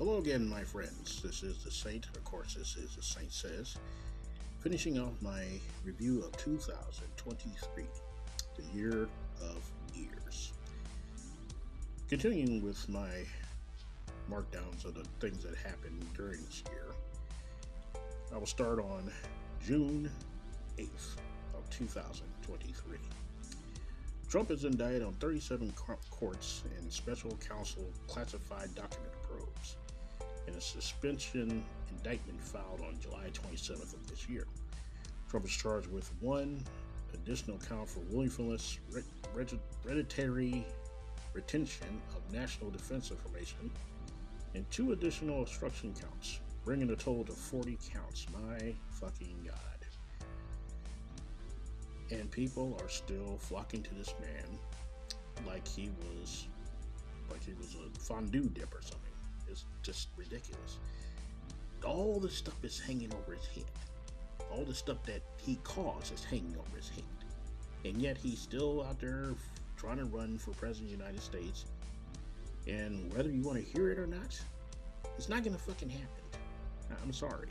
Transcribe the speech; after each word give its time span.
Hello 0.00 0.16
again, 0.16 0.48
my 0.48 0.64
friends. 0.64 1.20
This 1.20 1.42
is 1.42 1.62
the 1.62 1.70
Saint. 1.70 2.06
Of 2.16 2.24
course, 2.24 2.54
this 2.54 2.74
is 2.76 2.96
the 2.96 3.02
Saint 3.02 3.30
Says. 3.30 3.76
Finishing 4.60 4.98
off 4.98 5.12
my 5.20 5.44
review 5.84 6.24
of 6.24 6.34
2023, 6.38 7.84
the 8.56 8.62
year 8.74 9.10
of 9.42 9.70
years. 9.94 10.54
Continuing 12.08 12.62
with 12.64 12.88
my 12.88 13.10
markdowns 14.30 14.86
of 14.86 14.94
the 14.94 15.04
things 15.20 15.42
that 15.42 15.54
happened 15.54 16.02
during 16.16 16.40
this 16.46 16.62
year, 16.70 16.86
I 18.34 18.38
will 18.38 18.46
start 18.46 18.78
on 18.78 19.12
June 19.62 20.10
8th 20.78 21.16
of 21.52 21.68
2023. 21.68 22.96
Trump 24.30 24.50
is 24.50 24.64
indicted 24.64 25.02
on 25.02 25.12
37 25.14 25.74
courts 26.08 26.62
and 26.78 26.90
special 26.90 27.36
counsel 27.46 27.84
classified 28.06 28.74
document 28.74 29.09
probes 29.09 29.09
in 30.50 30.56
a 30.56 30.60
suspension 30.60 31.64
indictment 31.90 32.40
filed 32.40 32.80
on 32.86 32.98
July 33.00 33.30
27th 33.32 33.94
of 33.94 34.06
this 34.08 34.28
year. 34.28 34.46
Trump 35.28 35.46
is 35.46 35.52
charged 35.52 35.86
with 35.88 36.10
one 36.20 36.62
additional 37.14 37.58
count 37.58 37.88
for 37.88 38.00
willfulness, 38.10 38.78
hereditary 39.84 40.66
retention 41.32 42.00
of 42.16 42.34
national 42.34 42.70
defense 42.70 43.10
information, 43.10 43.70
and 44.54 44.68
two 44.70 44.92
additional 44.92 45.42
obstruction 45.42 45.94
counts, 46.00 46.40
bringing 46.64 46.88
the 46.88 46.96
total 46.96 47.24
to 47.24 47.32
40 47.32 47.78
counts. 47.92 48.26
My 48.32 48.74
fucking 48.90 49.36
God 49.46 49.56
and 52.10 52.30
people 52.30 52.76
are 52.82 52.88
still 52.88 53.38
flocking 53.38 53.82
to 53.82 53.94
this 53.94 54.14
man 54.20 54.58
like 55.46 55.66
he 55.66 55.90
was 56.00 56.48
like 57.30 57.44
he 57.44 57.52
was 57.54 57.76
a 57.76 58.00
fondue 58.00 58.48
dip 58.48 58.74
or 58.74 58.82
something. 58.82 59.09
It's 59.50 59.64
just 59.82 60.08
ridiculous. 60.16 60.78
All 61.84 62.20
the 62.20 62.30
stuff 62.30 62.62
is 62.62 62.78
hanging 62.78 63.12
over 63.14 63.34
his 63.34 63.46
head. 63.46 63.64
All 64.50 64.64
the 64.64 64.74
stuff 64.74 65.02
that 65.04 65.22
he 65.36 65.56
caused 65.64 66.12
is 66.12 66.24
hanging 66.24 66.56
over 66.58 66.76
his 66.76 66.88
head. 66.88 67.04
And 67.84 68.00
yet 68.00 68.16
he's 68.16 68.38
still 68.38 68.84
out 68.84 69.00
there 69.00 69.34
trying 69.76 69.96
to 69.96 70.04
run 70.04 70.38
for 70.38 70.50
president 70.52 70.92
of 70.92 70.98
the 70.98 71.04
United 71.04 71.22
States. 71.22 71.64
And 72.66 73.12
whether 73.14 73.30
you 73.30 73.42
want 73.42 73.58
to 73.58 73.64
hear 73.64 73.90
it 73.90 73.98
or 73.98 74.06
not, 74.06 74.38
it's 75.16 75.28
not 75.28 75.42
gonna 75.42 75.58
fucking 75.58 75.88
happen. 75.88 76.24
I'm 77.02 77.12
sorry. 77.12 77.48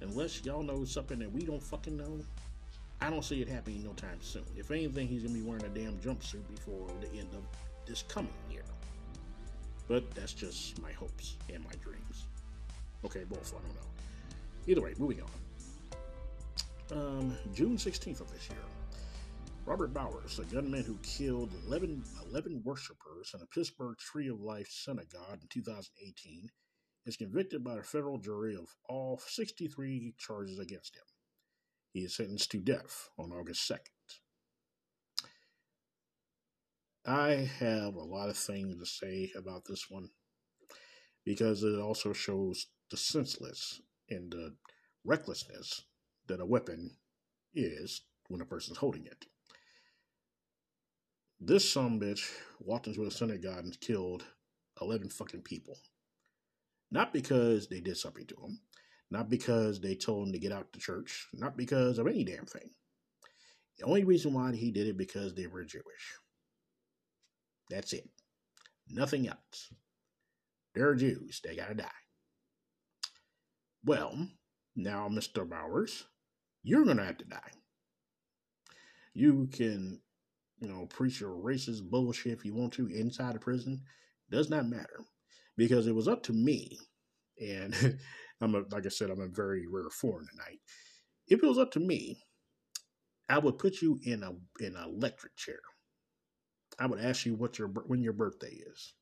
Unless 0.00 0.44
y'all 0.44 0.62
know 0.62 0.84
something 0.84 1.18
that 1.20 1.32
we 1.32 1.42
don't 1.42 1.62
fucking 1.62 1.96
know, 1.96 2.20
I 3.00 3.08
don't 3.08 3.24
see 3.24 3.40
it 3.40 3.48
happening 3.48 3.82
no 3.84 3.92
time 3.92 4.18
soon. 4.20 4.44
If 4.56 4.70
anything, 4.70 5.08
he's 5.08 5.22
gonna 5.22 5.34
be 5.34 5.42
wearing 5.42 5.64
a 5.64 5.68
damn 5.68 5.96
jumpsuit 5.98 6.46
before 6.48 6.88
the 7.00 7.08
end 7.18 7.28
of 7.34 7.42
this 7.86 8.02
coming 8.08 8.32
year. 8.50 8.62
But 9.92 10.10
that's 10.14 10.32
just 10.32 10.80
my 10.80 10.90
hopes 10.92 11.36
and 11.52 11.62
my 11.62 11.74
dreams. 11.84 12.24
Okay, 13.04 13.24
both, 13.24 13.52
I 13.54 13.60
don't 13.60 13.74
know. 13.74 13.90
Either 14.66 14.80
way, 14.80 14.94
moving 14.96 15.20
on. 15.20 16.98
Um, 16.98 17.36
June 17.52 17.76
16th 17.76 18.22
of 18.22 18.32
this 18.32 18.48
year, 18.48 18.64
Robert 19.66 19.92
Bowers, 19.92 20.38
the 20.38 20.44
gunman 20.44 20.82
who 20.82 20.96
killed 21.02 21.52
11, 21.66 22.04
11 22.30 22.62
worshippers 22.64 23.32
in 23.34 23.42
a 23.42 23.46
Pittsburgh 23.54 23.98
Tree 23.98 24.28
of 24.28 24.40
Life 24.40 24.70
synagogue 24.70 25.40
in 25.42 25.48
2018, 25.50 26.48
is 27.04 27.18
convicted 27.18 27.62
by 27.62 27.76
a 27.76 27.82
federal 27.82 28.16
jury 28.16 28.54
of 28.54 28.74
all 28.88 29.20
63 29.26 30.14
charges 30.16 30.58
against 30.58 30.96
him. 30.96 31.04
He 31.92 32.00
is 32.00 32.16
sentenced 32.16 32.50
to 32.52 32.60
death 32.60 33.10
on 33.18 33.30
August 33.30 33.70
2nd. 33.70 34.01
I 37.04 37.50
have 37.58 37.96
a 37.96 38.04
lot 38.04 38.28
of 38.28 38.36
things 38.36 38.76
to 38.78 38.86
say 38.86 39.32
about 39.36 39.64
this 39.64 39.90
one 39.90 40.10
because 41.24 41.64
it 41.64 41.80
also 41.80 42.12
shows 42.12 42.66
the 42.92 42.96
senseless 42.96 43.80
and 44.08 44.30
the 44.30 44.54
recklessness 45.04 45.82
that 46.28 46.40
a 46.40 46.46
weapon 46.46 46.92
is 47.54 48.02
when 48.28 48.40
a 48.40 48.44
person's 48.44 48.78
holding 48.78 49.04
it. 49.06 49.26
This 51.40 51.68
some 51.68 51.98
bitch 51.98 52.30
walked 52.60 52.86
into 52.86 53.04
a 53.04 53.10
synagogue 53.10 53.64
and 53.64 53.80
killed 53.80 54.24
11 54.80 55.10
fucking 55.10 55.42
people. 55.42 55.76
Not 56.92 57.12
because 57.12 57.66
they 57.66 57.80
did 57.80 57.96
something 57.96 58.26
to 58.26 58.36
him, 58.36 58.60
not 59.10 59.28
because 59.28 59.80
they 59.80 59.96
told 59.96 60.28
him 60.28 60.32
to 60.34 60.38
get 60.38 60.52
out 60.52 60.72
the 60.72 60.78
church, 60.78 61.26
not 61.34 61.56
because 61.56 61.98
of 61.98 62.06
any 62.06 62.22
damn 62.22 62.46
thing. 62.46 62.70
The 63.78 63.86
only 63.86 64.04
reason 64.04 64.34
why 64.34 64.54
he 64.54 64.70
did 64.70 64.86
it 64.86 64.96
because 64.96 65.34
they 65.34 65.48
were 65.48 65.64
Jewish. 65.64 66.21
That's 67.72 67.94
it. 67.94 68.08
Nothing 68.90 69.28
else. 69.28 69.72
They're 70.74 70.94
Jews. 70.94 71.40
They 71.42 71.56
gotta 71.56 71.74
die. 71.74 71.88
Well, 73.84 74.28
now, 74.76 75.08
Mr. 75.08 75.48
Bowers, 75.48 76.04
you're 76.62 76.84
gonna 76.84 77.06
have 77.06 77.18
to 77.18 77.24
die. 77.24 77.50
You 79.14 79.48
can, 79.52 80.00
you 80.60 80.68
know, 80.68 80.86
preach 80.86 81.20
your 81.20 81.30
racist 81.30 81.88
bullshit 81.88 82.32
if 82.32 82.44
you 82.44 82.54
want 82.54 82.74
to 82.74 82.88
inside 82.88 83.34
the 83.34 83.40
prison. 83.40 83.82
Does 84.30 84.50
not 84.50 84.68
matter. 84.68 85.00
Because 85.56 85.86
it 85.86 85.94
was 85.94 86.08
up 86.08 86.22
to 86.24 86.32
me 86.32 86.78
and 87.40 87.74
I'm 88.40 88.54
a, 88.54 88.62
like 88.70 88.84
I 88.84 88.90
said, 88.90 89.10
I'm 89.10 89.20
a 89.20 89.28
very 89.28 89.66
rare 89.66 89.90
form 89.90 90.26
tonight. 90.30 90.60
If 91.26 91.42
it 91.42 91.46
was 91.46 91.58
up 91.58 91.70
to 91.72 91.80
me, 91.80 92.22
I 93.28 93.38
would 93.38 93.58
put 93.58 93.80
you 93.80 93.98
in 94.04 94.22
a 94.22 94.32
in 94.62 94.76
an 94.76 94.84
electric 94.84 95.36
chair. 95.36 95.60
I 96.78 96.86
would 96.86 97.00
ask 97.00 97.26
you 97.26 97.34
what 97.34 97.58
your 97.58 97.68
when 97.68 98.02
your 98.02 98.12
birthday 98.12 98.60
is, 98.72 98.94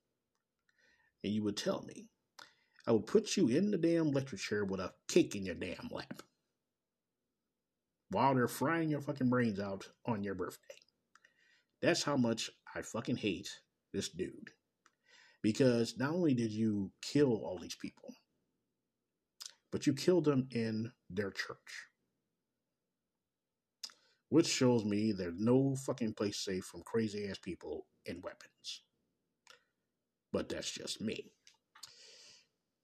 and 1.25 1.32
you 1.32 1.42
would 1.44 1.56
tell 1.56 1.82
me. 1.82 2.08
I 2.86 2.92
would 2.92 3.06
put 3.06 3.36
you 3.36 3.48
in 3.48 3.70
the 3.70 3.78
damn 3.78 4.08
electric 4.08 4.41
chair 4.41 4.64
with 4.64 4.81
a 4.81 4.92
cake 5.06 5.36
in 5.36 5.44
your 5.44 5.54
damn 5.54 5.88
lap 5.92 6.22
while 8.10 8.34
they're 8.34 8.48
frying 8.48 8.91
your 8.91 9.00
fucking 9.00 9.28
brains 9.28 9.60
out 9.60 9.86
on 10.06 10.25
your 10.25 10.34
birthday. 10.34 10.75
That's 11.80 12.03
how 12.03 12.16
much 12.16 12.50
I 12.75 12.82
fucking 12.82 13.16
hate 13.16 13.48
this 13.92 14.09
dude. 14.09 14.50
Because 15.42 15.97
not 15.97 16.10
only 16.10 16.34
did 16.34 16.53
you 16.53 16.91
kill 17.00 17.32
all 17.32 17.59
these 17.59 17.76
people, 17.76 18.14
but 19.70 19.86
you 19.86 19.94
killed 19.94 20.25
them 20.25 20.48
in 20.50 20.92
their 21.09 21.30
church. 21.30 21.86
Which 24.30 24.46
shows 24.46 24.84
me 24.84 25.12
there's 25.12 25.38
no 25.38 25.74
fucking 25.76 26.14
place 26.14 26.38
safe 26.38 26.64
from 26.64 26.82
crazy 26.82 27.28
ass 27.28 27.38
people 27.38 27.86
and 28.06 28.22
weapons. 28.22 28.82
But 30.32 30.48
that's 30.48 30.70
just 30.70 31.00
me. 31.00 31.32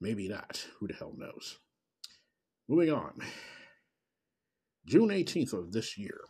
Maybe 0.01 0.29
not. 0.29 0.67
Who 0.79 0.89
the 0.89 0.95
hell 0.95 1.15
knows? 1.17 1.59
Moving 2.69 2.93
on. 2.93 3.21
June 4.87 5.09
18th 5.09 5.53
of 5.53 5.73
this 5.73 5.97
year, 5.97 6.21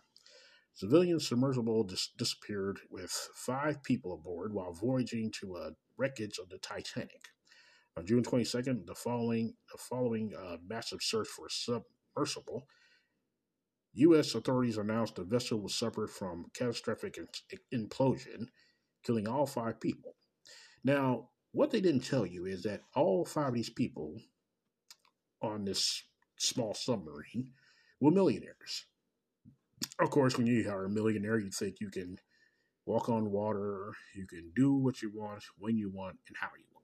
civilian 0.74 1.18
submersible 1.18 1.84
dis- 1.84 2.12
disappeared 2.16 2.78
with 2.90 3.10
five 3.34 3.82
people 3.82 4.12
aboard 4.12 4.52
while 4.52 4.72
voyaging 4.72 5.30
to 5.40 5.56
a 5.56 5.70
wreckage 5.96 6.38
of 6.38 6.50
the 6.50 6.58
Titanic. 6.58 7.28
On 7.96 8.04
June 8.06 8.22
22nd, 8.22 8.86
the 8.86 8.94
following 8.94 9.54
the 9.72 9.78
following 9.78 10.34
uh, 10.34 10.58
massive 10.66 11.00
search 11.00 11.28
for 11.28 11.48
submersible, 11.48 12.66
U.S. 13.96 14.34
authorities 14.34 14.76
announced 14.76 15.16
the 15.16 15.24
vessel 15.24 15.60
was 15.60 15.74
suffered 15.74 16.10
from 16.10 16.46
catastrophic 16.54 17.18
implosion, 17.72 18.48
killing 19.04 19.26
all 19.26 19.46
five 19.46 19.80
people. 19.80 20.14
Now, 20.84 21.30
what 21.52 21.70
they 21.70 21.80
didn't 21.80 22.04
tell 22.04 22.26
you 22.26 22.44
is 22.46 22.62
that 22.64 22.82
all 22.94 23.24
five 23.24 23.48
of 23.48 23.54
these 23.54 23.70
people 23.70 24.20
on 25.40 25.64
this 25.64 26.02
small 26.38 26.74
submarine 26.74 27.52
were 28.00 28.10
millionaires. 28.10 28.84
Of 29.98 30.10
course, 30.10 30.36
when 30.36 30.46
you 30.46 30.68
are 30.70 30.84
a 30.84 30.90
millionaire, 30.90 31.38
you 31.38 31.50
think 31.50 31.80
you 31.80 31.90
can 31.90 32.18
walk 32.84 33.08
on 33.08 33.30
water, 33.30 33.92
you 34.14 34.26
can 34.26 34.52
do 34.54 34.74
what 34.74 35.00
you 35.00 35.10
want, 35.14 35.42
when 35.58 35.76
you 35.76 35.90
want, 35.90 36.18
and 36.28 36.36
how 36.38 36.48
you 36.56 36.64
want 36.72 36.76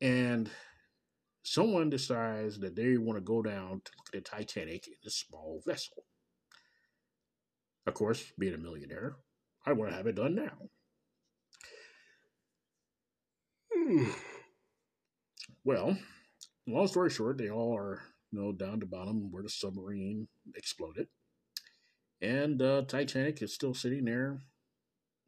and 0.00 0.50
someone 1.48 1.88
decides 1.88 2.58
that 2.60 2.76
they 2.76 2.98
want 2.98 3.16
to 3.16 3.22
go 3.22 3.42
down 3.42 3.80
to 3.84 3.92
look 3.96 4.08
at 4.08 4.12
the 4.12 4.20
Titanic 4.20 4.86
in 4.86 4.94
a 5.06 5.10
small 5.10 5.62
vessel. 5.66 6.04
Of 7.86 7.94
course, 7.94 8.32
being 8.38 8.54
a 8.54 8.58
millionaire, 8.58 9.16
I 9.64 9.72
want 9.72 9.90
to 9.90 9.96
have 9.96 10.06
it 10.06 10.16
done 10.16 10.34
now. 10.34 10.68
Hmm. 13.74 14.10
Well, 15.64 15.98
long 16.66 16.86
story 16.86 17.10
short, 17.10 17.38
they 17.38 17.50
all 17.50 17.74
are 17.74 18.02
you 18.30 18.40
know 18.40 18.52
down 18.52 18.80
to 18.80 18.86
bottom 18.86 19.30
where 19.30 19.42
the 19.42 19.48
submarine 19.48 20.28
exploded, 20.54 21.08
and 22.20 22.60
uh, 22.60 22.82
Titanic 22.82 23.40
is 23.40 23.54
still 23.54 23.74
sitting 23.74 24.04
there, 24.04 24.42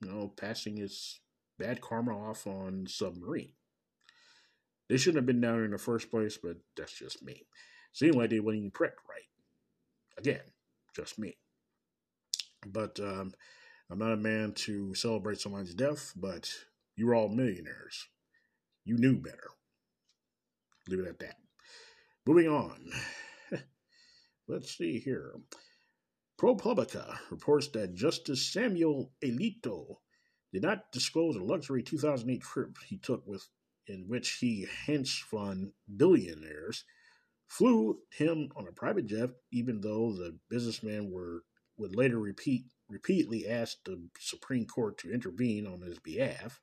you 0.03 0.11
know, 0.11 0.33
passing 0.37 0.79
its 0.79 1.21
bad 1.59 1.81
karma 1.81 2.13
off 2.13 2.47
on 2.47 2.87
submarine. 2.87 3.53
They 4.91 4.97
shouldn't 4.97 5.19
have 5.19 5.27
been 5.27 5.41
down 5.41 5.55
there 5.55 5.65
in 5.65 5.71
the 5.71 5.79
first 5.79 6.11
place, 6.11 6.37
but 6.37 6.57
that's 6.77 6.99
just 6.99 7.23
me. 7.23 7.47
Seemed 7.93 8.17
like 8.17 8.31
they 8.31 8.41
weren't 8.41 8.59
even 8.59 8.73
right. 8.77 9.29
Again, 10.19 10.43
just 10.97 11.17
me. 11.17 11.37
But 12.67 12.99
um, 12.99 13.33
I'm 13.89 14.01
not 14.01 14.15
a 14.15 14.17
man 14.17 14.53
to 14.53 14.93
celebrate 14.97 15.41
someone's 15.41 15.75
death, 15.75 16.13
but 16.17 16.53
you 16.97 17.07
were 17.07 17.15
all 17.15 17.29
millionaires. 17.29 18.09
You 18.85 18.99
knew 18.99 19.17
better. 19.17 19.51
Leave 20.89 20.99
it 20.99 21.09
at 21.09 21.21
that. 21.21 21.37
Moving 22.27 22.49
on. 22.49 22.91
Let's 24.49 24.77
see 24.77 24.99
here. 24.99 25.35
ProPublica 26.37 27.17
reports 27.31 27.69
that 27.69 27.95
Justice 27.95 28.53
Samuel 28.53 29.13
Alito 29.23 29.99
did 30.53 30.63
not 30.63 30.91
disclose 30.91 31.37
a 31.37 31.45
luxury 31.45 31.85
2008 31.85 32.43
trip 32.43 32.77
he 32.89 32.99
took 32.99 33.25
with 33.25 33.47
in 33.91 34.07
which 34.09 34.39
he 34.41 34.67
hedge 34.87 35.23
fund 35.23 35.73
billionaires 35.97 36.85
flew 37.49 37.99
him 38.13 38.51
on 38.57 38.69
a 38.69 38.73
private 38.73 39.07
jet, 39.07 39.31
even 39.51 39.81
though 39.81 40.13
the 40.13 40.39
businessmen 40.49 41.11
were 41.11 41.43
would 41.77 41.97
later 41.97 42.19
repeat 42.19 42.67
repeatedly 42.89 43.49
ask 43.49 43.79
the 43.85 44.09
Supreme 44.19 44.67
Court 44.67 44.99
to 44.99 45.13
intervene 45.13 45.67
on 45.67 45.81
his 45.81 45.99
behalf. 45.99 46.61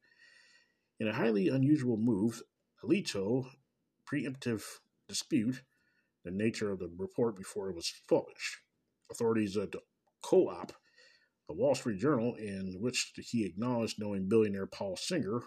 In 0.99 1.07
a 1.07 1.13
highly 1.13 1.47
unusual 1.47 1.97
move, 1.97 2.41
Alito 2.83 3.47
preemptive 4.05 4.63
dispute 5.07 5.61
the 6.23 6.31
nature 6.31 6.71
of 6.71 6.79
the 6.79 6.91
report 6.97 7.35
before 7.35 7.69
it 7.69 7.75
was 7.75 7.93
published. 8.07 8.57
Authorities 9.09 9.55
at 9.55 9.73
Co-op, 10.21 10.73
the 11.47 11.55
Wall 11.55 11.73
Street 11.73 11.99
Journal, 11.99 12.35
in 12.35 12.75
which 12.79 13.13
he 13.15 13.45
acknowledged 13.45 13.99
knowing 13.99 14.27
billionaire 14.27 14.67
Paul 14.67 14.97
Singer, 14.97 15.43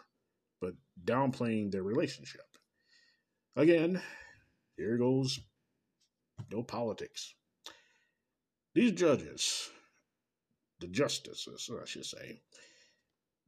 but 0.60 0.74
downplaying 1.04 1.70
their 1.70 1.82
relationship. 1.82 2.42
Again, 3.56 4.00
here 4.76 4.96
goes 4.96 5.40
no 6.50 6.62
politics. 6.62 7.34
These 8.74 8.92
judges, 8.92 9.68
the 10.78 10.86
justices, 10.86 11.70
I 11.70 11.84
should 11.84 12.06
say, 12.06 12.40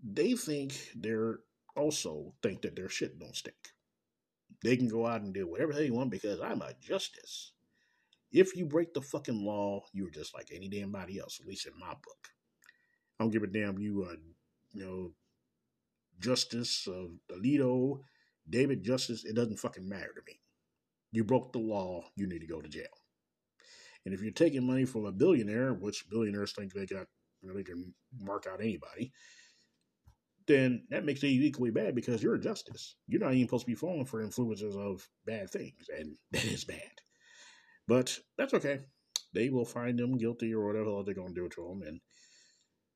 they 0.03 0.35
think 0.35 0.75
they're 0.97 1.41
also 1.76 2.35
think 2.43 2.62
that 2.62 2.76
their 2.76 2.88
shit 2.88 3.19
don't 3.19 3.37
stink. 3.37 3.73
They 4.62 4.76
can 4.76 4.88
go 4.88 5.06
out 5.06 5.23
and 5.23 5.32
do 5.32 5.47
whatever 5.47 5.73
they 5.73 5.91
want 5.91 6.11
because 6.11 6.41
I'm 6.41 6.62
a 6.62 6.75
justice. 6.81 7.53
If 8.31 8.56
you 8.56 8.67
break 8.67 8.94
the 8.94 9.00
fucking 9.00 9.44
law, 9.44 9.85
you're 9.93 10.11
just 10.11 10.35
like 10.35 10.49
any 10.53 10.69
damn 10.69 10.91
body 10.91 11.19
else, 11.19 11.38
at 11.41 11.47
least 11.47 11.67
in 11.67 11.79
my 11.79 11.91
book. 11.91 12.29
I 13.19 13.25
don't 13.25 13.31
give 13.31 13.43
a 13.43 13.47
damn 13.47 13.79
you 13.79 14.06
uh 14.08 14.17
you 14.73 14.85
know 14.85 15.12
Justice 16.22 16.86
of 16.86 17.10
Alito, 17.30 18.00
David 18.48 18.82
Justice, 18.82 19.24
it 19.24 19.34
doesn't 19.34 19.58
fucking 19.58 19.88
matter 19.88 20.12
to 20.14 20.22
me. 20.26 20.40
You 21.12 21.24
broke 21.24 21.52
the 21.52 21.58
law, 21.58 22.04
you 22.16 22.26
need 22.26 22.40
to 22.40 22.46
go 22.46 22.60
to 22.60 22.69
jail. 22.69 22.86
And 24.04 24.14
if 24.14 24.22
you're 24.22 24.32
taking 24.32 24.66
money 24.66 24.84
from 24.84 25.04
a 25.04 25.12
billionaire, 25.12 25.74
which 25.74 26.08
billionaires 26.10 26.52
think 26.52 26.72
they 26.72 26.86
got, 26.86 27.06
you 27.42 27.52
they 27.54 27.62
can 27.62 27.94
mark 28.20 28.46
out 28.50 28.60
anybody, 28.60 29.12
then 30.46 30.84
that 30.90 31.04
makes 31.04 31.22
it 31.22 31.28
equally 31.28 31.70
bad 31.70 31.94
because 31.94 32.22
you're 32.22 32.34
a 32.34 32.40
justice. 32.40 32.96
You're 33.06 33.20
not 33.20 33.34
even 33.34 33.46
supposed 33.46 33.66
to 33.66 33.70
be 33.70 33.76
falling 33.76 34.06
for 34.06 34.22
influences 34.22 34.76
of 34.76 35.06
bad 35.24 35.50
things, 35.50 35.86
and 35.96 36.16
that 36.32 36.44
is 36.44 36.64
bad. 36.64 37.00
But 37.86 38.19
that's 38.38 38.54
okay. 38.54 38.80
They 39.34 39.50
will 39.50 39.64
find 39.64 39.98
him 39.98 40.19
guilty 40.19 40.52
or 40.52 40.66
whatever 40.66 41.02
they're 41.04 41.14
to 41.14 41.32
do 41.34 41.48
to 41.48 41.70
him, 41.70 41.82
and 41.82 42.00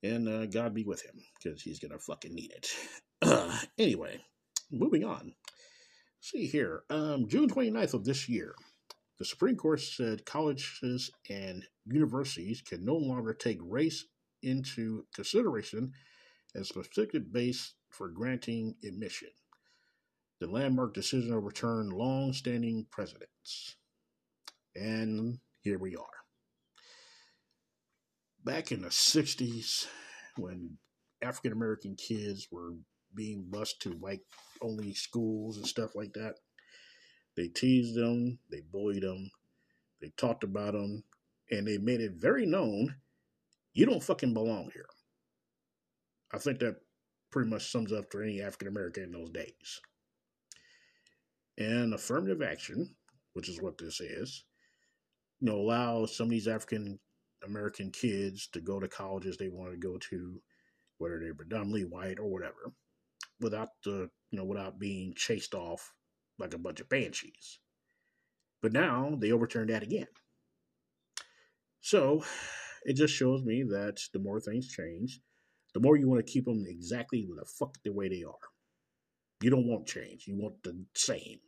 and 0.02 0.28
uh, 0.28 0.46
God 0.46 0.74
be 0.74 0.84
with 0.84 1.02
him 1.02 1.14
because 1.42 1.62
he's 1.62 1.78
gonna 1.78 1.98
fucking 1.98 2.34
need 2.34 2.52
it. 2.52 2.68
Anyway, 3.78 4.20
moving 4.70 5.04
on 5.04 5.34
see 6.26 6.46
here. 6.46 6.82
Um, 6.90 7.28
June 7.28 7.48
29th 7.48 7.94
of 7.94 8.04
this 8.04 8.28
year, 8.28 8.54
the 9.18 9.24
Supreme 9.24 9.56
Court 9.56 9.80
said 9.80 10.26
colleges 10.26 11.10
and 11.30 11.64
universities 11.84 12.60
can 12.60 12.84
no 12.84 12.96
longer 12.96 13.32
take 13.32 13.58
race 13.62 14.04
into 14.42 15.04
consideration 15.14 15.92
as 16.54 16.62
a 16.62 16.64
specific 16.64 17.32
base 17.32 17.74
for 17.90 18.08
granting 18.08 18.74
admission. 18.84 19.28
The 20.40 20.48
landmark 20.48 20.94
decision 20.94 21.32
overturned 21.32 21.92
long 21.92 22.32
standing 22.32 22.86
precedents. 22.90 23.76
And 24.74 25.38
here 25.62 25.78
we 25.78 25.96
are. 25.96 26.04
Back 28.44 28.70
in 28.70 28.82
the 28.82 28.88
60s, 28.88 29.86
when 30.36 30.76
African 31.22 31.52
American 31.52 31.96
kids 31.96 32.48
were 32.50 32.74
being 33.16 33.46
bused 33.50 33.80
to 33.82 33.90
white 33.90 34.20
only 34.62 34.94
schools 34.94 35.56
and 35.56 35.66
stuff 35.66 35.96
like 35.96 36.12
that. 36.12 36.34
They 37.36 37.48
teased 37.48 37.96
them, 37.96 38.38
they 38.50 38.62
bullied 38.70 39.02
them, 39.02 39.30
they 40.00 40.10
talked 40.16 40.44
about 40.44 40.72
them, 40.72 41.04
and 41.50 41.66
they 41.66 41.78
made 41.78 42.00
it 42.00 42.12
very 42.14 42.46
known 42.46 42.96
you 43.76 43.84
don't 43.84 44.02
fucking 44.02 44.32
belong 44.32 44.70
here. 44.72 44.88
I 46.32 46.38
think 46.38 46.60
that 46.60 46.76
pretty 47.30 47.50
much 47.50 47.70
sums 47.70 47.92
up 47.92 48.10
for 48.10 48.22
any 48.22 48.40
African 48.40 48.68
American 48.68 49.04
in 49.04 49.12
those 49.12 49.28
days. 49.28 49.80
And 51.58 51.92
affirmative 51.92 52.40
action, 52.40 52.94
which 53.34 53.50
is 53.50 53.60
what 53.60 53.76
this 53.76 54.00
is, 54.00 54.44
you 55.40 55.50
know, 55.50 55.56
allow 55.56 56.06
some 56.06 56.24
of 56.24 56.30
these 56.30 56.48
African 56.48 56.98
American 57.44 57.90
kids 57.90 58.48
to 58.54 58.62
go 58.62 58.80
to 58.80 58.88
colleges 58.88 59.36
they 59.36 59.50
want 59.50 59.72
to 59.72 59.76
go 59.76 59.98
to, 59.98 60.40
whether 60.96 61.20
they're 61.20 61.34
predominantly 61.34 61.84
white 61.84 62.18
or 62.18 62.30
whatever 62.30 62.72
without 63.40 63.68
the 63.84 64.10
you 64.30 64.38
know 64.38 64.44
without 64.44 64.78
being 64.78 65.14
chased 65.14 65.54
off 65.54 65.92
like 66.38 66.54
a 66.54 66.58
bunch 66.58 66.80
of 66.80 66.88
banshees. 66.88 67.58
But 68.62 68.72
now 68.72 69.16
they 69.18 69.32
overturned 69.32 69.70
that 69.70 69.82
again. 69.82 70.08
So 71.80 72.24
it 72.84 72.94
just 72.96 73.14
shows 73.14 73.42
me 73.44 73.62
that 73.70 74.00
the 74.12 74.18
more 74.18 74.40
things 74.40 74.68
change, 74.68 75.20
the 75.74 75.80
more 75.80 75.96
you 75.96 76.08
want 76.08 76.24
to 76.24 76.32
keep 76.32 76.44
them 76.44 76.64
exactly 76.66 77.26
the 77.28 77.44
fuck 77.44 77.76
the 77.84 77.92
way 77.92 78.08
they 78.08 78.22
are. 78.22 78.34
You 79.42 79.50
don't 79.50 79.68
want 79.68 79.86
change. 79.86 80.26
You 80.26 80.36
want 80.36 80.62
the 80.62 80.84
same. 80.94 81.38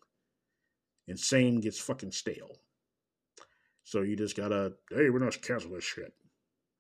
And 1.09 1.19
same 1.19 1.61
gets 1.61 1.81
fucking 1.81 2.13
stale. 2.13 2.61
So 3.85 4.03
you 4.03 4.15
just 4.15 4.37
gotta, 4.37 4.75
hey, 4.91 5.09
we're 5.09 5.19
not 5.19 5.41
cancel 5.41 5.71
this 5.71 5.85
shit. 5.85 6.13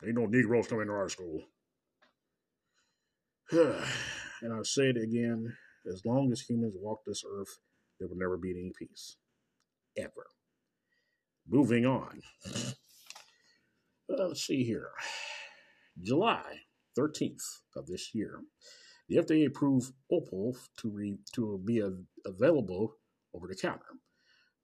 Ain't 0.04 0.14
no 0.14 0.26
Negroes 0.26 0.68
coming 0.68 0.86
to 0.86 0.92
our 0.92 1.08
school. 1.08 1.42
And 4.42 4.52
I'll 4.52 4.64
say 4.64 4.90
it 4.90 4.96
again 4.96 5.56
as 5.90 6.04
long 6.04 6.30
as 6.32 6.40
humans 6.40 6.74
walk 6.78 7.00
this 7.06 7.24
earth, 7.28 7.58
there 7.98 8.08
will 8.08 8.16
never 8.16 8.36
be 8.36 8.50
any 8.50 8.72
peace. 8.78 9.16
Ever. 9.96 10.26
Moving 11.48 11.86
on. 11.86 12.20
Uh, 14.10 14.28
let's 14.28 14.46
see 14.46 14.64
here. 14.64 14.90
July 16.02 16.60
13th 16.98 17.60
of 17.76 17.86
this 17.86 18.14
year, 18.14 18.40
the 19.08 19.16
FDA 19.16 19.46
approved 19.46 19.92
Opill 20.12 20.56
to, 20.78 20.90
re, 20.90 21.18
to 21.34 21.60
be 21.64 21.80
a, 21.80 21.90
available 22.24 22.94
over 23.34 23.46
the 23.46 23.56
counter, 23.56 23.98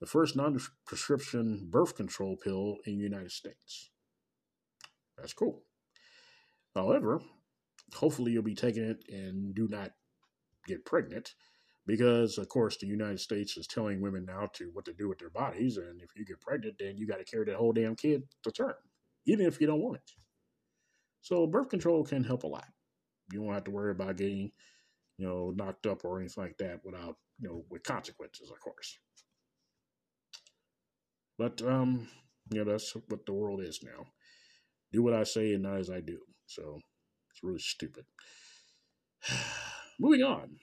the 0.00 0.06
first 0.06 0.36
non 0.36 0.58
prescription 0.86 1.68
birth 1.70 1.96
control 1.96 2.36
pill 2.42 2.76
in 2.86 2.96
the 2.96 3.04
United 3.04 3.32
States. 3.32 3.90
That's 5.18 5.32
cool. 5.32 5.62
However, 6.74 7.20
hopefully 7.92 8.32
you'll 8.32 8.42
be 8.42 8.54
taking 8.54 8.84
it 8.84 9.04
and 9.08 9.54
do 9.54 9.68
not 9.68 9.90
get 10.66 10.84
pregnant. 10.84 11.34
Because 11.86 12.38
of 12.38 12.48
course 12.48 12.78
the 12.78 12.86
united 12.86 13.20
states 13.20 13.58
is 13.58 13.66
telling 13.66 14.00
women 14.00 14.24
now 14.24 14.48
to 14.54 14.70
what 14.72 14.86
to 14.86 14.94
do 14.94 15.06
with 15.06 15.18
their 15.18 15.28
bodies 15.28 15.76
and 15.76 16.00
if 16.00 16.08
you 16.16 16.24
get 16.24 16.40
pregnant 16.40 16.76
then 16.78 16.96
you 16.96 17.06
got 17.06 17.18
to 17.18 17.24
carry 17.24 17.44
that 17.44 17.56
whole 17.56 17.74
damn 17.74 17.94
kid 17.94 18.22
to 18.42 18.50
term 18.50 18.72
even 19.26 19.46
if 19.46 19.60
you 19.60 19.66
don't 19.66 19.82
want 19.82 19.96
it. 19.96 20.10
So 21.20 21.46
birth 21.46 21.68
control 21.70 22.04
can 22.04 22.24
help 22.24 22.44
a 22.44 22.46
lot. 22.46 22.66
You 23.32 23.42
don't 23.42 23.54
have 23.54 23.64
to 23.64 23.70
worry 23.70 23.90
about 23.90 24.16
getting 24.16 24.52
you 25.18 25.26
know 25.26 25.52
knocked 25.54 25.86
up 25.86 26.04
or 26.04 26.20
anything 26.20 26.42
like 26.42 26.58
that 26.58 26.80
without 26.84 27.16
you 27.38 27.48
know 27.48 27.64
with 27.70 27.82
consequences 27.82 28.50
of 28.50 28.60
course. 28.60 28.98
But 31.38 31.62
um 31.62 32.08
you 32.50 32.62
know 32.64 32.70
that's 32.70 32.94
what 33.08 33.24
the 33.26 33.32
world 33.32 33.60
is 33.62 33.80
now. 33.82 34.06
Do 34.92 35.02
what 35.02 35.14
i 35.14 35.24
say 35.24 35.54
and 35.54 35.62
not 35.62 35.78
as 35.78 35.90
i 35.90 36.00
do. 36.00 36.18
So 36.46 36.80
it's 37.34 37.42
really 37.42 37.58
stupid. 37.58 38.04
Moving 39.98 40.22
on. 40.22 40.56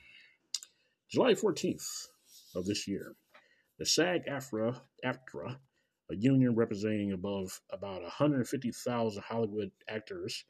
July 1.10 1.34
14th 1.34 2.08
of 2.56 2.66
this 2.66 2.88
year, 2.88 3.16
the 3.78 3.86
SAG 3.86 4.22
AFTRA, 4.26 4.80
AFTRA 5.04 5.58
a 6.12 6.16
union 6.16 6.56
representing 6.56 7.14
above 7.14 7.62
about 7.72 8.02
150,000 8.02 9.24
Hollywood 9.24 9.72
actors, 9.88 10.44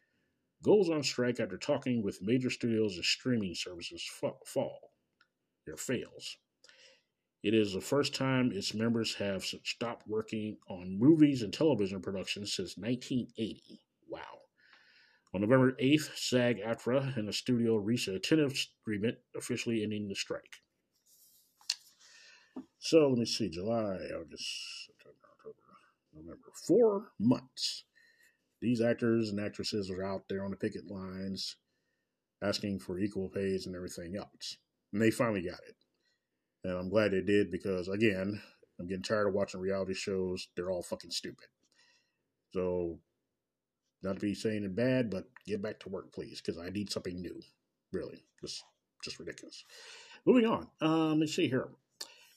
goes 0.64 0.90
on 0.90 1.04
strike 1.04 1.40
after 1.40 1.58
talking 1.58 2.04
with 2.04 2.22
major 2.22 2.50
studios 2.50 2.96
and 2.96 3.06
streaming 3.06 3.56
services 3.56 4.04
fall. 4.46 4.92
Their 5.66 5.78
fails. 5.78 6.38
It 7.44 7.54
is 7.54 7.74
the 7.74 7.82
first 7.82 8.14
time 8.14 8.52
its 8.52 8.74
members 8.74 9.16
have 9.16 9.44
stopped 9.44 10.08
working 10.08 10.58
on 10.68 11.00
movies 11.00 11.42
and 11.42 11.54
television 11.54 12.02
productions 12.02 12.54
since 12.54 12.78
1980. 12.78 13.82
Wow. 14.08 14.41
On 15.34 15.42
November 15.42 15.78
8th, 15.82 16.18
SAG 16.18 16.60
AFTRA 16.60 17.16
and 17.16 17.28
the 17.28 17.34
studio 17.34 17.78
reached 17.78 18.10
a 18.10 18.20
tentative 18.20 18.68
agreement, 18.84 19.18
officially 19.36 19.82
ending 19.82 20.10
the 20.10 20.16
strike. 20.16 20.62
So 22.80 23.08
let 23.08 23.18
me 23.18 23.26
see 23.26 23.50
July, 23.50 23.98
August, 24.14 24.88
September, 24.88 25.18
October, 25.32 25.56
November. 26.14 26.52
Four 26.68 27.12
months. 27.20 27.86
These 28.62 28.82
actors 28.82 29.30
and 29.30 29.40
actresses 29.40 29.90
are 29.90 30.04
out 30.04 30.24
there 30.28 30.44
on 30.44 30.52
the 30.52 30.58
picket 30.58 30.90
lines 30.90 31.56
asking 32.44 32.80
for 32.80 33.00
equal 33.00 33.30
pays 33.30 33.66
and 33.68 33.76
everything 33.76 34.16
else. 34.18 34.58
And 34.92 35.02
they 35.02 35.12
finally 35.12 35.42
got 35.42 35.60
it. 35.68 35.76
And 36.64 36.78
I'm 36.78 36.90
glad 36.90 37.12
they 37.12 37.22
did 37.22 37.52
because, 37.52 37.88
again, 37.88 38.42
I'm 38.80 38.88
getting 38.88 39.04
tired 39.04 39.28
of 39.28 39.34
watching 39.34 39.62
reality 39.62 39.94
shows. 39.94 40.48
They're 40.56 40.72
all 40.72 40.84
fucking 40.84 41.12
stupid. 41.12 41.48
So, 42.54 43.00
not 44.04 44.16
to 44.16 44.22
be 44.22 44.34
saying 44.34 44.64
it 44.64 44.76
bad, 44.76 45.10
but 45.10 45.26
get 45.46 45.62
back 45.62 45.80
to 45.82 45.90
work, 45.90 46.12
please, 46.14 46.42
because 46.42 46.60
I 46.60 46.70
need 46.70 46.92
something 46.92 47.22
new. 47.22 47.40
Really. 47.94 48.24
Just, 48.42 48.64
just 49.04 49.20
ridiculous. 49.20 49.64
Moving 50.26 50.46
on. 50.46 50.68
Um, 50.82 51.20
let's 51.20 51.36
see 51.36 51.48
here. 51.48 51.70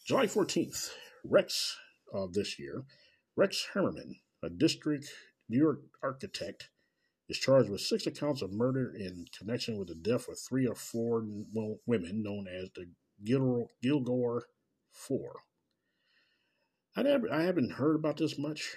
July 0.07 0.27
14th, 0.27 0.91
Rex 1.25 1.77
of 2.13 2.35
this 2.35 2.59
year, 2.59 2.85
Rex 3.37 3.67
Heuermann, 3.75 4.17
a 4.43 4.51
district 4.51 5.09
New 5.49 5.59
York 5.59 5.81
architect, 6.03 6.69
is 7.29 7.39
charged 7.39 7.71
with 7.71 7.81
six 7.81 8.07
accounts 8.07 8.43
of 8.43 8.53
murder 8.53 8.93
in 8.95 9.25
connection 9.37 9.79
with 9.79 9.89
the 9.89 9.95
death 9.95 10.29
of 10.29 10.39
three 10.39 10.67
or 10.67 10.75
four 10.75 11.25
women 11.87 12.23
known 12.23 12.47
as 12.47 12.69
the 12.75 12.87
Gil- 13.25 13.71
Gilgo 13.83 14.43
Four. 14.93 15.41
I 16.97 17.03
never, 17.03 17.33
I 17.33 17.43
haven't 17.43 17.73
heard 17.73 17.97
about 17.97 18.19
this 18.19 18.39
much, 18.39 18.77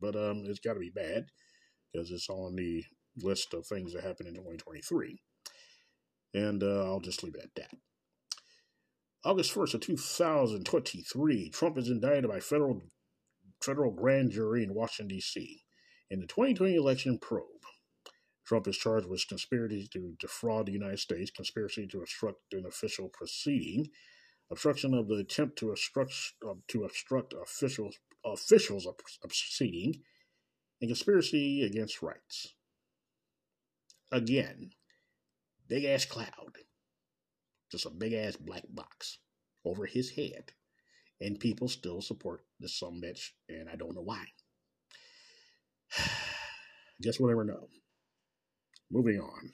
but 0.00 0.14
um, 0.16 0.42
it's 0.46 0.58
got 0.58 0.74
to 0.74 0.80
be 0.80 0.90
bad 0.90 1.26
because 1.96 2.10
it's 2.10 2.28
on 2.28 2.56
the 2.56 2.84
list 3.16 3.54
of 3.54 3.66
things 3.66 3.92
that 3.92 4.04
happened 4.04 4.28
in 4.28 4.34
2023. 4.34 5.18
And 6.34 6.62
uh, 6.62 6.84
I'll 6.84 7.00
just 7.00 7.22
leave 7.22 7.34
it 7.34 7.44
at 7.44 7.54
that. 7.56 7.78
August 9.24 9.54
1st 9.54 9.74
of 9.74 9.80
2023, 9.80 11.50
Trump 11.50 11.78
is 11.78 11.88
indicted 11.88 12.28
by 12.28 12.40
federal 12.40 12.82
federal 13.62 13.90
grand 13.90 14.30
jury 14.30 14.62
in 14.62 14.74
Washington, 14.74 15.16
D.C. 15.16 15.62
in 16.10 16.20
the 16.20 16.26
2020 16.26 16.74
election 16.76 17.18
probe. 17.18 17.42
Trump 18.46 18.68
is 18.68 18.76
charged 18.76 19.08
with 19.08 19.26
conspiracy 19.26 19.88
to 19.92 20.14
defraud 20.20 20.66
the 20.66 20.72
United 20.72 21.00
States, 21.00 21.30
conspiracy 21.30 21.86
to 21.88 22.00
obstruct 22.00 22.38
an 22.52 22.64
official 22.66 23.08
proceeding, 23.12 23.88
obstruction 24.52 24.94
of 24.94 25.08
the 25.08 25.16
attempt 25.16 25.58
to 25.58 25.70
obstruct 25.70 26.12
uh, 26.46 26.54
to 26.68 26.84
obstruct 26.84 27.34
officials 27.42 27.96
officials 28.24 28.86
of 28.86 28.94
proceeding, 29.22 30.02
and 30.80 30.88
conspiracy 30.88 31.62
against 31.62 32.02
rights. 32.02 32.54
Again, 34.12 34.70
big 35.68 35.84
ass 35.84 36.04
cloud, 36.04 36.58
just 37.70 37.86
a 37.86 37.90
big 37.90 38.12
ass 38.12 38.36
black 38.36 38.64
box 38.68 39.18
over 39.64 39.86
his 39.86 40.10
head, 40.10 40.52
and 41.20 41.40
people 41.40 41.68
still 41.68 42.00
support 42.00 42.44
this 42.60 42.78
some 42.78 43.00
bitch, 43.02 43.30
and 43.48 43.68
I 43.68 43.76
don't 43.76 43.94
know 43.94 44.02
why. 44.02 44.24
Guess 47.02 47.18
we'll 47.18 47.28
never 47.28 47.44
know. 47.44 47.68
Moving 48.90 49.20
on. 49.20 49.52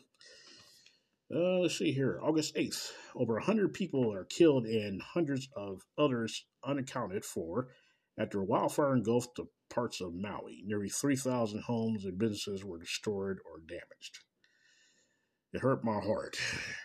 Uh, 1.35 1.61
let's 1.61 1.79
see 1.79 1.93
here. 1.93 2.21
August 2.23 2.55
8th, 2.57 2.91
over 3.17 3.35
100 3.35 3.73
people 3.73 4.13
are 4.13 4.25
killed 4.25 4.67
and 4.67 5.01
hundreds 5.01 5.49
of 5.57 5.81
others 5.97 6.45
unaccounted 6.63 7.25
for 7.25 7.69
after 8.19 8.41
a 8.41 8.45
wildfire 8.45 8.95
engulfed 8.95 9.37
the 9.37 9.47
parts 9.73 10.01
of 10.01 10.15
Maui. 10.15 10.63
Nearly 10.65 10.89
3,000 10.89 11.63
homes 11.63 12.05
and 12.05 12.19
businesses 12.19 12.65
were 12.65 12.79
destroyed 12.79 13.39
or 13.51 13.61
damaged. 13.67 14.19
It 15.53 15.61
hurt 15.61 15.85
my 15.85 16.01
heart 16.01 16.37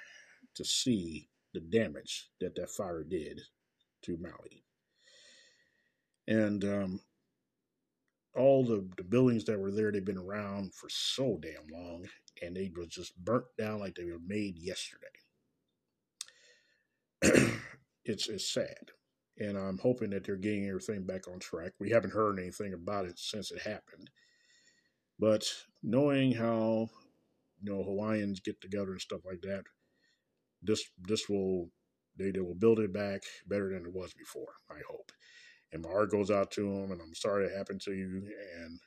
to 0.56 0.66
see 0.66 1.30
the 1.54 1.60
damage 1.60 2.30
that 2.40 2.56
that 2.56 2.70
fire 2.70 3.04
did 3.04 3.42
to 4.04 4.18
Maui. 4.18 4.64
And 6.28 6.64
um, 6.64 7.00
all 8.36 8.64
the, 8.66 8.88
the 8.98 9.04
buildings 9.04 9.46
that 9.46 9.60
were 9.60 9.72
there, 9.72 9.92
they've 9.92 10.04
been 10.04 10.18
around 10.18 10.74
for 10.74 10.90
so 10.90 11.40
damn 11.42 11.68
long, 11.72 12.06
and 12.42 12.56
they 12.56 12.72
were 12.76 12.86
just 12.86 13.18
burnt 13.18 13.46
down 13.58 13.80
like 13.80 13.96
they 13.96 14.06
were 14.06 14.20
made 14.26 14.58
yesterday. 14.60 15.08
it's 18.06 18.30
it's 18.30 18.54
sad, 18.54 18.92
and 19.40 19.58
I'm 19.58 19.78
hoping 19.78 20.10
that 20.12 20.26
they're 20.26 20.36
getting 20.36 20.68
everything 20.68 21.06
back 21.06 21.28
on 21.28 21.40
track. 21.40 21.74
We 21.80 21.90
haven't 21.92 22.14
heard 22.14 22.40
anything 22.40 22.74
about 22.74 23.06
it 23.06 23.20
since 23.20 23.52
it 23.52 23.62
happened, 23.62 24.10
but 25.20 25.44
knowing 25.84 26.34
how 26.34 26.90
you 27.62 27.72
know 27.72 27.84
Hawaiians 27.84 28.40
get 28.40 28.62
together 28.62 28.92
and 28.92 29.02
stuff 29.02 29.22
like 29.26 29.42
that, 29.42 29.64
this 30.62 30.84
this 31.08 31.30
will 31.30 31.70
they, 32.18 32.32
they 32.32 32.40
will 32.40 32.56
build 32.56 32.80
it 32.80 32.94
back 32.94 33.22
better 33.48 33.70
than 33.72 33.86
it 33.86 33.94
was 33.94 34.14
before. 34.14 34.54
I 34.70 34.80
hope, 34.90 35.12
and 35.72 35.84
my 35.84 35.90
heart 35.90 36.12
goes 36.12 36.32
out 36.32 36.52
to 36.52 36.62
them, 36.62 36.92
and 36.92 37.02
I'm 37.02 37.16
sorry 37.16 37.46
it 37.46 37.58
happened 37.58 37.82
to 37.82 37.94
you, 37.94 38.28
and 38.62 38.80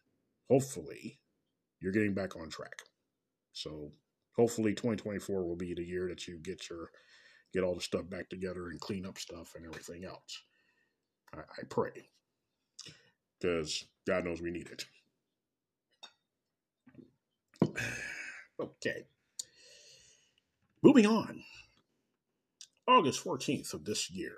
hopefully 0.48 1.20
you're 1.80 1.92
getting 1.92 2.14
back 2.14 2.36
on 2.36 2.50
track. 2.50 2.82
So 3.52 3.92
hopefully 4.36 4.74
2024 4.74 5.44
will 5.44 5.56
be 5.56 5.74
the 5.74 5.84
year 5.84 6.08
that 6.08 6.26
you 6.26 6.38
get 6.38 6.68
your 6.68 6.90
get 7.52 7.62
all 7.62 7.74
the 7.74 7.80
stuff 7.80 8.08
back 8.08 8.28
together 8.28 8.68
and 8.68 8.80
clean 8.80 9.06
up 9.06 9.18
stuff 9.18 9.54
and 9.56 9.66
everything 9.66 10.04
else. 10.04 10.42
I, 11.34 11.40
I 11.40 11.62
pray 11.68 12.08
because 13.38 13.84
God 14.06 14.24
knows 14.24 14.40
we 14.40 14.50
need 14.50 14.68
it. 14.68 14.84
Okay. 18.60 19.06
Moving 20.82 21.06
on. 21.06 21.44
August 22.86 23.24
14th 23.24 23.72
of 23.72 23.86
this 23.86 24.10
year, 24.10 24.36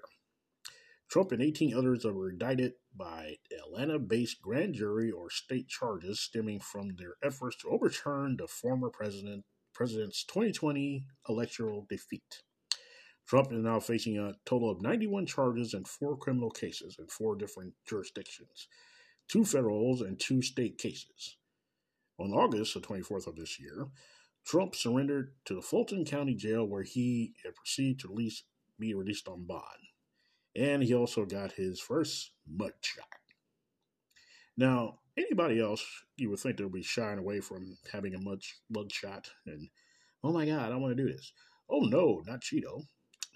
Trump 1.09 1.33
and 1.33 1.43
18 1.43 1.77
others 1.77 2.05
were 2.05 2.31
indicted 2.31 2.75
by 2.97 3.39
Atlanta 3.51 3.99
based 3.99 4.41
grand 4.41 4.75
jury 4.75 5.11
or 5.11 5.29
state 5.29 5.67
charges 5.67 6.21
stemming 6.21 6.61
from 6.61 6.95
their 6.97 7.15
efforts 7.23 7.57
to 7.57 7.69
overturn 7.69 8.37
the 8.37 8.47
former 8.47 8.91
president 8.91 9.45
president's 9.75 10.25
2020 10.25 11.05
electoral 11.29 11.87
defeat. 11.89 12.43
Trump 13.27 13.53
is 13.53 13.63
now 13.63 13.81
facing 13.81 14.19
a 14.19 14.35
total 14.45 14.71
of 14.71 14.83
91 14.83 15.27
charges 15.27 15.75
and 15.75 15.87
four 15.87 16.17
criminal 16.17 16.51
cases 16.51 16.97
in 16.99 17.07
four 17.07 17.35
different 17.37 17.73
jurisdictions, 17.87 18.69
two 19.29 19.45
federals 19.45 20.01
and 20.01 20.19
two 20.19 20.43
state 20.43 20.79
cases. 20.79 21.37
On 22.19 22.33
August 22.33 22.75
the 22.75 22.81
24th 22.81 23.27
of 23.27 23.37
this 23.37 23.59
year, 23.59 23.89
Trump 24.45 24.75
surrendered 24.75 25.33
to 25.45 25.55
the 25.55 25.63
Fulton 25.63 26.05
County 26.05 26.35
Jail 26.35 26.67
where 26.67 26.83
he 26.83 27.35
had 27.45 27.55
proceeded 27.55 28.01
to 28.01 28.09
release, 28.09 28.43
be 28.79 28.95
released 28.95 29.29
on 29.29 29.47
bond. 29.47 29.63
And 30.55 30.83
he 30.83 30.95
also 30.95 31.25
got 31.25 31.53
his 31.53 31.81
first 31.81 32.33
mugshot. 32.53 33.23
Now, 34.57 34.99
anybody 35.17 35.61
else 35.61 35.85
you 36.17 36.29
would 36.31 36.41
think 36.41 36.57
they 36.57 36.65
would 36.65 36.73
be 36.73 36.83
shying 36.83 37.19
away 37.19 37.41
from 37.41 37.79
having 37.93 38.15
a 38.15 38.21
mug 38.21 38.43
mugshot 38.73 39.27
and, 39.47 39.69
oh 40.23 40.33
my 40.33 40.45
God, 40.45 40.73
I 40.73 40.77
want 40.77 40.97
to 40.97 41.03
do 41.03 41.11
this. 41.11 41.33
Oh 41.71 41.81
no, 41.81 42.23
not 42.27 42.43
Cheeto. 42.43 42.87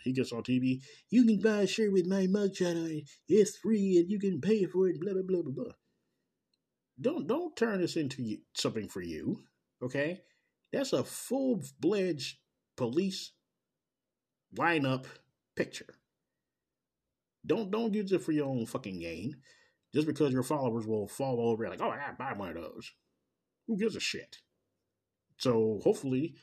He 0.06 0.12
gets 0.12 0.32
on 0.32 0.44
TV. 0.44 0.80
You 1.10 1.24
can 1.24 1.40
buy 1.40 1.62
a 1.62 1.66
shirt 1.66 1.92
with 1.92 2.06
my 2.06 2.28
mugshot 2.28 2.76
on 2.76 2.90
it. 2.90 3.10
It's 3.28 3.56
free 3.58 3.96
and 3.98 4.08
you 4.08 4.20
can 4.20 4.40
pay 4.40 4.64
for 4.64 4.88
it. 4.88 5.00
Blah 5.00 5.14
blah 5.14 5.22
blah 5.26 5.42
blah 5.42 5.52
blah. 5.52 5.72
Don't 7.00 7.26
don't 7.26 7.56
turn 7.56 7.80
this 7.80 7.96
into 7.96 8.22
you, 8.22 8.38
something 8.54 8.88
for 8.88 9.02
you. 9.02 9.42
Okay, 9.82 10.20
that's 10.72 10.92
a 10.92 11.02
full 11.02 11.60
fledged 11.82 12.38
police 12.76 13.32
lineup 14.56 15.06
picture. 15.56 15.92
Don't 17.44 17.72
don't 17.72 17.92
use 17.92 18.12
it 18.12 18.22
for 18.22 18.32
your 18.32 18.46
own 18.46 18.64
fucking 18.64 19.00
gain. 19.00 19.34
Just 19.92 20.06
because 20.06 20.32
your 20.32 20.44
followers 20.44 20.86
will 20.86 21.08
fall 21.08 21.40
over 21.40 21.68
like, 21.68 21.80
oh, 21.80 21.90
I 21.90 21.96
gotta 21.96 22.16
buy 22.16 22.32
one 22.32 22.50
of 22.50 22.54
those. 22.54 22.92
Who 23.66 23.76
gives 23.76 23.96
a 23.96 24.00
shit? 24.00 24.36
So 25.38 25.80
hopefully, 25.82 26.36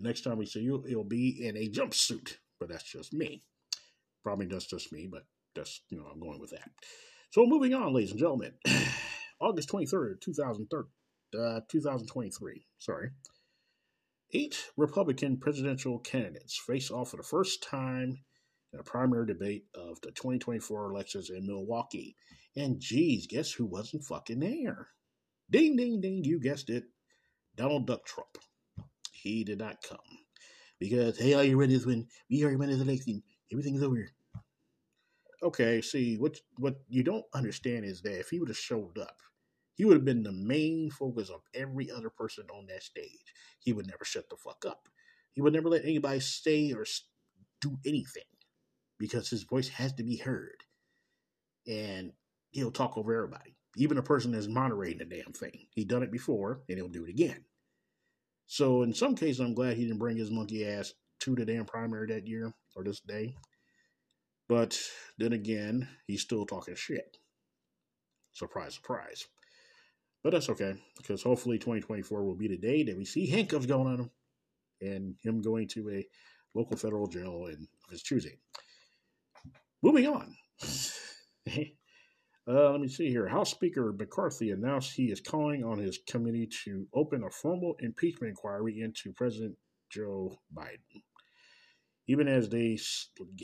next 0.00 0.20
time 0.20 0.36
we 0.36 0.44
see 0.44 0.60
you, 0.60 0.84
it'll 0.86 1.04
be 1.04 1.46
in 1.46 1.56
a 1.56 1.68
jumpsuit. 1.70 2.36
But 2.58 2.68
that's 2.68 2.84
just 2.84 3.12
me. 3.12 3.42
Probably 4.22 4.46
that's 4.46 4.66
just 4.66 4.92
me, 4.92 5.08
but 5.10 5.24
that's 5.54 5.82
you 5.88 5.98
know 5.98 6.06
I'm 6.12 6.20
going 6.20 6.40
with 6.40 6.50
that. 6.50 6.70
So 7.30 7.44
moving 7.46 7.74
on, 7.74 7.92
ladies 7.92 8.10
and 8.10 8.20
gentlemen, 8.20 8.52
August 9.40 9.68
twenty 9.68 9.86
third, 9.86 10.20
two 10.20 10.32
thousand 10.32 10.66
third, 10.66 10.86
uh, 11.38 11.60
two 11.68 11.80
thousand 11.80 12.08
twenty 12.08 12.30
three. 12.30 12.66
Sorry. 12.78 13.10
Eight 14.32 14.64
Republican 14.76 15.36
presidential 15.36 16.00
candidates 16.00 16.60
face 16.66 16.90
off 16.90 17.10
for 17.10 17.16
the 17.16 17.22
first 17.22 17.62
time 17.62 18.18
in 18.72 18.80
a 18.80 18.82
primary 18.82 19.26
debate 19.26 19.66
of 19.74 20.00
the 20.00 20.10
2024 20.10 20.90
elections 20.90 21.30
in 21.30 21.46
Milwaukee. 21.46 22.16
And 22.56 22.80
geez, 22.80 23.26
guess 23.28 23.52
who 23.52 23.66
wasn't 23.66 24.04
fucking 24.04 24.40
there? 24.40 24.88
Ding, 25.48 25.76
ding, 25.76 26.00
ding, 26.00 26.24
you 26.24 26.40
guessed 26.40 26.70
it. 26.70 26.84
Donald 27.54 27.86
Duck 27.86 28.04
Trump. 28.04 28.38
He 29.12 29.44
did 29.44 29.58
not 29.58 29.82
come. 29.88 30.25
Because, 30.78 31.18
hey, 31.18 31.34
all 31.34 31.42
you 31.42 31.58
ready 31.58 31.74
is 31.74 31.86
when 31.86 32.06
we 32.30 32.44
are 32.44 32.56
won 32.56 32.68
this 32.68 32.80
election. 32.80 33.22
Everything's 33.52 33.82
over. 33.82 34.08
Okay, 35.42 35.82
see, 35.82 36.16
what 36.16 36.38
what 36.58 36.76
you 36.88 37.02
don't 37.02 37.24
understand 37.34 37.84
is 37.84 38.02
that 38.02 38.18
if 38.18 38.30
he 38.30 38.40
would 38.40 38.48
have 38.48 38.58
showed 38.58 38.98
up, 38.98 39.16
he 39.74 39.84
would 39.84 39.96
have 39.96 40.04
been 40.04 40.22
the 40.22 40.32
main 40.32 40.90
focus 40.90 41.30
of 41.30 41.42
every 41.54 41.90
other 41.90 42.10
person 42.10 42.46
on 42.52 42.66
that 42.66 42.82
stage. 42.82 43.34
He 43.60 43.72
would 43.72 43.86
never 43.86 44.04
shut 44.04 44.28
the 44.30 44.36
fuck 44.36 44.64
up. 44.66 44.88
He 45.32 45.42
would 45.42 45.52
never 45.52 45.68
let 45.68 45.84
anybody 45.84 46.20
say 46.20 46.72
or 46.72 46.86
do 47.60 47.78
anything 47.86 48.22
because 48.98 49.28
his 49.28 49.42
voice 49.42 49.68
has 49.68 49.92
to 49.94 50.02
be 50.02 50.16
heard. 50.16 50.64
And 51.66 52.12
he'll 52.50 52.70
talk 52.70 52.96
over 52.96 53.14
everybody, 53.14 53.56
even 53.76 53.98
a 53.98 54.02
person 54.02 54.32
that's 54.32 54.48
moderating 54.48 54.98
the 54.98 55.16
damn 55.16 55.32
thing. 55.32 55.66
He 55.70 55.84
done 55.84 56.02
it 56.02 56.12
before, 56.12 56.62
and 56.68 56.78
he'll 56.78 56.88
do 56.88 57.04
it 57.04 57.10
again. 57.10 57.44
So 58.46 58.82
in 58.82 58.94
some 58.94 59.16
cases, 59.16 59.40
I'm 59.40 59.54
glad 59.54 59.76
he 59.76 59.84
didn't 59.84 59.98
bring 59.98 60.16
his 60.16 60.30
monkey 60.30 60.66
ass 60.66 60.94
to 61.20 61.34
the 61.34 61.44
damn 61.44 61.64
primary 61.64 62.06
that 62.08 62.26
year 62.26 62.52
or 62.74 62.84
this 62.84 63.00
day. 63.00 63.34
But 64.48 64.78
then 65.18 65.32
again, 65.32 65.88
he's 66.06 66.22
still 66.22 66.46
talking 66.46 66.76
shit. 66.76 67.16
Surprise, 68.32 68.74
surprise. 68.74 69.26
But 70.22 70.32
that's 70.32 70.48
okay, 70.50 70.74
because 70.96 71.22
hopefully 71.22 71.58
2024 71.58 72.24
will 72.24 72.34
be 72.34 72.48
the 72.48 72.56
day 72.56 72.82
that 72.84 72.96
we 72.96 73.04
see 73.04 73.26
handcuffs 73.28 73.66
going 73.66 73.86
on 73.86 74.00
him 74.00 74.10
and 74.80 75.14
him 75.22 75.40
going 75.40 75.68
to 75.68 75.90
a 75.90 76.06
local 76.54 76.76
federal 76.76 77.06
jail 77.06 77.46
and 77.46 77.66
of 77.84 77.90
his 77.90 78.02
choosing. 78.02 78.36
Moving 79.82 80.06
on. 80.06 80.34
uh, 82.48 82.70
let 82.70 82.80
me 82.80 82.88
see 82.88 83.08
here. 83.08 83.26
House 83.26 83.50
Speaker 83.50 83.92
McCarthy 83.98 84.50
announced 84.50 84.94
he 84.94 85.06
is 85.06 85.20
calling 85.20 85.64
on 85.64 85.78
his 85.78 85.98
committee 86.08 86.48
to 86.64 86.86
open 86.94 87.24
a 87.24 87.30
formal 87.30 87.76
impeachment 87.80 88.30
inquiry 88.30 88.80
into 88.80 89.12
President 89.12 89.56
Joe 89.90 90.38
Biden 90.54 91.02
even 92.08 92.28
as 92.28 92.48
they 92.48 92.78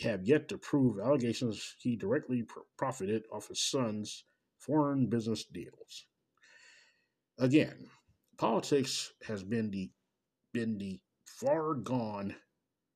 have 0.02 0.24
yet 0.24 0.48
to 0.48 0.58
prove 0.58 1.00
allegations 1.00 1.74
he 1.80 1.96
directly 1.96 2.44
profited 2.78 3.24
off 3.32 3.48
his 3.48 3.60
son's 3.60 4.24
foreign 4.58 5.06
business 5.06 5.44
deals. 5.44 6.06
Again, 7.38 7.88
politics 8.38 9.12
has 9.26 9.42
been 9.42 9.70
the 9.70 9.90
been 10.52 10.78
the 10.78 11.00
far 11.26 11.74
gone 11.74 12.36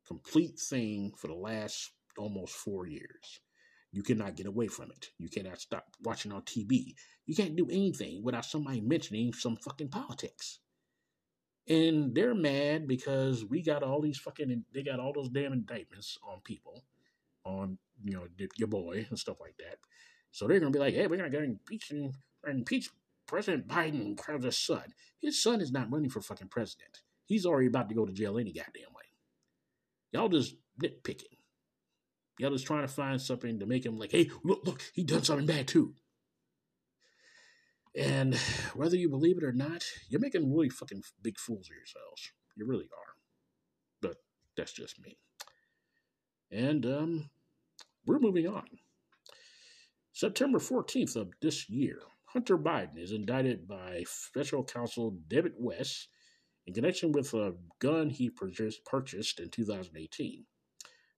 complete 0.06 0.58
thing 0.58 1.12
for 1.16 1.26
the 1.26 1.34
last 1.34 1.90
almost 2.16 2.54
four 2.54 2.86
years. 2.86 3.40
You 3.96 4.02
cannot 4.02 4.36
get 4.36 4.44
away 4.44 4.66
from 4.66 4.90
it. 4.90 5.08
You 5.16 5.30
cannot 5.30 5.58
stop 5.58 5.86
watching 6.02 6.30
on 6.30 6.42
TV. 6.42 6.94
You 7.24 7.34
can't 7.34 7.56
do 7.56 7.66
anything 7.70 8.22
without 8.22 8.44
somebody 8.44 8.82
mentioning 8.82 9.32
some 9.32 9.56
fucking 9.56 9.88
politics. 9.88 10.58
And 11.66 12.14
they're 12.14 12.34
mad 12.34 12.86
because 12.86 13.42
we 13.42 13.62
got 13.62 13.82
all 13.82 14.02
these 14.02 14.18
fucking 14.18 14.64
they 14.74 14.82
got 14.82 15.00
all 15.00 15.14
those 15.14 15.30
damn 15.30 15.54
indictments 15.54 16.18
on 16.28 16.40
people 16.44 16.84
on 17.46 17.78
you 18.04 18.12
know 18.12 18.26
your 18.58 18.68
boy 18.68 19.06
and 19.08 19.18
stuff 19.18 19.38
like 19.40 19.56
that. 19.60 19.78
So 20.30 20.46
they're 20.46 20.60
gonna 20.60 20.72
be 20.72 20.78
like 20.78 20.92
hey 20.92 21.06
we're 21.06 21.16
gonna 21.16 21.30
go 21.30 21.38
impeach 21.38 21.90
and 21.90 22.12
impeach 22.46 22.90
president 23.26 23.66
biden 23.66 24.14
crowd 24.18 24.44
his 24.44 24.58
son. 24.58 24.92
His 25.22 25.42
son 25.42 25.62
is 25.62 25.72
not 25.72 25.90
running 25.90 26.10
for 26.10 26.20
fucking 26.20 26.48
president. 26.48 27.00
He's 27.24 27.46
already 27.46 27.68
about 27.68 27.88
to 27.88 27.94
go 27.94 28.04
to 28.04 28.12
jail 28.12 28.36
any 28.36 28.52
goddamn 28.52 28.92
way. 28.94 29.04
Y'all 30.12 30.28
just 30.28 30.54
nitpicking 30.82 31.35
y'all 32.38 32.50
just 32.50 32.66
trying 32.66 32.82
to 32.82 32.88
find 32.88 33.20
something 33.20 33.58
to 33.58 33.66
make 33.66 33.84
him 33.84 33.98
like 33.98 34.12
hey 34.12 34.30
look 34.44 34.60
look 34.64 34.82
he 34.94 35.02
done 35.02 35.22
something 35.22 35.46
bad 35.46 35.66
too 35.66 35.94
and 37.96 38.34
whether 38.74 38.96
you 38.96 39.08
believe 39.08 39.38
it 39.38 39.44
or 39.44 39.52
not, 39.52 39.84
you're 40.08 40.20
making 40.20 40.52
really 40.52 40.68
fucking 40.68 41.02
big 41.22 41.38
fools 41.38 41.68
of 41.70 41.76
yourselves. 41.76 42.30
You 42.54 42.66
really 42.66 42.84
are. 42.92 43.14
But 44.02 44.16
that's 44.56 44.72
just 44.72 45.00
me. 45.00 45.16
And 46.50 46.84
um, 46.84 47.30
we're 48.04 48.18
moving 48.18 48.46
on. 48.46 48.66
September 50.12 50.58
14th 50.58 51.16
of 51.16 51.30
this 51.40 51.70
year, 51.70 52.00
Hunter 52.26 52.58
Biden 52.58 52.98
is 52.98 53.12
indicted 53.12 53.66
by 53.66 54.04
special 54.06 54.62
counsel 54.62 55.16
David 55.26 55.52
Weiss 55.58 56.08
in 56.66 56.74
connection 56.74 57.12
with 57.12 57.32
a 57.32 57.54
gun 57.78 58.10
he 58.10 58.28
purchased 58.28 59.40
in 59.40 59.48
2018. 59.48 60.44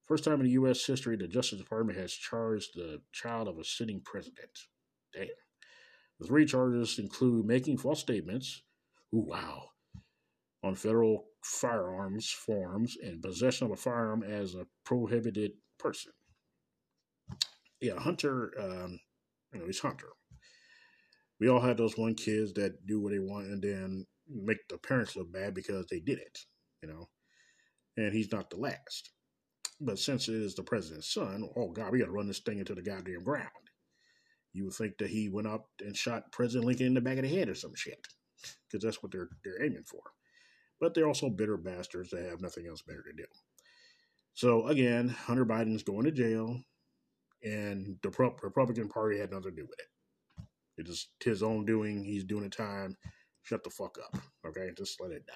First 0.09 0.25
time 0.25 0.41
in 0.41 0.47
U.S. 0.47 0.87
history 0.87 1.17
the 1.17 1.29
Justice 1.29 1.59
Department 1.59 1.99
has 1.99 2.15
charged 2.15 2.71
the 2.75 3.03
child 3.13 3.47
of 3.47 3.59
a 3.59 3.65
sitting 3.65 4.01
president. 4.03 4.59
Damn. 5.15 5.29
The 6.19 6.27
three 6.27 6.47
charges 6.47 6.99
include 6.99 7.45
making 7.45 7.77
false 7.77 8.01
statements, 8.01 8.63
ooh, 9.15 9.27
wow, 9.29 9.69
on 10.65 10.75
federal 10.75 11.27
firearms 11.45 12.31
forms 12.31 12.97
and 13.03 13.23
possession 13.23 13.67
of 13.67 13.73
a 13.73 13.77
firearm 13.77 14.23
as 14.23 14.55
a 14.55 14.67
prohibited 14.85 15.53
person. 15.79 16.13
Yeah, 17.81 17.99
Hunter, 17.99 18.53
um, 18.59 18.99
you 19.53 19.61
know, 19.61 19.67
he's 19.67 19.79
Hunter. 19.79 20.09
We 21.39 21.49
all 21.49 21.61
had 21.61 21.77
those 21.77 21.99
one 21.99 22.15
kids 22.15 22.55
that 22.55 22.87
do 22.87 22.99
what 22.99 23.13
they 23.13 23.21
want 23.21 23.47
and 23.47 23.63
then 23.63 24.07
make 24.27 24.67
the 24.69 24.79
parents 24.79 25.15
look 25.17 25.31
bad 25.33 25.55
because 25.55 25.87
they 25.87 26.01
did 26.01 26.19
it, 26.19 26.39
you 26.83 26.89
know. 26.89 27.09
And 27.97 28.13
he's 28.13 28.33
not 28.33 28.51
the 28.51 28.57
last. 28.57 29.11
But 29.81 29.99
since 29.99 30.29
it 30.29 30.35
is 30.35 30.55
the 30.55 30.63
president's 30.63 31.13
son, 31.13 31.49
oh 31.57 31.69
God, 31.71 31.93
we 31.93 32.01
got 32.01 32.07
to 32.07 32.11
run 32.11 32.27
this 32.27 32.41
thing 32.41 32.59
into 32.59 32.75
the 32.75 32.83
goddamn 32.83 33.23
ground. 33.23 33.49
You 34.53 34.65
would 34.65 34.75
think 34.75 34.99
that 34.99 35.11
he 35.11 35.29
went 35.29 35.47
up 35.47 35.69
and 35.81 35.97
shot 35.97 36.33
President 36.33 36.67
Lincoln 36.67 36.87
in 36.87 36.95
the 36.95 37.01
back 37.01 37.19
of 37.19 37.23
the 37.23 37.29
head 37.29 37.49
or 37.49 37.55
some 37.55 37.75
shit, 37.77 38.01
because 38.67 38.83
that's 38.83 39.03
what 39.03 39.13
they're 39.13 39.29
they're 39.45 39.63
aiming 39.63 39.85
for. 39.85 40.01
But 40.81 40.95
they're 40.95 41.07
also 41.07 41.29
bitter 41.29 41.57
bastards 41.57 42.11
that 42.11 42.29
have 42.29 42.41
nothing 42.41 42.67
else 42.67 42.83
better 42.83 43.03
to 43.03 43.13
do. 43.17 43.27
So 44.35 44.67
again, 44.67 45.09
Hunter 45.09 45.45
Biden's 45.45 45.83
going 45.83 46.05
to 46.05 46.13
jail, 46.13 46.61
and 47.43 47.99
the 48.03 48.11
Republican 48.43 48.89
Party 48.89 49.19
had 49.19 49.31
nothing 49.31 49.51
to 49.51 49.63
do 49.63 49.67
with 49.69 49.79
it. 49.79 49.87
It 50.79 50.89
is 50.89 51.09
his 51.23 51.43
own 51.43 51.67
doing. 51.67 52.05
He's 52.05 52.25
doing 52.25 52.45
a 52.45 52.49
time. 52.49 52.97
Shut 53.43 53.65
the 53.65 53.71
fuck 53.71 53.97
up. 54.05 54.21
Okay, 54.47 54.71
just 54.77 55.01
let 55.01 55.11
it 55.13 55.27
die. 55.27 55.35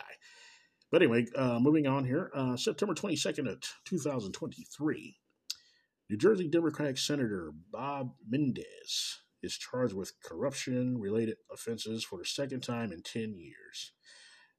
But 0.92 1.00
anyway, 1.00 1.26
uh, 1.34 1.58
moving 1.58 1.86
on 1.86 2.04
here. 2.04 2.30
Uh, 2.34 2.54
September 2.54 2.94
22nd 2.94 3.50
of 3.50 3.62
2023. 3.86 5.16
New 6.10 6.16
Jersey 6.18 6.48
Democratic 6.48 6.98
Senator 6.98 7.52
Bob 7.72 8.12
Menendez 8.28 9.20
is 9.42 9.56
charged 9.56 9.94
with 9.94 10.12
corruption 10.22 10.98
related 10.98 11.38
offenses 11.50 12.04
for 12.04 12.18
the 12.18 12.26
second 12.26 12.60
time 12.60 12.92
in 12.92 13.02
10 13.02 13.34
years. 13.38 13.92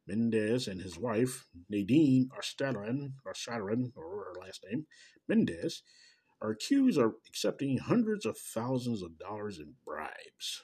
Menendez 0.08 0.68
and 0.68 0.82
his 0.82 0.98
wife, 0.98 1.46
Nadine 1.70 2.30
Arstadran, 2.36 3.14
Arstadran, 3.26 3.92
or 3.96 4.34
her 4.34 4.42
last 4.42 4.66
name, 4.68 4.88
Mendez, 5.30 5.84
are 6.42 6.50
accused 6.50 6.98
of 6.98 7.14
accepting 7.28 7.78
hundreds 7.78 8.26
of 8.26 8.38
thousands 8.38 9.04
of 9.04 9.20
dollars 9.20 9.60
in 9.60 9.76
bribes. 9.86 10.64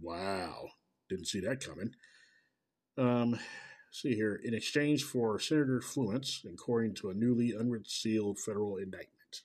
Wow, 0.00 0.70
didn't 1.10 1.28
see 1.28 1.40
that 1.40 1.60
coming. 1.60 1.90
Um, 2.96 3.38
see 3.94 4.14
here, 4.14 4.40
in 4.42 4.54
exchange 4.54 5.04
for 5.04 5.38
senator 5.38 5.80
fluence, 5.80 6.44
according 6.44 6.94
to 6.94 7.10
a 7.10 7.14
newly 7.14 7.52
unsealed 7.52 8.40
federal 8.40 8.76
indictment. 8.76 9.42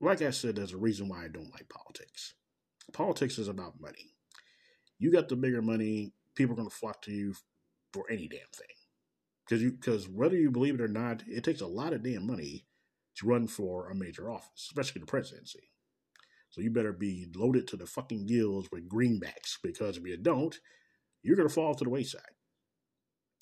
like 0.00 0.22
I 0.22 0.30
said, 0.30 0.56
there's 0.56 0.72
a 0.72 0.78
reason 0.78 1.08
why 1.08 1.24
I 1.24 1.28
don't 1.28 1.52
like 1.52 1.68
politics. 1.68 2.34
Politics 2.92 3.38
is 3.38 3.48
about 3.48 3.80
money. 3.80 4.14
You 4.98 5.12
got 5.12 5.28
the 5.28 5.36
bigger 5.36 5.62
money, 5.62 6.12
people 6.34 6.54
are 6.54 6.56
going 6.56 6.68
to 6.68 6.74
flock 6.74 7.02
to 7.02 7.12
you 7.12 7.34
for 7.92 8.04
any 8.10 8.26
damn 8.26 8.40
thing. 8.54 8.66
Because 9.46 9.62
because 9.70 10.08
whether 10.08 10.36
you 10.36 10.50
believe 10.50 10.74
it 10.74 10.80
or 10.80 10.88
not, 10.88 11.22
it 11.28 11.44
takes 11.44 11.60
a 11.60 11.66
lot 11.66 11.92
of 11.92 12.02
damn 12.02 12.26
money 12.26 12.66
to 13.16 13.26
run 13.26 13.46
for 13.46 13.90
a 13.90 13.94
major 13.94 14.30
office, 14.30 14.68
especially 14.70 15.00
the 15.00 15.06
presidency. 15.06 15.70
So 16.50 16.62
you 16.62 16.70
better 16.70 16.92
be 16.92 17.28
loaded 17.36 17.68
to 17.68 17.76
the 17.76 17.86
fucking 17.86 18.26
gills 18.26 18.68
with 18.72 18.88
greenbacks, 18.88 19.58
because 19.62 19.96
if 19.96 20.06
you 20.06 20.16
don't, 20.16 20.58
you're 21.22 21.36
going 21.36 21.48
to 21.48 21.54
fall 21.54 21.74
to 21.74 21.84
the 21.84 21.90
wayside, 21.90 22.22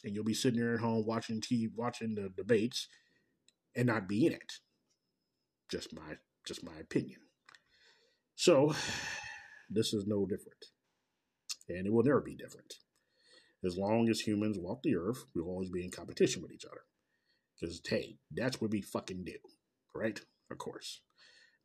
and 0.04 0.14
you'll 0.14 0.24
be 0.24 0.34
sitting 0.34 0.60
there 0.60 0.74
at 0.74 0.80
home 0.80 1.04
watching 1.06 1.40
TV, 1.40 1.68
watching 1.74 2.14
the 2.14 2.30
debates, 2.36 2.88
and 3.76 3.86
not 3.86 4.08
be 4.08 4.26
in 4.26 4.32
it. 4.32 4.52
Just 5.70 5.94
my 5.94 6.16
just 6.46 6.64
my 6.64 6.76
opinion. 6.80 7.20
So, 8.34 8.72
this 9.70 9.92
is 9.92 10.06
no 10.06 10.24
different. 10.24 10.66
And 11.68 11.86
it 11.86 11.92
will 11.92 12.04
never 12.04 12.20
be 12.20 12.34
different. 12.34 12.74
As 13.64 13.76
long 13.76 14.08
as 14.08 14.20
humans 14.20 14.56
walk 14.58 14.82
the 14.82 14.96
earth, 14.96 15.24
we'll 15.34 15.48
always 15.48 15.70
be 15.70 15.84
in 15.84 15.90
competition 15.90 16.40
with 16.40 16.52
each 16.52 16.64
other. 16.64 16.82
Because, 17.60 17.80
hey, 17.86 18.18
that's 18.30 18.60
what 18.60 18.70
we 18.70 18.80
fucking 18.80 19.24
do. 19.24 19.36
Right? 19.94 20.18
Of 20.50 20.58
course. 20.58 21.00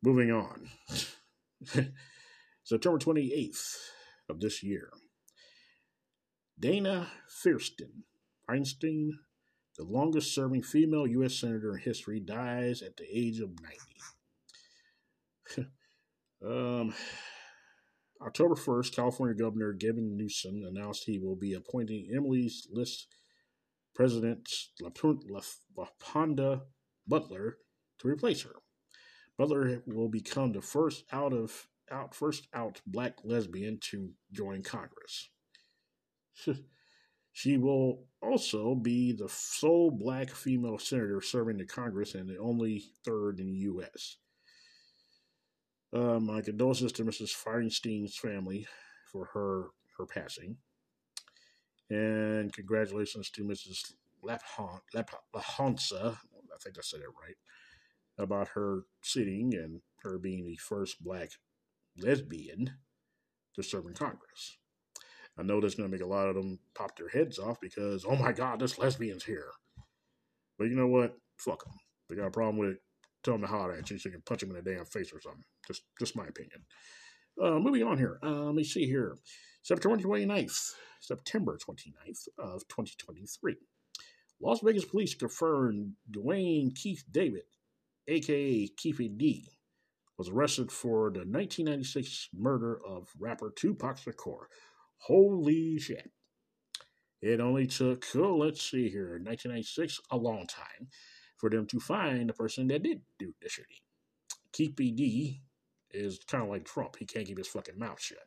Moving 0.02 0.32
on. 0.32 0.68
September 2.64 2.98
28th 2.98 3.76
of 4.28 4.40
this 4.40 4.62
year. 4.62 4.90
Dana 6.58 7.08
Fierstein, 7.28 8.04
Einstein, 8.48 9.18
the 9.76 9.84
longest 9.84 10.34
serving 10.34 10.62
female 10.62 11.06
U.S. 11.06 11.34
Senator 11.34 11.74
in 11.74 11.80
history, 11.80 12.20
dies 12.20 12.80
at 12.82 12.96
the 12.96 13.04
age 13.12 13.40
of 13.40 13.50
90. 15.56 15.70
um, 16.46 16.94
October 18.24 18.54
1st, 18.54 18.94
California 18.94 19.34
Governor 19.34 19.72
Gavin 19.72 20.16
Newsom 20.16 20.62
announced 20.66 21.04
he 21.04 21.18
will 21.18 21.36
be 21.36 21.54
appointing 21.54 22.08
Emily's 22.14 22.66
List 22.70 23.08
President 23.94 24.48
Laphonza 24.80 26.62
Butler 27.06 27.58
to 27.98 28.08
replace 28.08 28.42
her. 28.42 28.56
Butler 29.36 29.82
will 29.86 30.08
become 30.08 30.52
the 30.52 30.62
first 30.62 31.04
out 31.12 31.32
of 31.32 31.68
out 31.90 32.14
first 32.14 32.48
out 32.54 32.80
black 32.86 33.18
lesbian 33.24 33.78
to 33.90 34.10
join 34.32 34.62
Congress. 34.62 35.28
she 37.32 37.56
will 37.58 38.04
also 38.22 38.74
be 38.74 39.12
the 39.12 39.28
sole 39.28 39.90
black 39.90 40.30
female 40.30 40.78
senator 40.78 41.20
serving 41.20 41.58
the 41.58 41.66
Congress 41.66 42.14
and 42.14 42.28
the 42.28 42.38
only 42.38 42.84
third 43.04 43.40
in 43.40 43.52
the 43.52 43.58
U.S. 43.58 44.16
Uh, 45.92 46.18
my 46.18 46.40
condolences 46.40 46.92
to 46.92 47.04
Mrs. 47.04 47.30
Feinstein's 47.30 48.16
family 48.16 48.66
for 49.10 49.26
her 49.26 49.68
her 49.96 50.06
passing, 50.06 50.56
and 51.88 52.52
congratulations 52.52 53.30
to 53.30 53.44
Mrs. 53.44 53.92
Laphonza. 54.24 56.16
I 56.54 56.58
think 56.62 56.78
I 56.78 56.82
said 56.82 57.00
it 57.00 57.06
right. 57.06 57.36
about 58.18 58.48
her 58.48 58.82
sitting 59.02 59.54
and 59.54 59.82
her 60.02 60.18
being 60.18 60.44
the 60.44 60.56
first 60.56 61.02
black 61.02 61.30
lesbian 61.96 62.72
to 63.54 63.62
serve 63.62 63.86
in 63.86 63.94
Congress. 63.94 64.58
I 65.38 65.42
know 65.42 65.60
that's 65.60 65.74
going 65.74 65.88
to 65.88 65.92
make 65.92 66.04
a 66.04 66.08
lot 66.08 66.28
of 66.28 66.36
them 66.36 66.58
pop 66.74 66.96
their 66.96 67.08
heads 67.08 67.38
off 67.38 67.60
because, 67.60 68.04
oh 68.08 68.16
my 68.16 68.32
God, 68.32 68.60
this 68.60 68.78
lesbian's 68.78 69.24
here. 69.24 69.50
But 70.58 70.68
you 70.68 70.76
know 70.76 70.86
what? 70.86 71.16
Fuck 71.38 71.64
them. 71.64 71.74
They 72.08 72.16
got 72.16 72.26
a 72.26 72.30
problem 72.30 72.56
with 72.56 72.70
it. 72.70 72.78
Tell 73.24 73.34
them 73.34 73.40
to 73.42 73.48
holler 73.48 73.72
at 73.72 73.90
you 73.90 73.98
so 73.98 74.08
you 74.08 74.12
can 74.12 74.22
punch 74.22 74.40
them 74.40 74.50
in 74.50 74.56
the 74.56 74.62
damn 74.62 74.84
face 74.84 75.12
or 75.12 75.20
something. 75.20 75.44
Just, 75.66 75.82
just 75.98 76.14
my 76.14 76.26
opinion. 76.26 76.64
Uh, 77.42 77.58
moving 77.58 77.82
on 77.82 77.98
here. 77.98 78.18
Uh, 78.22 78.44
let 78.44 78.54
me 78.54 78.64
see 78.64 78.86
here. 78.86 79.16
September 79.62 79.96
29th, 79.96 80.74
September 81.00 81.56
29th 81.56 82.28
of 82.38 82.68
2023. 82.68 83.56
Las 84.40 84.60
Vegas 84.60 84.84
police 84.84 85.14
confirmed 85.14 85.92
Duane 86.10 86.70
Keith 86.74 87.02
David, 87.10 87.44
aka 88.06 88.68
Keffe 88.78 89.16
D, 89.16 89.48
was 90.18 90.28
arrested 90.28 90.70
for 90.70 91.10
the 91.10 91.20
1996 91.20 92.28
murder 92.34 92.78
of 92.86 93.08
rapper 93.18 93.50
Tupac 93.56 93.98
Shakur. 93.98 94.44
Holy 94.98 95.78
shit. 95.78 96.10
It 97.20 97.40
only 97.40 97.66
took, 97.66 98.04
oh, 98.16 98.36
let's 98.36 98.62
see 98.62 98.90
here, 98.90 99.12
1996, 99.12 100.00
a 100.10 100.16
long 100.16 100.46
time 100.46 100.88
for 101.38 101.48
them 101.48 101.66
to 101.68 101.80
find 101.80 102.28
the 102.28 102.34
person 102.34 102.68
that 102.68 102.82
did 102.82 103.00
do 103.18 103.32
the 103.40 103.48
shooting. 103.48 103.78
Keffe 104.52 104.76
D 104.76 105.40
is 105.90 106.18
kind 106.26 106.44
of 106.44 106.50
like 106.50 106.64
Trump. 106.64 106.96
He 106.98 107.06
can't 107.06 107.26
keep 107.26 107.38
his 107.38 107.48
fucking 107.48 107.78
mouth 107.78 108.00
shut. 108.00 108.18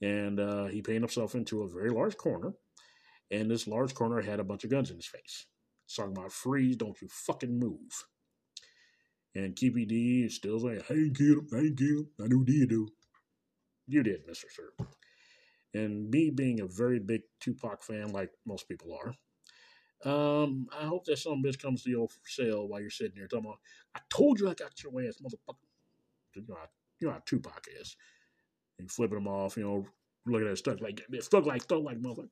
And 0.00 0.38
uh, 0.38 0.66
he 0.66 0.82
painted 0.82 1.02
himself 1.02 1.34
into 1.34 1.62
a 1.62 1.68
very 1.68 1.90
large 1.90 2.16
corner. 2.16 2.52
And 3.30 3.50
this 3.50 3.66
large 3.66 3.94
corner 3.94 4.20
had 4.20 4.40
a 4.40 4.44
bunch 4.44 4.64
of 4.64 4.70
guns 4.70 4.90
in 4.90 4.96
his 4.96 5.06
face. 5.06 5.46
talking 5.94 6.12
about 6.12 6.32
freeze, 6.32 6.76
don't 6.76 7.00
you 7.00 7.08
fucking 7.08 7.58
move. 7.58 8.04
And 9.34 9.56
Keffe 9.56 9.88
D 9.88 10.24
is 10.26 10.36
still 10.36 10.60
saying, 10.60 10.82
I 10.90 10.92
ain't 10.92 11.16
kill 11.16 11.40
him, 11.40 12.08
I 12.20 12.26
knew 12.26 12.44
you 12.46 12.66
do. 12.66 12.88
You 13.86 14.02
did, 14.02 14.26
Mr. 14.28 14.44
Sir. 14.50 14.86
And 15.74 16.10
me 16.10 16.30
being 16.30 16.60
a 16.60 16.66
very 16.66 16.98
big 16.98 17.22
Tupac 17.40 17.82
fan, 17.82 18.12
like 18.12 18.30
most 18.46 18.68
people 18.68 18.94
are, 18.94 19.14
um, 20.04 20.66
I 20.78 20.84
hope 20.84 21.04
that 21.06 21.18
some 21.18 21.42
bitch 21.42 21.60
comes 21.60 21.82
to 21.84 21.90
your 21.90 22.08
cell 22.26 22.66
while 22.68 22.80
you're 22.80 22.90
sitting 22.90 23.14
there 23.16 23.28
talking 23.28 23.46
about, 23.46 23.60
I 23.94 24.00
told 24.10 24.40
you 24.40 24.50
I 24.50 24.54
got 24.54 24.82
your 24.82 24.92
ass, 25.02 25.16
motherfucker. 25.22 25.56
You 26.34 26.44
know 26.48 26.56
how, 26.56 26.68
you 27.00 27.06
know 27.06 27.12
how 27.14 27.22
Tupac 27.24 27.66
is. 27.80 27.96
And 28.78 28.90
flipping 28.90 29.18
them 29.18 29.28
off, 29.28 29.56
you 29.56 29.64
know, 29.64 29.86
looking 30.26 30.48
at 30.48 30.58
stuck 30.58 30.80
like, 30.80 31.02
stuck 31.20 31.46
like, 31.46 31.62
stuck 31.62 31.82
like 31.82 32.00
motherfucker. 32.00 32.30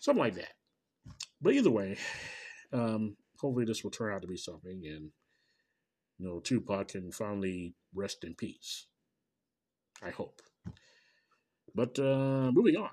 Something 0.00 0.24
like 0.24 0.34
that. 0.34 0.52
But 1.40 1.54
either 1.54 1.70
way, 1.70 1.96
um, 2.72 3.16
hopefully 3.38 3.64
this 3.64 3.84
will 3.84 3.90
turn 3.90 4.12
out 4.12 4.22
to 4.22 4.28
be 4.28 4.36
something 4.36 4.82
and, 4.86 5.10
you 6.18 6.26
know, 6.26 6.40
Tupac 6.40 6.88
can 6.88 7.12
finally 7.12 7.74
rest 7.94 8.24
in 8.24 8.34
peace. 8.34 8.86
I 10.02 10.10
hope. 10.10 10.40
But 11.76 11.98
uh, 11.98 12.50
moving 12.52 12.76
on. 12.76 12.88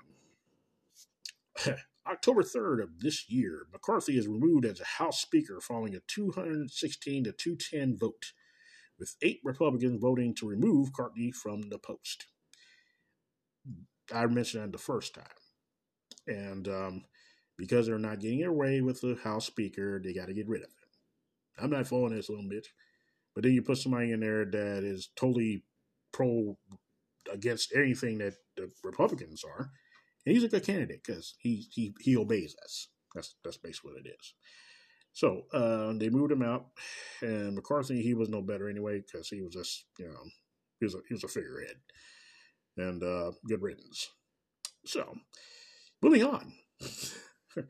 October 2.06 2.42
3rd 2.42 2.82
of 2.82 3.00
this 3.00 3.30
year, 3.30 3.62
McCarthy 3.72 4.18
is 4.18 4.28
removed 4.28 4.66
as 4.66 4.78
a 4.78 5.02
House 5.02 5.22
Speaker 5.22 5.58
following 5.58 5.94
a 5.94 6.00
216 6.06 7.24
to 7.24 7.32
210 7.32 7.96
vote, 7.96 8.32
with 8.98 9.16
eight 9.22 9.40
Republicans 9.42 9.98
voting 9.98 10.34
to 10.34 10.46
remove 10.46 10.92
Cartney 10.92 11.32
from 11.32 11.70
the 11.70 11.78
post. 11.78 12.26
I 14.14 14.26
mentioned 14.26 14.64
that 14.64 14.72
the 14.72 14.78
first 14.78 15.14
time. 15.14 15.24
And 16.26 16.68
um, 16.68 17.04
because 17.56 17.86
they're 17.86 17.98
not 17.98 18.20
getting 18.20 18.40
their 18.40 18.52
way 18.52 18.82
with 18.82 19.00
the 19.00 19.18
House 19.24 19.46
Speaker, 19.46 19.98
they 19.98 20.12
got 20.12 20.26
to 20.26 20.34
get 20.34 20.48
rid 20.48 20.60
of 20.60 20.68
him. 20.68 20.74
I'm 21.58 21.70
not 21.70 21.86
following 21.86 22.14
this 22.14 22.28
little 22.28 22.44
bitch. 22.44 22.66
But 23.34 23.44
then 23.44 23.52
you 23.52 23.62
put 23.62 23.78
somebody 23.78 24.12
in 24.12 24.20
there 24.20 24.44
that 24.44 24.84
is 24.84 25.08
totally 25.16 25.64
pro 26.12 26.58
against 27.34 27.74
anything 27.76 28.18
that 28.20 28.34
the 28.56 28.70
Republicans 28.84 29.44
are, 29.44 29.70
and 30.26 30.34
he's 30.34 30.44
a 30.44 30.48
good 30.48 30.64
candidate 30.64 31.02
because 31.06 31.34
he 31.40 31.66
he 31.72 31.94
he 32.00 32.16
obeys 32.16 32.56
us. 32.64 32.88
That's 33.14 33.36
that's 33.44 33.58
basically 33.58 33.92
what 33.92 34.06
it 34.06 34.10
is. 34.10 34.34
So 35.12 35.42
uh, 35.52 35.92
they 35.98 36.10
moved 36.10 36.32
him 36.32 36.42
out, 36.42 36.66
and 37.22 37.54
McCarthy 37.56 38.02
he 38.02 38.14
was 38.14 38.30
no 38.30 38.42
better 38.42 38.70
anyway 38.70 39.00
because 39.00 39.28
he 39.28 39.42
was 39.42 39.54
just 39.54 39.86
you 39.98 40.06
know 40.08 40.24
he 40.80 40.86
was 40.86 40.94
a 40.94 41.00
he 41.08 41.14
was 41.14 41.24
a 41.24 41.28
figurehead, 41.28 41.76
and 42.78 43.02
uh, 43.02 43.32
good 43.48 43.62
riddance. 43.62 44.10
So 44.86 45.14
moving 46.02 46.24
on. 46.24 46.54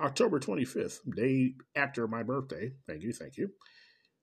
October 0.00 0.40
25th, 0.40 0.98
day 1.16 1.54
after 1.76 2.06
my 2.08 2.22
birthday. 2.22 2.72
Thank 2.86 3.02
you, 3.02 3.12
thank 3.12 3.36
you. 3.36 3.50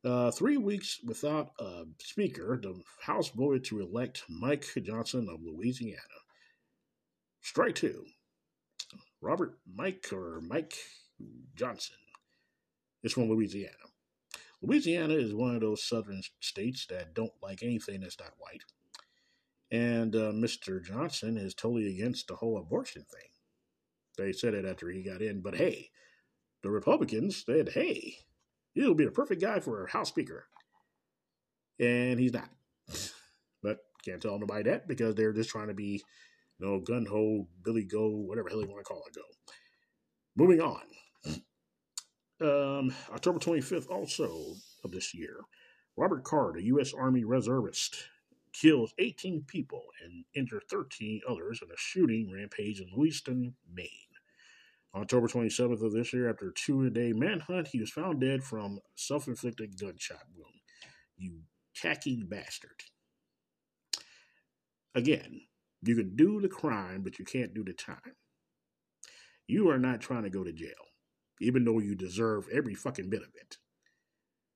Uh, 0.06 0.30
three 0.30 0.58
weeks 0.58 1.00
without 1.04 1.54
a 1.60 1.84
speaker, 1.98 2.60
the 2.62 2.80
House 3.02 3.30
voted 3.30 3.64
to 3.66 3.82
elect 3.82 4.24
Mike 4.30 4.64
Johnson 4.84 5.28
of 5.28 5.42
Louisiana. 5.42 6.00
Strike 7.42 7.74
two. 7.74 8.06
Robert 9.20 9.58
Mike 9.66 10.08
or 10.14 10.42
Mike 10.42 10.76
Johnson 11.56 11.96
is 13.02 13.14
from 13.14 13.30
Louisiana. 13.30 13.74
Louisiana 14.62 15.16
is 15.16 15.34
one 15.34 15.56
of 15.56 15.62
those 15.62 15.84
southern 15.84 16.22
states 16.40 16.86
that 16.88 17.16
don't 17.16 17.34
like 17.42 17.64
anything 17.64 18.02
that's 18.02 18.20
not 18.20 18.34
white. 18.38 18.62
And 19.72 20.16
uh, 20.16 20.32
Mr. 20.32 20.84
Johnson 20.84 21.36
is 21.36 21.56
totally 21.56 21.90
against 21.90 22.28
the 22.28 22.36
whole 22.36 22.60
abortion 22.60 23.06
thing. 23.12 23.30
They 24.18 24.32
said 24.32 24.54
it 24.54 24.66
after 24.66 24.90
he 24.92 25.02
got 25.02 25.24
in, 25.24 25.42
but 25.42 25.56
hey, 25.56 25.90
the 26.62 26.70
Republicans 26.70 27.44
said, 27.44 27.70
hey, 27.70 28.18
He'll 28.76 28.94
be 28.94 29.06
a 29.06 29.12
perfect 29.12 29.42
guy 29.42 29.60
for 29.60 29.86
a 29.86 29.90
House 29.90 30.10
Speaker. 30.10 30.46
And 31.80 32.20
he's 32.20 32.34
not. 32.34 32.50
But 33.64 33.80
can't 34.04 34.22
tell 34.22 34.38
nobody 34.38 34.70
that 34.70 34.88
because 34.88 35.16
they're 35.16 35.34
just 35.34 35.50
trying 35.50 35.70
to 35.70 35.74
be, 35.74 36.04
you 36.60 36.66
know, 36.66 36.80
gun 36.80 37.06
ho, 37.06 37.48
Billy 37.64 37.84
go, 37.84 38.10
whatever 38.10 38.50
hell 38.50 38.62
you 38.62 38.68
want 38.68 38.80
to 38.80 38.84
call 38.84 39.02
it, 39.08 39.16
go. 39.16 39.22
Moving 40.36 40.62
on. 40.62 40.82
Um, 42.42 42.94
October 43.14 43.40
25th, 43.40 43.90
also 43.90 44.30
of 44.84 44.92
this 44.92 45.14
year, 45.14 45.38
Robert 45.96 46.26
Card, 46.26 46.58
a 46.58 46.64
U.S. 46.64 46.94
Army 46.94 47.24
reservist, 47.24 47.96
kills 48.52 48.94
18 49.00 49.46
people 49.48 49.84
and 50.04 50.26
injures 50.36 50.64
13 50.70 51.22
others 51.30 51.62
in 51.64 51.72
a 51.72 51.78
shooting 51.78 52.30
rampage 52.34 52.82
in 52.82 52.90
Lewiston, 52.94 53.56
Maine. 53.74 54.05
October 54.96 55.28
27th 55.28 55.84
of 55.84 55.92
this 55.92 56.14
year, 56.14 56.30
after 56.30 56.50
a 56.50 56.54
two 56.54 56.90
day 56.90 57.12
manhunt, 57.12 57.68
he 57.68 57.80
was 57.80 57.92
found 57.92 58.22
dead 58.22 58.44
from 58.44 58.80
self 58.96 59.28
inflicted 59.28 59.78
gunshot 59.80 60.24
wound. 60.36 60.62
You 61.18 61.42
tacky 61.76 62.24
bastard. 62.24 62.82
Again, 64.94 65.42
you 65.82 65.96
can 65.96 66.16
do 66.16 66.40
the 66.40 66.48
crime, 66.48 67.02
but 67.04 67.20
you 67.20 67.26
can't 67.26 67.54
do 67.54 67.64
the 67.64 67.74
time. 67.74 68.16
You 69.48 69.70
are 69.70 69.78
not 69.78 70.00
trying 70.00 70.24
to 70.24 70.30
go 70.30 70.44
to 70.44 70.54
jail, 70.54 70.72
even 71.42 71.66
though 71.66 71.80
you 71.80 71.96
deserve 71.96 72.48
every 72.52 72.74
fucking 72.74 73.10
bit 73.10 73.22
of 73.22 73.30
it. 73.36 73.58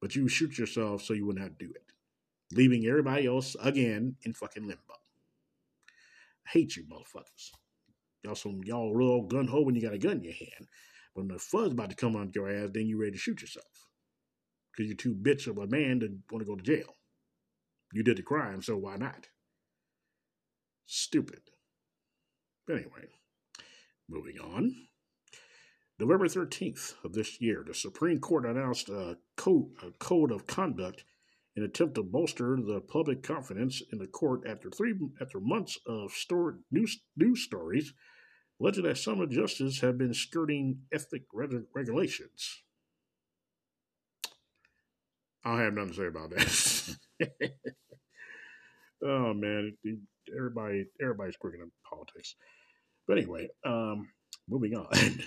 But 0.02 0.16
you 0.16 0.30
shoot 0.30 0.58
yourself 0.58 1.04
so 1.04 1.14
you 1.14 1.26
will 1.26 1.36
not 1.36 1.58
do 1.60 1.70
it, 1.76 1.92
leaving 2.54 2.86
everybody 2.86 3.28
else 3.28 3.58
again 3.62 4.16
in 4.24 4.34
fucking 4.34 4.64
limbo. 4.64 4.96
I 6.48 6.52
hate 6.52 6.78
you, 6.78 6.86
motherfuckers. 6.86 7.52
Y'all 8.24 8.36
some 8.36 8.62
y'all 8.66 8.94
real 8.94 9.22
gun 9.22 9.48
ho 9.48 9.62
when 9.62 9.76
you 9.76 9.82
got 9.82 9.94
a 9.94 9.98
gun 9.98 10.18
in 10.18 10.24
your 10.24 10.34
hand. 10.34 10.68
But 11.16 11.22
When 11.22 11.28
the 11.28 11.40
fuzz 11.40 11.72
about 11.72 11.90
to 11.90 11.96
come 11.96 12.16
on 12.16 12.32
your 12.34 12.50
ass, 12.50 12.70
then 12.74 12.88
you 12.88 13.00
ready 13.00 13.14
to 13.14 13.18
shoot 13.18 13.42
yourself. 13.42 13.88
Because 14.72 14.88
you're 14.88 14.98
too 14.98 15.16
bitch 15.16 15.48
of 15.48 15.58
a 15.58 15.68
man 15.68 16.00
to 16.02 16.10
want 16.32 16.46
to 16.46 16.50
go 16.50 16.56
to 16.56 16.64
jail. 16.64 16.96
You 17.94 18.04
did 18.04 18.18
the 18.18 18.24
crime, 18.24 18.62
so 18.62 18.78
why 18.78 18.98
not? 18.98 19.28
Stupid. 20.86 21.42
But 22.68 22.78
anyway, 22.78 23.10
moving 24.08 24.40
on. 24.40 24.76
November 26.00 26.28
13th 26.28 26.94
of 27.04 27.14
this 27.14 27.42
year, 27.42 27.64
the 27.68 27.74
Supreme 27.74 28.20
Court 28.20 28.46
announced 28.46 28.88
a 28.90 29.18
code, 29.36 29.72
a 29.86 29.92
code 30.00 30.32
of 30.32 30.48
conduct 30.48 31.04
an 31.60 31.66
attempt 31.66 31.96
to 31.96 32.04
bolster 32.04 32.56
the 32.56 32.82
public 32.82 33.22
confidence 33.24 33.82
in 33.92 34.00
the 34.00 34.08
court 34.08 34.42
after 34.48 34.70
three 34.70 34.94
after 35.22 35.40
months 35.40 35.78
of 35.86 36.12
stored 36.12 36.60
news, 36.72 37.00
news 37.18 37.44
stories 37.44 37.94
alleging 38.62 38.84
that 38.84 38.98
some 38.98 39.22
of 39.22 39.30
justices 39.30 39.80
have 39.82 39.98
been 39.98 40.14
skirting 40.14 40.82
ethic 40.94 41.24
reg- 41.34 41.66
regulations. 41.74 42.62
I 45.46 45.62
have 45.62 45.74
nothing 45.74 45.92
to 45.92 45.98
say 45.98 46.08
about 46.08 46.30
that. 46.32 46.98
oh 49.04 49.34
man, 49.34 49.78
everybody 50.36 50.86
everybody's 51.02 51.38
quicker 51.38 51.56
in 51.56 51.72
politics. 51.90 52.36
But 53.08 53.18
anyway, 53.18 53.50
um, 53.66 54.10
moving 54.48 54.76
on. 54.76 54.88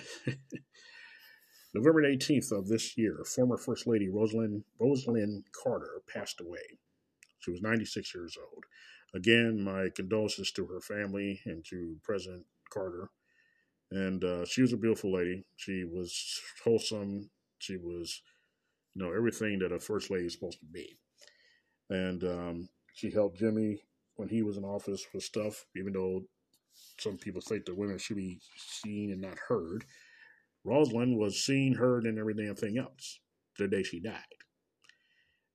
November 1.73 2.03
18th 2.03 2.51
of 2.51 2.67
this 2.67 2.97
year, 2.97 3.23
former 3.25 3.57
First 3.57 3.87
Lady 3.87 4.07
Rosalynn, 4.07 4.63
Rosalynn 4.79 5.43
Carter 5.51 6.01
passed 6.07 6.39
away. 6.39 6.79
She 7.39 7.51
was 7.51 7.61
96 7.61 8.13
years 8.13 8.37
old. 8.39 8.63
Again, 9.15 9.63
my 9.63 9.89
condolences 9.95 10.51
to 10.51 10.65
her 10.67 10.81
family 10.81 11.41
and 11.45 11.65
to 11.69 11.97
President 12.03 12.45
Carter. 12.71 13.09
And 13.91 14.23
uh, 14.23 14.45
she 14.45 14.61
was 14.61 14.73
a 14.73 14.77
beautiful 14.77 15.13
lady. 15.13 15.45
She 15.55 15.83
was 15.83 16.41
wholesome. 16.63 17.29
She 17.59 17.77
was 17.77 18.21
you 18.95 19.03
know, 19.03 19.13
everything 19.13 19.59
that 19.59 19.71
a 19.71 19.79
first 19.79 20.09
lady 20.09 20.25
is 20.25 20.33
supposed 20.33 20.59
to 20.59 20.65
be. 20.65 20.97
And 21.89 22.23
um, 22.23 22.69
she 22.93 23.11
helped 23.11 23.39
Jimmy 23.39 23.83
when 24.15 24.29
he 24.29 24.43
was 24.43 24.57
in 24.57 24.63
office 24.63 25.05
with 25.13 25.23
stuff, 25.23 25.65
even 25.75 25.93
though 25.93 26.23
some 26.99 27.17
people 27.17 27.41
think 27.41 27.65
that 27.65 27.77
women 27.77 27.97
should 27.97 28.17
be 28.17 28.39
seen 28.55 29.11
and 29.11 29.21
not 29.21 29.37
heard. 29.47 29.85
Rosalynn 30.65 31.17
was 31.17 31.43
seen, 31.43 31.75
heard, 31.75 32.05
and 32.05 32.17
everything 32.17 32.77
else 32.77 33.19
the 33.57 33.67
day 33.67 33.83
she 33.83 33.99
died. 33.99 34.21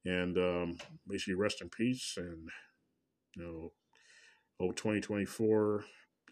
And 0.05 0.37
um, 0.39 0.79
may 1.07 1.19
she 1.19 1.35
rest 1.35 1.61
in 1.61 1.69
peace. 1.69 2.15
And, 2.17 2.49
you 3.37 3.43
know, 3.43 3.73
oh, 4.61 4.73
2024, 4.73 5.85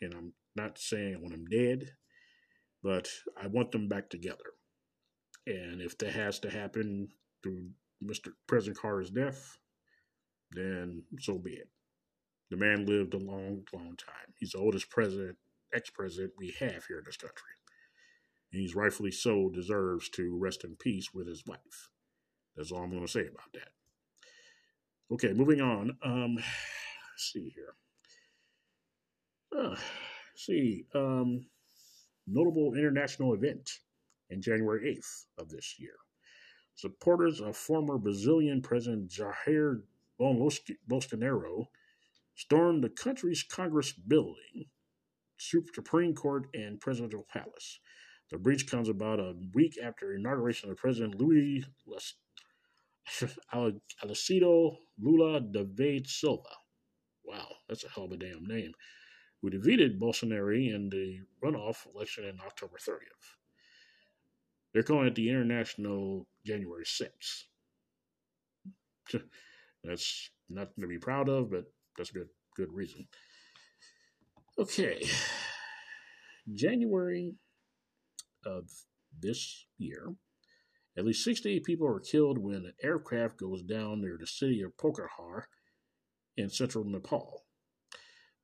and 0.03 0.15
I'm 0.15 0.33
not 0.55 0.79
saying 0.79 1.23
when 1.23 1.33
I'm 1.33 1.47
dead, 1.47 1.91
but 2.83 3.09
I 3.41 3.47
want 3.47 3.73
them 3.73 3.89
back 3.89 4.11
together. 4.11 4.45
And 5.47 5.81
if 5.81 5.97
that 5.99 6.13
has 6.13 6.39
to 6.41 6.51
happen 6.51 7.09
through 7.43 7.69
Mr. 8.05 8.33
President 8.47 8.79
Carter's 8.79 9.11
death, 9.11 9.59
then 10.53 11.03
so 11.21 11.39
be 11.39 11.53
it. 11.53 11.69
The 12.51 12.57
man 12.57 12.87
lived 12.87 13.15
a 13.15 13.19
long, 13.19 13.63
long 13.73 13.97
time. 13.97 14.33
He's 14.39 14.53
the 14.53 14.59
oldest 14.59 14.91
president, 14.91 15.37
ex 15.75 15.91
president 15.91 16.33
we 16.39 16.55
have 16.61 16.85
here 16.87 16.99
in 16.99 17.05
this 17.05 17.17
country. 17.17 17.56
He's 18.57 18.75
rightfully 18.75 19.11
so 19.11 19.51
deserves 19.51 20.09
to 20.11 20.37
rest 20.37 20.65
in 20.65 20.77
peace 20.77 21.13
with 21.13 21.29
his 21.29 21.45
wife. 21.47 21.91
That's 22.57 22.73
all 22.73 22.83
I'm 22.83 22.91
going 22.91 23.05
to 23.05 23.11
say 23.11 23.21
about 23.27 23.53
that. 23.55 23.69
Okay, 25.13 25.33
moving 25.33 25.61
on. 25.61 25.97
Um, 26.03 26.39
see 27.17 27.53
here. 27.55 27.75
Uh, 29.57 29.77
see, 30.35 30.85
um, 30.95 31.47
notable 32.27 32.75
international 32.75 33.35
event 33.35 33.71
in 34.31 34.43
January 34.43 34.97
8th 34.99 35.27
of 35.43 35.49
this 35.49 35.77
year. 35.79 35.95
Supporters 36.75 37.41
of 37.41 37.57
former 37.57 37.99
Brazilian 37.99 38.61
President 38.61 39.11
Jair 39.11 39.83
Bolsonaro 40.21 41.67
stormed 42.35 42.85
the 42.85 42.91
country's 42.91 43.43
Congress 43.43 43.93
building, 43.93 44.67
Supreme 45.39 46.15
Court, 46.15 46.49
and 46.55 46.81
Presidential 46.81 47.27
Palace. 47.33 47.81
The 48.31 48.39
breach 48.39 48.69
comes 48.69 48.89
about 48.89 49.21
a 49.21 49.35
week 49.55 49.79
after 49.83 50.15
inauguration 50.15 50.71
of 50.71 50.77
President 50.77 51.21
Luis 51.21 51.65
Alcido 53.55 54.77
Lula 55.01 55.41
da 55.41 56.01
Silva. 56.07 56.49
Wow, 57.25 57.49
that's 57.69 57.85
a 57.85 57.89
hell 57.89 58.05
of 58.05 58.13
a 58.13 58.17
damn 58.17 58.45
name. 58.47 58.73
Who 59.43 59.51
defeated 59.51 60.01
Bolsonaro 60.01 60.75
in 60.75 60.89
the 60.89 61.21
runoff 61.45 61.87
election 61.95 62.25
in 62.25 62.39
October 62.45 62.79
30th. 62.79 63.37
They're 64.73 64.83
calling 64.83 65.07
it 65.07 65.15
the 65.15 65.31
International 65.31 66.27
January 66.45 66.85
6th. 66.85 67.45
That's 69.85 70.31
nothing 70.49 70.83
to 70.83 70.89
be 70.89 70.99
proud 70.99 71.29
of, 71.29 71.51
but 71.51 71.65
that's 71.97 72.11
good 72.11 72.29
good 72.57 72.73
reason. 72.73 73.07
Okay. 74.59 75.07
January 76.55 77.35
of 78.47 78.71
this 79.21 79.67
year, 79.79 80.15
at 80.97 81.05
least 81.05 81.25
68 81.25 81.65
people 81.65 81.87
were 81.87 82.01
killed 82.01 82.39
when 82.39 82.57
an 82.57 82.73
aircraft 82.83 83.39
goes 83.39 83.63
down 83.63 84.01
near 84.01 84.17
the 84.19 84.27
city 84.27 84.63
of 84.63 84.77
Pokhara 84.77 85.43
in 86.37 86.49
central 86.49 86.85
Nepal. 86.85 87.45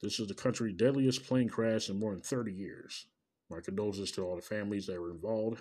This 0.02 0.18
is 0.18 0.28
the 0.28 0.34
country's 0.34 0.76
deadliest 0.76 1.24
plane 1.24 1.48
crash 1.48 1.88
in 1.88 1.98
more 1.98 2.12
than 2.12 2.22
30 2.22 2.52
years. 2.52 3.06
My 3.48 3.60
condolences 3.60 4.10
to 4.12 4.22
all 4.22 4.36
the 4.36 4.42
families 4.42 4.86
that 4.86 5.00
were 5.00 5.12
involved. 5.12 5.60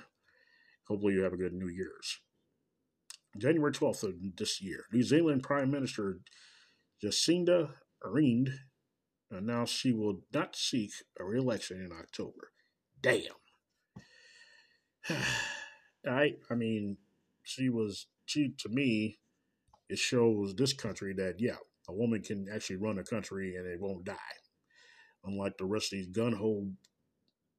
Hopefully, 0.87 1.13
you 1.13 1.21
have 1.21 1.33
a 1.33 1.37
good 1.37 1.53
New 1.53 1.67
Year's. 1.69 2.19
January 3.37 3.71
12th 3.71 4.03
of 4.03 4.15
this 4.37 4.61
year, 4.61 4.85
New 4.91 5.03
Zealand 5.03 5.43
Prime 5.43 5.71
Minister 5.71 6.19
Jacinda 7.03 7.69
Ardern 8.03 8.49
announced 9.29 9.73
she 9.73 9.93
will 9.93 10.21
not 10.33 10.55
seek 10.55 10.91
a 11.19 11.23
re-election 11.23 11.77
in 11.77 11.91
October. 11.97 12.51
Damn. 13.01 13.40
I 16.07 16.35
I 16.49 16.55
mean, 16.55 16.97
she 17.43 17.69
was 17.69 18.07
she 18.25 18.53
to 18.59 18.69
me, 18.69 19.19
it 19.89 19.99
shows 19.99 20.55
this 20.55 20.73
country 20.73 21.13
that 21.13 21.35
yeah, 21.39 21.57
a 21.87 21.93
woman 21.93 22.21
can 22.21 22.47
actually 22.53 22.77
run 22.77 22.99
a 22.99 23.03
country 23.03 23.55
and 23.55 23.67
it 23.67 23.79
won't 23.79 24.05
die. 24.05 24.15
Unlike 25.25 25.57
the 25.57 25.65
rest 25.65 25.93
of 25.93 25.99
these 25.99 26.07
gun 26.07 26.33
ho 26.33 26.67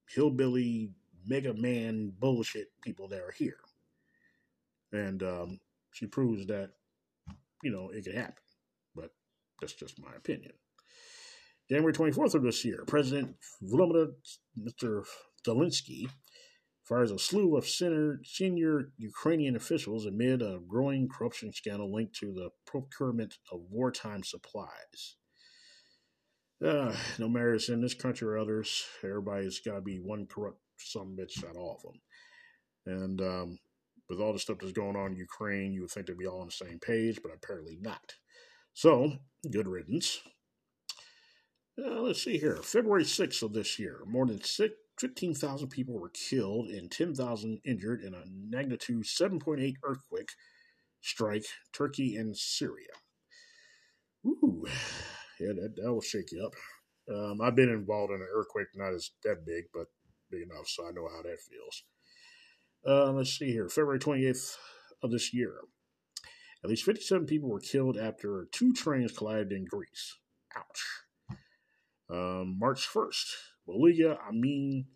hillbilly 0.08 0.90
MAGA 1.26 1.54
man 1.54 2.12
bullshit 2.18 2.68
people 2.82 3.08
that 3.08 3.20
are 3.20 3.34
here. 3.36 3.58
And 4.92 5.22
um, 5.22 5.60
she 5.92 6.06
proves 6.06 6.46
that, 6.46 6.70
you 7.62 7.70
know, 7.70 7.90
it 7.90 8.04
can 8.04 8.14
happen. 8.14 8.42
But 8.94 9.10
that's 9.60 9.72
just 9.72 10.00
my 10.00 10.14
opinion. 10.16 10.52
January 11.70 11.94
24th 11.94 12.34
of 12.34 12.42
this 12.42 12.64
year, 12.64 12.84
President 12.86 13.36
Volodymyr 13.62 14.12
Mr. 14.58 15.04
Zelensky 15.46 16.08
fires 16.92 17.10
a 17.10 17.18
slew 17.18 17.56
of 17.56 17.66
senior 17.66 18.92
Ukrainian 18.98 19.56
officials 19.56 20.04
amid 20.04 20.42
a 20.42 20.60
growing 20.68 21.08
corruption 21.08 21.50
scandal 21.50 21.90
linked 21.90 22.14
to 22.16 22.32
the 22.34 22.50
procurement 22.66 23.38
of 23.50 23.60
wartime 23.70 24.22
supplies. 24.22 25.16
Uh, 26.62 26.94
no 27.18 27.28
matter 27.28 27.54
it's 27.54 27.70
in 27.70 27.80
this 27.80 27.94
country 27.94 28.28
or 28.28 28.36
others, 28.36 28.84
everybody's 29.02 29.58
got 29.60 29.76
to 29.76 29.80
be 29.80 30.00
one 30.00 30.26
corrupt 30.26 30.60
some 30.76 31.16
bitch 31.16 31.42
out 31.44 31.52
of 31.52 31.56
all 31.56 31.76
of 31.76 31.82
them. 31.82 32.00
And 32.84 33.20
um, 33.20 33.58
with 34.10 34.20
all 34.20 34.34
the 34.34 34.38
stuff 34.38 34.58
that's 34.60 34.72
going 34.72 34.96
on 34.96 35.12
in 35.12 35.16
Ukraine, 35.16 35.72
you 35.72 35.80
would 35.82 35.90
think 35.90 36.06
they'd 36.06 36.18
be 36.18 36.26
all 36.26 36.40
on 36.40 36.48
the 36.48 36.52
same 36.66 36.78
page, 36.78 37.20
but 37.22 37.32
apparently 37.34 37.78
not. 37.80 38.16
So, 38.74 39.12
good 39.50 39.66
riddance. 39.66 40.20
Uh, 41.82 42.02
let's 42.02 42.22
see 42.22 42.36
here. 42.36 42.56
February 42.56 43.04
6th 43.04 43.42
of 43.42 43.54
this 43.54 43.78
year, 43.78 44.02
more 44.06 44.26
than 44.26 44.40
15,000 45.02 45.68
people 45.68 45.98
were 45.98 46.10
killed 46.10 46.68
and 46.68 46.88
10,000 46.88 47.58
injured 47.64 48.02
in 48.02 48.14
a 48.14 48.22
magnitude 48.28 49.02
7.8 49.02 49.74
earthquake 49.82 50.30
strike 51.00 51.44
Turkey 51.72 52.14
and 52.14 52.36
Syria. 52.36 52.92
Ooh, 54.24 54.64
yeah, 55.40 55.48
that, 55.48 55.74
that 55.74 55.92
will 55.92 56.00
shake 56.00 56.30
you 56.30 56.46
up. 56.46 56.54
Um, 57.12 57.40
I've 57.42 57.56
been 57.56 57.68
involved 57.68 58.12
in 58.12 58.20
an 58.20 58.28
earthquake, 58.32 58.68
not 58.76 58.94
as 58.94 59.10
that 59.24 59.44
big, 59.44 59.64
but 59.74 59.86
big 60.30 60.42
enough, 60.42 60.68
so 60.68 60.86
I 60.86 60.92
know 60.92 61.08
how 61.08 61.22
that 61.22 61.38
feels. 61.50 61.82
Uh, 62.86 63.10
let's 63.10 63.36
see 63.36 63.50
here. 63.50 63.68
February 63.68 63.98
28th 63.98 64.54
of 65.02 65.10
this 65.10 65.34
year. 65.34 65.54
At 66.62 66.70
least 66.70 66.84
57 66.84 67.26
people 67.26 67.48
were 67.48 67.58
killed 67.58 67.98
after 67.98 68.46
two 68.52 68.72
trains 68.72 69.10
collided 69.10 69.50
in 69.50 69.64
Greece. 69.64 70.18
Ouch. 70.56 71.36
Um, 72.08 72.56
March 72.56 72.86
1st, 72.86 73.24
Bolia 73.68 74.18
Amin 74.28 74.86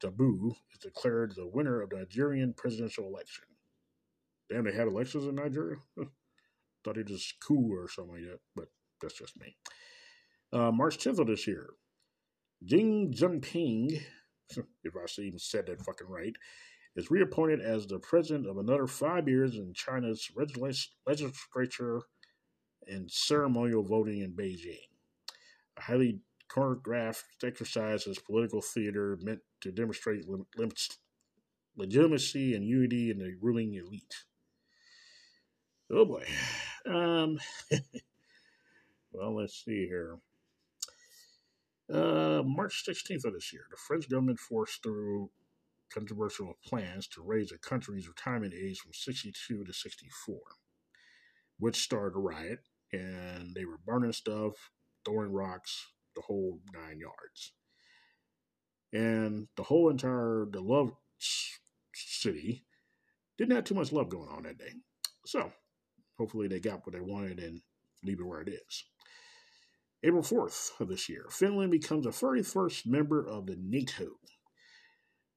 Tinubu 0.00 0.52
is 0.72 0.78
declared 0.80 1.34
the 1.34 1.46
winner 1.46 1.82
of 1.82 1.90
the 1.90 1.96
Nigerian 1.96 2.52
presidential 2.52 3.06
election. 3.06 3.44
Damn, 4.50 4.64
they 4.64 4.72
had 4.72 4.88
elections 4.88 5.24
in 5.24 5.34
Nigeria? 5.36 5.76
Thought 6.84 6.98
it 6.98 7.10
was 7.10 7.32
coup 7.46 7.72
or 7.72 7.88
something 7.88 8.14
like 8.14 8.24
that, 8.24 8.40
but 8.54 8.68
that's 9.00 9.18
just 9.18 9.38
me. 9.40 9.56
Uh, 10.52 10.70
March 10.70 10.98
10th 10.98 11.18
of 11.18 11.26
this 11.26 11.46
year, 11.46 11.70
Jinping 12.64 14.00
if 14.84 14.94
I 14.96 15.20
even 15.22 15.38
said 15.38 15.66
that 15.66 15.82
fucking 15.82 16.08
right, 16.08 16.34
is 16.96 17.10
reappointed 17.10 17.60
as 17.60 17.86
the 17.86 17.98
president 17.98 18.46
of 18.48 18.58
another 18.58 18.86
five 18.86 19.28
years 19.28 19.56
in 19.56 19.72
China's 19.74 20.30
legislature 21.06 22.02
and 22.86 23.10
ceremonial 23.10 23.82
voting 23.82 24.20
in 24.20 24.32
Beijing. 24.32 24.78
A 25.78 25.82
highly 25.82 26.20
choreographed 26.50 27.22
exercise 27.42 28.06
as 28.06 28.18
political 28.18 28.60
theater 28.60 29.18
meant 29.20 29.40
to 29.60 29.72
demonstrate 29.72 30.24
legitimacy 31.76 32.54
and 32.54 32.64
unity 32.64 33.10
in 33.10 33.18
the 33.18 33.34
ruling 33.40 33.74
elite. 33.74 34.24
Oh 35.90 36.04
boy. 36.04 36.24
Um, 36.86 37.38
well, 39.10 39.36
let's 39.36 39.64
see 39.64 39.86
here. 39.86 40.18
Uh, 41.90 42.42
March 42.44 42.84
16th 42.86 43.24
of 43.24 43.32
this 43.32 43.54
year, 43.54 43.62
the 43.70 43.78
French 43.78 44.10
government 44.10 44.38
forced 44.38 44.82
through 44.82 45.30
controversial 45.90 46.58
plans 46.62 47.06
to 47.08 47.22
raise 47.22 47.48
the 47.48 47.56
country's 47.56 48.06
retirement 48.06 48.52
age 48.52 48.80
from 48.80 48.92
62 48.92 49.64
to 49.64 49.72
64, 49.72 50.38
which 51.58 51.76
started 51.76 52.18
a 52.18 52.20
riot, 52.20 52.58
and 52.92 53.54
they 53.54 53.64
were 53.64 53.78
burning 53.86 54.12
stuff, 54.12 54.70
throwing 55.06 55.32
rocks, 55.32 55.86
the 56.14 56.22
whole 56.22 56.60
nine 56.72 56.98
yards. 56.98 57.52
And 58.92 59.48
the 59.56 59.64
whole 59.64 59.90
entire, 59.90 60.46
the 60.50 60.60
love 60.60 60.92
city 61.92 62.64
didn't 63.38 63.54
have 63.54 63.64
too 63.64 63.74
much 63.74 63.92
love 63.92 64.08
going 64.08 64.28
on 64.28 64.44
that 64.44 64.58
day. 64.58 64.72
So, 65.26 65.50
hopefully 66.18 66.48
they 66.48 66.60
got 66.60 66.86
what 66.86 66.92
they 66.92 67.00
wanted 67.00 67.40
and 67.40 67.60
leave 68.04 68.20
it 68.20 68.26
where 68.26 68.40
it 68.40 68.48
is. 68.48 68.84
April 70.04 70.22
4th 70.22 70.78
of 70.80 70.88
this 70.88 71.08
year, 71.08 71.26
Finland 71.30 71.70
becomes 71.70 72.04
the 72.04 72.10
31st 72.10 72.86
member 72.86 73.26
of 73.26 73.46
the 73.46 73.56
NATO. 73.58 74.10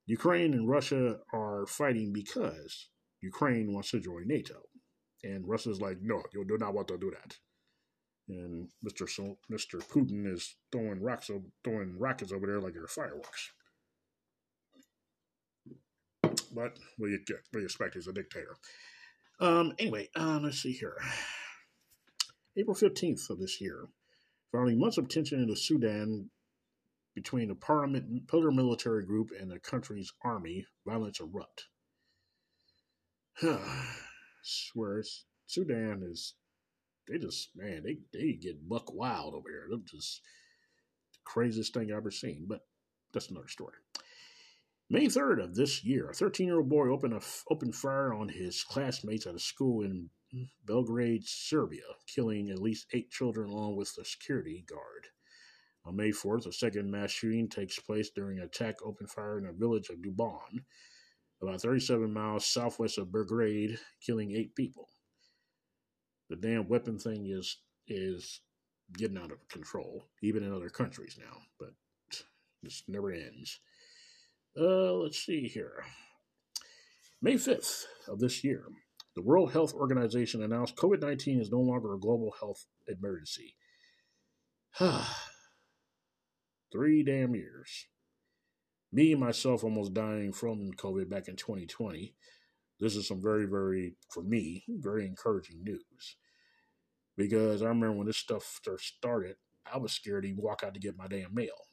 Ukraine 0.06 0.54
and 0.54 0.70
Russia 0.70 1.20
are 1.34 1.66
fighting 1.66 2.12
because 2.14 2.90
Ukraine 3.22 3.74
wants 3.74 3.92
to 3.92 4.00
join 4.00 4.28
NATO. 4.28 4.62
And 5.24 5.48
Russia's 5.48 5.82
like, 5.82 5.98
no, 6.02 6.22
you 6.34 6.46
do 6.46 6.58
not 6.58 6.74
want 6.74 6.90
to 6.90 6.98
do 6.98 7.12
that. 7.12 7.38
And 8.30 8.70
Mr. 8.86 9.08
Mr. 9.50 9.82
Putin 9.88 10.32
is 10.32 10.56
throwing 10.72 11.02
rocks, 11.02 11.30
throwing 11.64 11.98
rockets 11.98 12.32
over 12.34 12.46
there 12.46 12.60
like 12.60 12.74
they're 12.74 12.88
fireworks. 12.88 13.52
But 16.22 16.78
what 16.98 17.08
do 17.08 17.10
you 17.10 17.20
get? 17.26 17.38
What 17.52 17.54
do 17.54 17.60
you 17.60 17.66
expect? 17.66 17.94
He's 17.94 18.08
a 18.08 18.14
dictator. 18.14 18.58
Um, 19.40 19.74
anyway, 19.80 20.10
uh, 20.16 20.40
let's 20.42 20.62
see 20.62 20.74
here. 20.74 20.98
April 22.58 22.76
15th 22.76 23.30
of 23.30 23.40
this 23.40 23.62
year, 23.62 23.88
following 24.52 24.80
months 24.80 24.98
of 24.98 25.08
tension 25.08 25.40
in 25.40 25.48
the 25.48 25.56
Sudan 25.56 26.30
between 27.14 27.48
the 27.48 27.56
parliament, 27.56 28.28
paramilitary 28.28 29.06
group 29.06 29.32
and 29.40 29.50
the 29.50 29.60
country's 29.60 30.12
army, 30.24 30.66
violence 30.86 31.20
erupt. 31.20 31.68
Swear, 34.44 35.04
Sudan 35.46 36.04
is, 36.04 36.34
they 37.08 37.18
just, 37.18 37.50
man, 37.56 37.84
they, 37.84 37.98
they 38.14 38.34
get 38.34 38.68
buck 38.68 38.94
wild 38.94 39.34
over 39.34 39.50
here. 39.50 39.68
They're 39.70 39.80
just 39.86 40.22
the 41.14 41.20
craziest 41.26 41.74
thing 41.74 41.92
I've 41.92 41.98
ever 41.98 42.12
seen, 42.12 42.46
but 42.48 42.62
that's 43.14 43.30
another 43.30 43.48
story. 43.48 43.76
May 44.90 45.08
3rd 45.08 45.44
of 45.44 45.56
this 45.56 45.84
year, 45.84 46.10
a 46.10 46.14
13 46.14 46.48
year 46.48 46.58
old 46.58 46.70
boy 46.70 46.90
opened, 46.90 47.14
a, 47.14 47.22
opened 47.50 47.76
fire 47.76 48.14
on 48.14 48.30
his 48.30 48.64
classmates 48.64 49.28
at 49.28 49.36
a 49.36 49.40
school 49.40 49.84
in 49.84 50.10
Belgrade, 50.66 51.24
Serbia, 51.26 51.84
killing 52.14 52.50
at 52.50 52.62
least 52.62 52.88
eight 52.94 53.10
children 53.10 53.50
along 53.50 53.76
with 53.76 53.94
the 53.96 54.06
security 54.06 54.66
guard. 54.68 55.08
On 55.86 55.96
May 55.96 56.10
4th, 56.10 56.48
a 56.48 56.52
second 56.52 56.92
mass 56.92 57.12
shooting 57.12 57.48
takes 57.48 57.80
place 57.80 58.10
during 58.10 58.40
an 58.40 58.46
attack 58.46 58.76
open 58.84 59.08
fire 59.08 59.38
in 59.38 59.46
the 59.46 59.54
village 59.54 59.90
of 59.90 60.02
Dubon, 60.02 60.66
about 61.42 61.62
37 61.62 62.12
miles 62.12 62.46
southwest 62.46 62.98
of 62.98 63.12
Belgrade, 63.12 63.80
killing 64.02 64.32
eight 64.32 64.54
people. 64.56 64.90
The 66.30 66.36
damn 66.36 66.68
weapon 66.68 67.00
thing 67.00 67.28
is 67.28 67.58
is 67.88 68.42
getting 68.94 69.18
out 69.18 69.32
of 69.32 69.48
control, 69.48 70.08
even 70.22 70.44
in 70.44 70.54
other 70.54 70.70
countries 70.70 71.18
now, 71.20 71.42
but 71.60 71.74
this 72.64 72.84
never 72.88 73.12
ends. 73.12 73.60
Uh, 74.60 74.94
let's 74.94 75.20
see 75.24 75.48
here. 75.48 75.84
May 77.22 77.36
5th 77.36 77.86
of 78.08 78.20
this 78.20 78.44
year, 78.44 78.66
the 79.16 79.22
World 79.22 79.52
Health 79.52 79.74
Organization 79.74 80.44
announced 80.44 80.76
COVID 80.76 81.02
19 81.02 81.40
is 81.40 81.52
no 81.52 81.60
longer 81.60 81.94
a 81.94 82.00
global 82.00 82.34
health 82.40 82.66
emergency. 82.88 83.56
Three 86.72 87.04
damn 87.04 87.36
years. 87.36 87.88
Me 88.92 89.16
myself 89.16 89.64
almost 89.64 89.94
dying 89.94 90.32
from 90.34 90.72
COVID 90.74 91.10
back 91.10 91.28
in 91.28 91.36
2020. 91.36 92.14
This 92.80 92.96
is 92.96 93.08
some 93.08 93.22
very, 93.22 93.46
very, 93.46 93.96
for 94.10 94.24
me, 94.24 94.64
very 94.68 95.06
encouraging 95.06 95.64
news. 95.64 96.16
Because 97.16 97.62
I 97.62 97.68
remember 97.68 97.94
when 97.94 98.08
this 98.08 98.18
stuff 98.18 98.60
first 98.64 98.98
started, 98.98 99.36
I 99.72 99.78
was 99.78 99.92
scared 99.92 100.24
to 100.24 100.34
walk 100.34 100.64
out 100.64 100.74
to 100.76 100.80
get 100.80 100.98
my 100.98 101.08
damn 101.08 101.34
mail 101.34 101.68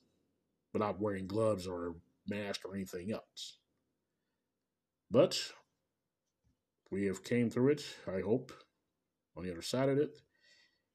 without 0.73 1.01
wearing 1.01 1.27
gloves 1.27 1.67
or 1.67 1.97
mask 2.27 2.63
or 2.65 2.75
anything 2.75 3.13
else. 3.13 3.59
But 5.11 5.39
we 6.91 7.07
have 7.07 7.23
came 7.23 7.51
through 7.51 7.73
it, 7.73 7.85
I 8.07 8.21
hope, 8.21 8.53
on 9.37 9.45
the 9.45 9.53
other 9.53 9.63
side 9.63 9.89
of 9.89 9.99
it. 9.99 10.17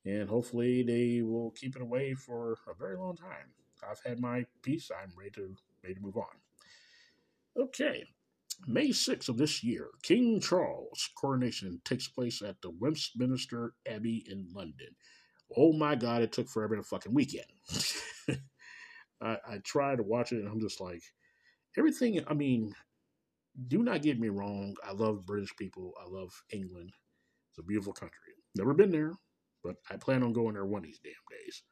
And 0.06 0.28
hopefully 0.28 0.82
they 0.82 1.22
will 1.22 1.52
keep 1.52 1.76
it 1.76 1.82
away 1.82 2.15
for 2.15 2.58
a 2.67 2.74
very 2.74 2.98
long 2.98 3.15
time. 3.15 3.54
I've 3.89 4.02
had 4.06 4.19
my 4.19 4.45
piece. 4.62 4.89
I'm 4.91 5.12
ready 5.17 5.32
to 5.32 5.56
ready 5.84 5.95
to 5.95 6.02
move 6.02 6.17
on. 6.17 6.26
Okay. 7.58 8.04
May 8.67 8.89
6th 8.89 9.30
of 9.30 9.38
this 9.38 9.63
year, 9.63 9.89
King 10.04 10.39
Charles' 10.41 11.10
coronation 11.15 11.82
takes 11.86 12.08
place 12.08 12.41
at 12.41 12.62
the 12.62 12.72
Westminster 12.72 13.74
Abbey 13.88 14.26
in 14.30 14.48
London. 14.54 14.95
Oh 15.58 15.74
my 15.74 15.95
God, 15.95 16.22
it 16.22 16.32
took 16.32 16.48
forever 16.48 16.76
to 16.76 16.84
fucking 16.84 17.13
weekend. 17.13 17.45
I, 19.22 19.38
I 19.48 19.58
to 19.63 20.04
watch 20.04 20.32
it 20.32 20.39
and 20.39 20.48
I'm 20.48 20.62
just 20.62 20.80
like, 20.80 21.02
everything, 21.78 22.22
I 22.28 22.34
mean, 22.34 22.74
do 23.67 23.84
not 23.84 24.02
get 24.02 24.19
me 24.19 24.30
wrong. 24.30 24.76
I 24.88 24.93
love 24.93 25.26
British 25.26 25.56
people. 25.56 25.93
I 26.00 26.08
love 26.08 26.32
England. 26.52 26.91
It's 27.52 27.60
a 27.60 27.63
beautiful 27.63 27.93
country. 27.93 28.17
Never 28.56 28.74
been 28.74 28.91
there, 28.91 29.13
but 29.63 29.76
I 29.89 29.98
plan 29.98 30.24
on 30.24 30.34
going 30.34 30.54
there 30.54 30.65
one 30.65 30.80
of 30.80 30.86
these 30.86 31.00
damn 31.04 31.13
days. 31.30 31.63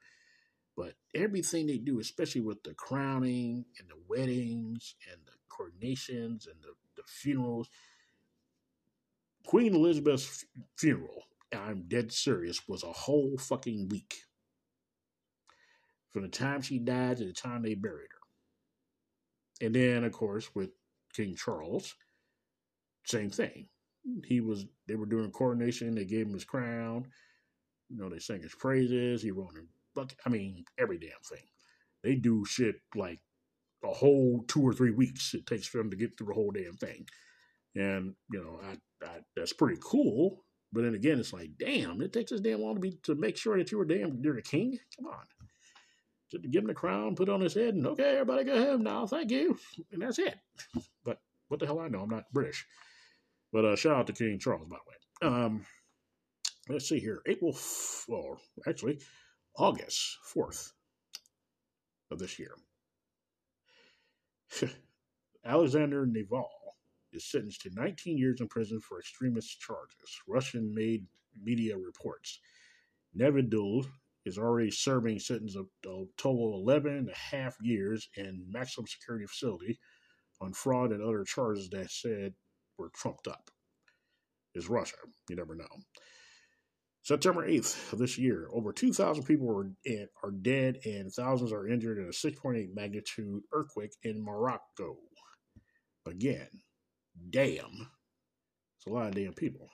But 0.76 0.94
everything 1.16 1.68
they 1.68 1.78
do, 1.78 2.00
especially 2.00 2.42
with 2.42 2.62
the 2.64 2.74
crowning 2.74 3.66
and 3.80 3.90
the 3.90 4.00
weddings 4.08 4.96
and 5.12 5.20
the 5.26 5.34
coronations 5.58 6.48
and 6.48 6.56
the, 6.62 6.74
the 6.96 7.04
funerals, 7.08 7.70
Queen 9.46 9.74
Elizabeth's 9.74 10.46
funeral, 10.78 11.24
I'm 11.54 11.84
dead 11.88 12.12
serious, 12.12 12.68
was 12.68 12.84
a 12.84 12.92
whole 12.92 13.38
fucking 13.38 13.90
week. 13.90 14.16
From 16.10 16.24
the 16.24 16.30
time 16.30 16.62
she 16.62 16.80
died 16.80 17.18
to 17.18 17.26
the 17.26 17.34
time 17.34 17.64
they 17.64 17.76
buried 17.76 18.10
her. 18.12 19.66
And 19.66 19.74
then, 19.74 20.04
of 20.04 20.12
course, 20.12 20.54
with 20.54 20.70
King 21.14 21.36
Charles, 21.36 21.96
same 23.06 23.30
thing. 23.30 23.70
He 24.26 24.40
was 24.42 24.66
they 24.88 24.96
were 24.96 25.06
doing 25.06 25.26
a 25.26 25.30
coronation, 25.30 25.96
they 25.96 26.06
gave 26.06 26.28
him 26.28 26.34
his 26.34 26.46
crown, 26.46 27.08
you 27.90 27.98
know, 27.98 28.10
they 28.10 28.20
sang 28.20 28.42
his 28.42 28.56
praises, 28.56 29.22
he 29.22 29.32
wrote 29.32 29.56
him 29.56 29.68
I 30.26 30.30
mean, 30.30 30.66
every 30.78 30.98
damn 30.98 31.10
thing. 31.24 31.46
They 32.04 32.16
do 32.16 32.46
shit 32.46 32.76
like 32.96 33.20
a 33.88 33.94
whole 33.94 34.44
two 34.48 34.62
or 34.62 34.74
three 34.74 34.92
weeks 34.92 35.34
it 35.34 35.46
takes 35.46 35.68
for 35.68 35.78
them 35.78 35.90
to 35.90 35.98
get 35.98 36.18
through 36.18 36.28
the 36.28 36.34
whole 36.34 36.52
damn 36.52 36.74
thing. 36.74 37.06
And, 37.76 38.16
you 38.32 38.44
know, 38.44 38.60
I, 38.64 39.06
I 39.06 39.20
that's 39.36 39.54
pretty 39.54 39.80
cool. 39.84 40.44
But 40.74 40.84
then 40.84 40.96
again, 40.96 41.20
it's 41.20 41.34
like, 41.34 41.52
damn, 41.58 42.02
it 42.02 42.12
takes 42.12 42.32
this 42.32 42.42
damn 42.42 42.62
long 42.62 42.76
to 42.76 42.82
be 42.82 43.00
to 43.04 43.16
make 43.16 43.38
sure 43.38 43.58
that 43.58 43.72
you 43.72 43.78
were 43.78 43.86
damn 43.86 44.20
you're 44.22 44.36
the 44.36 44.42
king. 44.42 44.78
Come 44.98 45.08
on 45.08 45.26
to 46.32 46.40
give 46.40 46.64
him 46.64 46.68
the 46.68 46.74
crown, 46.74 47.16
put 47.16 47.30
it 47.30 47.32
on 47.32 47.42
his 47.42 47.54
head, 47.54 47.74
and 47.76 47.88
okay, 47.88 48.14
everybody 48.14 48.44
go 48.44 48.62
home 48.62 48.84
now, 48.84 49.06
thank 49.06 49.32
you, 49.32 49.58
and 49.92 50.02
that's 50.02 50.20
it. 50.20 50.38
But 51.06 51.20
what 51.48 51.60
the 51.60 51.66
hell 51.66 51.80
I 51.80 51.88
know, 51.88 52.02
I'm 52.02 52.10
not 52.10 52.32
British. 52.34 52.66
But 53.54 53.66
uh, 53.66 53.76
shout 53.76 53.96
out 53.96 54.08
to 54.08 54.14
King 54.14 54.40
Charles, 54.40 54.68
by 54.68 54.78
the 55.22 55.30
way. 55.30 55.36
Um, 55.36 55.66
let's 56.68 56.90
see 56.90 57.00
here, 57.00 57.22
April, 57.28 57.58
or 58.10 58.38
actually 58.68 59.00
August 59.58 60.18
4th 60.36 60.72
of 62.12 62.20
this 62.20 62.38
year. 62.38 62.52
Alexander 65.46 66.06
Naval 66.06 66.50
is 67.14 67.26
sentenced 67.26 67.62
to 67.62 67.70
19 67.74 68.18
years 68.18 68.42
in 68.42 68.48
prison 68.48 68.80
for 68.82 69.00
extremist 69.00 69.60
charges, 69.60 70.22
Russian 70.28 70.74
made 70.74 71.06
media 71.42 71.78
reports. 71.78 72.40
Nevedul 73.18 73.86
is 74.26 74.38
already 74.38 74.72
serving 74.72 75.20
sentence 75.20 75.56
of 75.56 75.68
a 75.86 76.04
total 76.18 76.62
11 76.62 76.94
and 76.94 77.10
a 77.10 77.16
half 77.16 77.56
years 77.62 78.10
in 78.18 78.46
maximum 78.50 78.86
security 78.88 79.26
facility 79.26 79.80
on 80.42 80.54
fraud 80.54 80.92
and 80.92 81.02
other 81.02 81.24
charges 81.24 81.70
that 81.70 81.90
said 81.90 82.34
were 82.78 82.92
trumped 82.94 83.28
up. 83.28 83.50
Is 84.54 84.70
Russia? 84.70 84.98
You 85.30 85.36
never 85.36 85.56
know. 85.56 85.68
September 87.08 87.48
8th 87.48 87.94
of 87.94 88.00
this 88.00 88.18
year, 88.18 88.50
over 88.52 88.74
2,000 88.74 89.24
people 89.24 89.48
were 89.48 89.72
are 90.24 90.32
dead 90.42 90.78
and 90.84 91.10
thousands 91.10 91.54
are 91.54 91.66
injured 91.66 92.00
in 92.00 92.04
a 92.04 92.08
6.8 92.08 92.76
magnitude 92.76 93.44
earthquake 93.54 93.94
in 94.04 94.22
Morocco. 94.22 94.98
Again, 96.06 96.50
damn. 97.30 97.88
It's 98.76 98.88
a 98.88 98.90
lot 98.90 99.08
of 99.08 99.16
damn 99.16 99.32
people. 99.32 99.70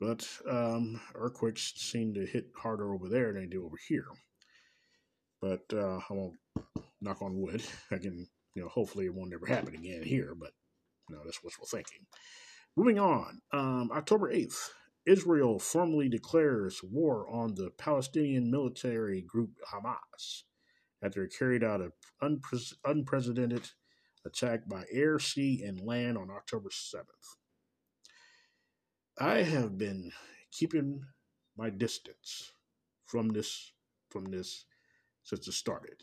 But 0.00 0.26
um, 0.48 0.98
earthquakes 1.14 1.74
seem 1.76 2.14
to 2.14 2.24
hit 2.24 2.46
harder 2.56 2.94
over 2.94 3.10
there 3.10 3.34
than 3.34 3.42
they 3.42 3.48
do 3.48 3.66
over 3.66 3.76
here. 3.86 4.06
But 5.42 5.64
uh, 5.70 5.98
I 5.98 6.12
won't 6.14 6.38
knock 7.02 7.20
on 7.20 7.38
wood. 7.38 7.62
I 7.90 7.98
can, 7.98 8.26
you 8.54 8.62
know, 8.62 8.68
hopefully 8.68 9.04
it 9.04 9.14
won't 9.14 9.34
ever 9.34 9.44
happen 9.44 9.74
again 9.74 10.02
here. 10.02 10.34
But 10.34 10.52
you 11.10 11.16
know, 11.16 11.22
that's 11.26 11.44
wishful 11.44 11.66
thinking. 11.70 12.06
Moving 12.74 12.98
on, 12.98 13.42
um, 13.52 13.90
October 13.92 14.30
eighth, 14.30 14.72
Israel 15.10 15.58
formally 15.58 16.08
declares 16.08 16.82
war 16.84 17.28
on 17.28 17.56
the 17.56 17.70
Palestinian 17.76 18.48
military 18.48 19.22
group 19.22 19.50
Hamas 19.72 20.44
after 21.02 21.24
it 21.24 21.34
carried 21.36 21.64
out 21.64 21.80
an 21.80 21.92
unpre- 22.22 22.74
unprecedented 22.84 23.70
attack 24.24 24.68
by 24.68 24.84
air, 24.92 25.18
sea, 25.18 25.64
and 25.66 25.80
land 25.80 26.16
on 26.16 26.30
October 26.30 26.68
7th. 26.68 27.04
I 29.18 29.42
have 29.42 29.76
been 29.76 30.12
keeping 30.52 31.02
my 31.56 31.70
distance 31.70 32.52
from 33.06 33.30
this 33.30 33.72
from 34.10 34.26
this 34.26 34.64
since 35.24 35.48
it 35.48 35.52
started. 35.52 36.02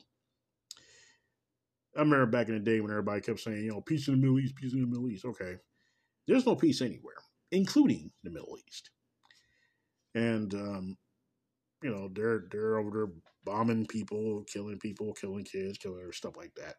I 1.95 2.01
remember 2.01 2.25
back 2.25 2.49
in 2.49 2.55
the 2.55 2.59
day 2.59 2.81
when 2.81 2.91
everybody 2.91 3.21
kept 3.21 3.39
saying, 3.39 3.63
you 3.63 3.71
know, 3.71 3.81
peace 3.81 4.09
in 4.09 4.15
the 4.15 4.19
Middle 4.19 4.39
East, 4.39 4.55
peace 4.55 4.73
in 4.73 4.81
the 4.81 4.87
Middle 4.87 5.09
East. 5.09 5.23
Okay. 5.25 5.55
There's 6.27 6.45
no 6.45 6.55
peace 6.55 6.81
anywhere, 6.81 7.23
including 7.51 8.11
the 8.23 8.31
Middle 8.31 8.57
East. 8.67 8.91
And 10.17 10.53
um, 10.55 10.97
you 11.83 11.91
know, 11.91 12.09
they're 12.13 12.45
they're 12.51 12.77
over 12.79 12.89
there 12.91 13.07
bombing 13.45 13.85
people, 13.85 14.43
killing 14.51 14.79
people, 14.79 15.13
killing 15.13 15.45
kids, 15.45 15.77
killing 15.77 16.11
stuff 16.11 16.35
like 16.37 16.53
that. 16.55 16.75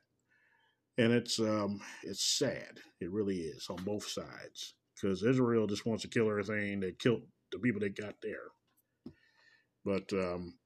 And 0.98 1.12
it's 1.12 1.38
um 1.38 1.80
it's 2.02 2.38
sad. 2.38 2.78
It 3.00 3.12
really 3.12 3.36
is 3.36 3.68
on 3.70 3.76
both 3.84 4.08
sides. 4.08 4.74
because 5.00 5.22
Israel 5.22 5.68
just 5.68 5.86
wants 5.86 6.02
to 6.02 6.08
kill 6.08 6.28
everything. 6.30 6.80
that 6.80 6.98
killed 6.98 7.22
the 7.52 7.60
people 7.60 7.80
they 7.80 7.90
got 7.90 8.14
there. 8.22 8.48
But 9.84 10.12
um, 10.12 10.58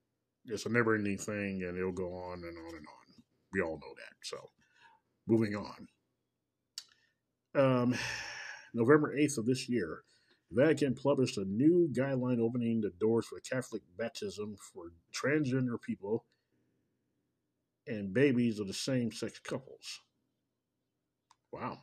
it's 0.46 0.66
a 0.66 0.70
never 0.70 0.94
ending 0.94 1.18
thing 1.18 1.62
and 1.64 1.76
it'll 1.78 1.92
go 1.92 2.12
on 2.14 2.38
and 2.44 2.56
on 2.56 2.74
and 2.74 2.86
on. 2.86 3.22
We 3.52 3.60
all 3.60 3.78
know 3.78 3.94
that. 3.96 4.14
So, 4.22 4.38
moving 5.28 5.54
on. 5.56 5.88
Um, 7.54 7.94
November 8.74 9.14
8th 9.16 9.38
of 9.38 9.46
this 9.46 9.68
year, 9.68 10.02
Vatican 10.54 10.94
published 10.94 11.38
a 11.38 11.44
new 11.44 11.88
guideline 11.96 12.40
opening 12.40 12.80
the 12.80 12.90
doors 13.00 13.26
for 13.26 13.40
Catholic 13.40 13.82
baptism 13.96 14.56
for 14.72 14.92
transgender 15.14 15.80
people 15.80 16.24
and 17.86 18.14
babies 18.14 18.58
of 18.58 18.66
the 18.66 18.74
same 18.74 19.10
sex 19.12 19.38
couples. 19.38 20.00
Wow. 21.52 21.78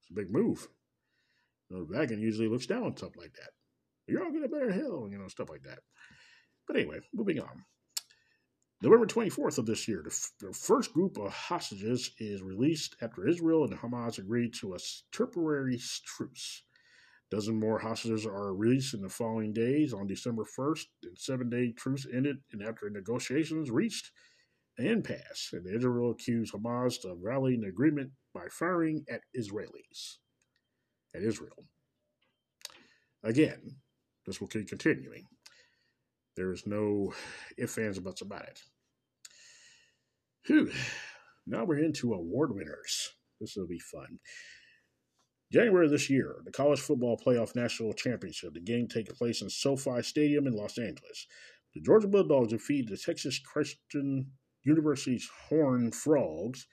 It's 0.00 0.10
a 0.10 0.14
big 0.14 0.30
move. 0.30 0.68
You 1.68 1.76
know, 1.76 1.84
the 1.84 1.94
Vatican 1.94 2.20
usually 2.20 2.48
looks 2.48 2.66
down 2.66 2.84
on 2.84 2.96
stuff 2.96 3.16
like 3.16 3.32
that. 3.34 3.50
You're 4.06 4.24
all 4.24 4.30
going 4.30 4.42
to 4.42 4.48
better 4.48 4.72
hell, 4.72 5.08
you 5.10 5.18
know, 5.18 5.28
stuff 5.28 5.48
like 5.48 5.62
that. 5.62 5.78
But 6.66 6.76
anyway, 6.76 6.98
moving 7.14 7.40
on. 7.40 7.64
November 8.82 9.06
24th 9.06 9.58
of 9.58 9.66
this 9.66 9.86
year, 9.86 10.02
the, 10.02 10.10
f- 10.10 10.32
the 10.40 10.52
first 10.52 10.92
group 10.92 11.16
of 11.16 11.32
hostages 11.32 12.10
is 12.18 12.42
released 12.42 12.96
after 13.00 13.28
Israel 13.28 13.64
and 13.64 13.78
Hamas 13.78 14.18
agreed 14.18 14.54
to 14.54 14.74
a 14.74 14.78
temporary 15.12 15.80
truce. 16.04 16.64
Dozen 17.32 17.58
more 17.58 17.78
hostages 17.78 18.26
are 18.26 18.52
released 18.52 18.92
in 18.92 19.00
the 19.00 19.08
following 19.08 19.54
days. 19.54 19.94
On 19.94 20.06
December 20.06 20.44
1st, 20.44 20.84
the 21.02 21.08
seven 21.16 21.48
day 21.48 21.72
truce 21.72 22.06
ended, 22.12 22.36
and 22.52 22.62
after 22.62 22.90
negotiations 22.90 23.70
reached 23.70 24.10
an 24.76 24.86
impasse, 24.86 25.48
and 25.54 25.66
Israel 25.66 26.10
accused 26.10 26.52
Hamas 26.52 27.02
of 27.06 27.20
violating 27.24 27.62
the 27.62 27.68
agreement 27.68 28.10
by 28.34 28.48
firing 28.50 29.02
at 29.10 29.22
Israelis. 29.34 30.18
At 31.14 31.22
Israel. 31.22 31.64
Again, 33.24 33.76
this 34.26 34.38
will 34.38 34.48
keep 34.48 34.68
continuing. 34.68 35.24
There 36.36 36.52
is 36.52 36.66
no 36.66 37.14
ifs, 37.56 37.78
ands, 37.78 37.98
buts 37.98 38.20
about 38.20 38.42
it. 38.42 38.60
Whew. 40.48 40.70
Now 41.46 41.64
we're 41.64 41.78
into 41.78 42.12
award 42.12 42.54
winners. 42.54 43.14
This 43.40 43.56
will 43.56 43.66
be 43.66 43.78
fun. 43.78 44.18
January 45.52 45.86
this 45.86 46.08
year, 46.08 46.36
the 46.44 46.50
College 46.50 46.80
Football 46.80 47.18
Playoff 47.18 47.54
National 47.54 47.92
Championship. 47.92 48.54
The 48.54 48.60
game 48.60 48.88
taking 48.88 49.14
place 49.14 49.42
in 49.42 49.50
SoFi 49.50 50.00
Stadium 50.02 50.46
in 50.46 50.54
Los 50.54 50.78
Angeles. 50.78 51.26
The 51.74 51.82
Georgia 51.82 52.08
Bulldogs 52.08 52.52
defeated 52.52 52.88
the 52.88 52.96
Texas 52.96 53.38
Christian 53.38 54.30
University's 54.64 55.28
Horned 55.48 55.94
Frogs 55.94 56.66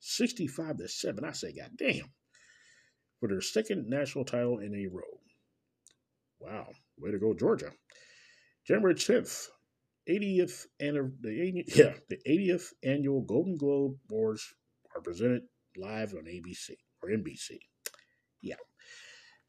65 0.00 0.78
to 0.78 0.88
7. 0.88 1.24
I 1.24 1.32
say, 1.32 1.52
God 1.52 1.72
damn. 1.76 2.10
For 3.20 3.28
their 3.28 3.42
second 3.42 3.88
national 3.88 4.24
title 4.24 4.58
in 4.58 4.74
a 4.74 4.86
row. 4.86 5.20
Wow. 6.40 6.68
Way 6.98 7.10
to 7.12 7.18
go, 7.18 7.34
Georgia. 7.34 7.72
January 8.66 8.94
10th, 8.94 9.48
80th 10.08 10.66
and 10.80 11.12
the 11.20 11.64
yeah, 11.76 11.94
the 12.08 12.18
80th 12.26 12.72
annual 12.82 13.20
Golden 13.20 13.56
Globe 13.56 13.96
Awards 14.10 14.54
are 14.94 15.02
presented 15.02 15.42
live 15.76 16.14
on 16.14 16.24
ABC 16.24 16.70
or 17.02 17.10
NBC. 17.10 17.58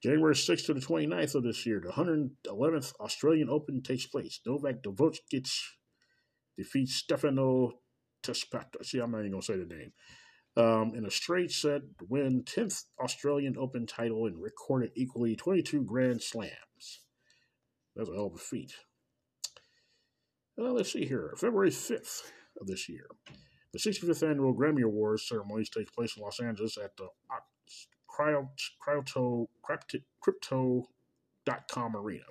January 0.04 0.36
6th 0.36 0.66
to 0.66 0.74
the 0.74 0.82
29th 0.82 1.36
of 1.36 1.44
this 1.44 1.66
year, 1.66 1.82
the 1.82 1.94
111th 1.94 2.94
Australian 3.00 3.50
Open 3.50 3.82
takes 3.82 4.06
place. 4.06 4.42
Novak 4.46 4.84
Djokovic 4.84 5.50
defeats 6.58 6.96
Stefano 6.96 7.72
Tsitsipas. 8.22 8.86
See, 8.86 9.00
I'm 9.00 9.12
not 9.12 9.20
even 9.20 9.32
going 9.32 9.42
to 9.42 9.46
say 9.46 9.58
the 9.58 9.66
name. 9.66 9.94
Um, 10.56 10.94
in 10.94 11.06
a 11.06 11.12
straight 11.12 11.52
set, 11.52 11.84
win 12.10 12.44
10th 12.44 12.84
Australian 13.02 13.56
Open 13.58 13.88
title 13.88 14.26
and 14.26 14.42
recorded 14.42 14.92
equally 14.96 15.38
22 15.38 15.84
Grand 15.84 16.22
Slams. 16.22 17.00
That's 17.96 18.10
a 18.10 18.14
hell 18.14 18.28
of 18.28 18.36
a 18.36 18.38
feat. 18.38 18.74
Uh, 20.60 20.72
let's 20.74 20.92
see 20.92 21.06
here. 21.06 21.34
February 21.38 21.70
5th 21.70 22.24
of 22.60 22.68
this 22.68 22.90
year. 22.90 23.08
The 23.72 23.80
65th 23.80 24.30
annual 24.30 24.54
Grammy 24.54 24.84
Awards 24.84 25.28
ceremonies 25.28 25.70
take 25.70 25.92
place 25.94 26.16
in 26.18 26.24
Los 26.24 26.42
Angeles 26.42 26.78
at 26.78 26.96
the 26.98 27.08
cryo, 28.14 28.50
crypto.com 30.22 30.88
arena. 31.96 32.26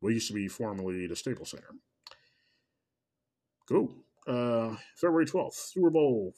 What 0.00 0.12
used 0.12 0.28
to 0.28 0.34
be 0.34 0.48
formerly 0.48 1.06
the 1.06 1.16
Staples 1.16 1.50
Center. 1.50 1.74
Cool. 3.68 3.94
Uh, 4.26 4.76
February 4.96 5.26
12th, 5.26 5.54
Super 5.54 5.90
Bowl 5.90 6.34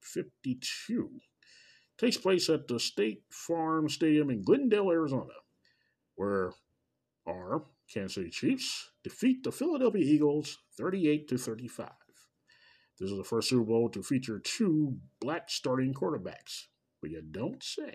52 0.00 1.10
takes 1.98 2.16
place 2.16 2.48
at 2.48 2.66
the 2.66 2.80
State 2.80 3.22
Farm 3.30 3.88
Stadium 3.88 4.30
in 4.30 4.42
Glendale, 4.42 4.90
Arizona, 4.90 5.34
where 6.16 6.52
our 7.28 7.64
Kansas 7.92 8.14
City 8.14 8.30
Chiefs 8.30 8.90
defeat 9.04 9.44
the 9.44 9.52
Philadelphia 9.52 10.02
Eagles 10.02 10.58
38 10.76 11.28
to 11.28 11.38
35. 11.38 11.90
This 12.98 13.10
is 13.10 13.16
the 13.16 13.24
first 13.24 13.48
Super 13.48 13.64
Bowl 13.64 13.88
to 13.90 14.02
feature 14.02 14.38
two 14.38 14.96
black 15.20 15.50
starting 15.50 15.94
quarterbacks. 15.94 16.66
But 17.00 17.10
you 17.10 17.22
don't 17.22 17.62
say. 17.62 17.94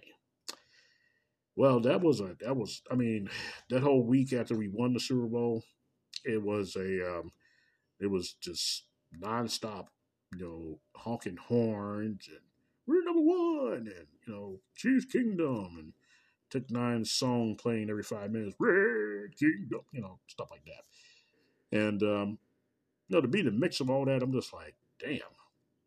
Well, 1.55 1.79
that 1.81 2.01
was 2.01 2.19
a 2.19 2.35
that 2.41 2.55
was 2.55 2.81
I 2.91 2.95
mean 2.95 3.29
that 3.69 3.83
whole 3.83 4.03
week 4.03 4.33
after 4.33 4.55
we 4.55 4.67
won 4.67 4.93
the 4.93 4.99
Super 4.99 5.27
Bowl, 5.27 5.63
it 6.23 6.41
was 6.41 6.75
a 6.75 7.19
um, 7.19 7.31
it 7.99 8.07
was 8.07 8.33
just 8.33 8.85
nonstop, 9.19 9.87
you 10.33 10.39
know, 10.39 10.79
honking 10.95 11.37
horns 11.37 12.27
and 12.27 12.39
we're 12.87 13.03
number 13.03 13.21
one 13.21 13.87
and 13.87 14.07
you 14.27 14.33
know 14.33 14.59
Chiefs 14.75 15.05
Kingdom 15.05 15.75
and 15.79 15.93
Tech 16.51 16.67
N9ne 16.67 17.07
song 17.07 17.55
playing 17.55 17.89
every 17.89 18.03
five 18.03 18.31
minutes, 18.31 18.55
Red 18.59 19.37
Kingdom, 19.37 19.81
you 19.91 20.01
know, 20.01 20.19
stuff 20.27 20.49
like 20.51 20.63
that. 20.65 21.77
And 21.77 22.03
um, 22.03 22.37
you 23.07 23.15
know, 23.15 23.21
to 23.21 23.27
be 23.27 23.41
the 23.41 23.51
mix 23.51 23.79
of 23.79 23.89
all 23.89 24.05
that, 24.05 24.23
I'm 24.23 24.31
just 24.31 24.53
like, 24.53 24.75
damn. 24.99 25.19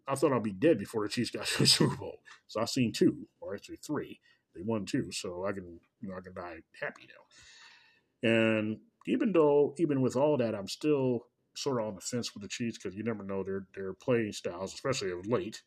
I 0.08 0.14
thought 0.14 0.32
I'd 0.32 0.42
be 0.42 0.52
dead 0.52 0.78
before 0.78 1.02
the 1.02 1.08
Chiefs 1.08 1.30
got 1.30 1.46
to 1.46 1.58
the 1.58 1.66
Super 1.66 1.96
Bowl. 1.96 2.20
So 2.46 2.60
I've 2.60 2.70
seen 2.70 2.92
two, 2.92 3.28
or 3.40 3.54
actually 3.54 3.76
three. 3.76 4.20
They 4.54 4.62
won 4.62 4.86
two, 4.86 5.12
so 5.12 5.44
I 5.46 5.52
can 5.52 5.80
you 6.00 6.08
know 6.08 6.16
I 6.16 6.20
can 6.20 6.34
die 6.34 6.60
happy 6.80 7.08
now. 7.08 8.28
And 8.28 8.78
even 9.06 9.32
though, 9.32 9.74
even 9.78 10.00
with 10.00 10.16
all 10.16 10.36
that, 10.38 10.54
I'm 10.54 10.68
still 10.68 11.26
sort 11.54 11.80
of 11.80 11.88
on 11.88 11.94
the 11.94 12.00
fence 12.00 12.34
with 12.34 12.42
the 12.42 12.48
Chiefs 12.48 12.78
because 12.78 12.96
you 12.96 13.04
never 13.04 13.22
know 13.22 13.42
their 13.42 13.66
their 13.74 13.92
playing 13.94 14.32
styles, 14.32 14.74
especially 14.74 15.10
of 15.12 15.26
late, 15.26 15.62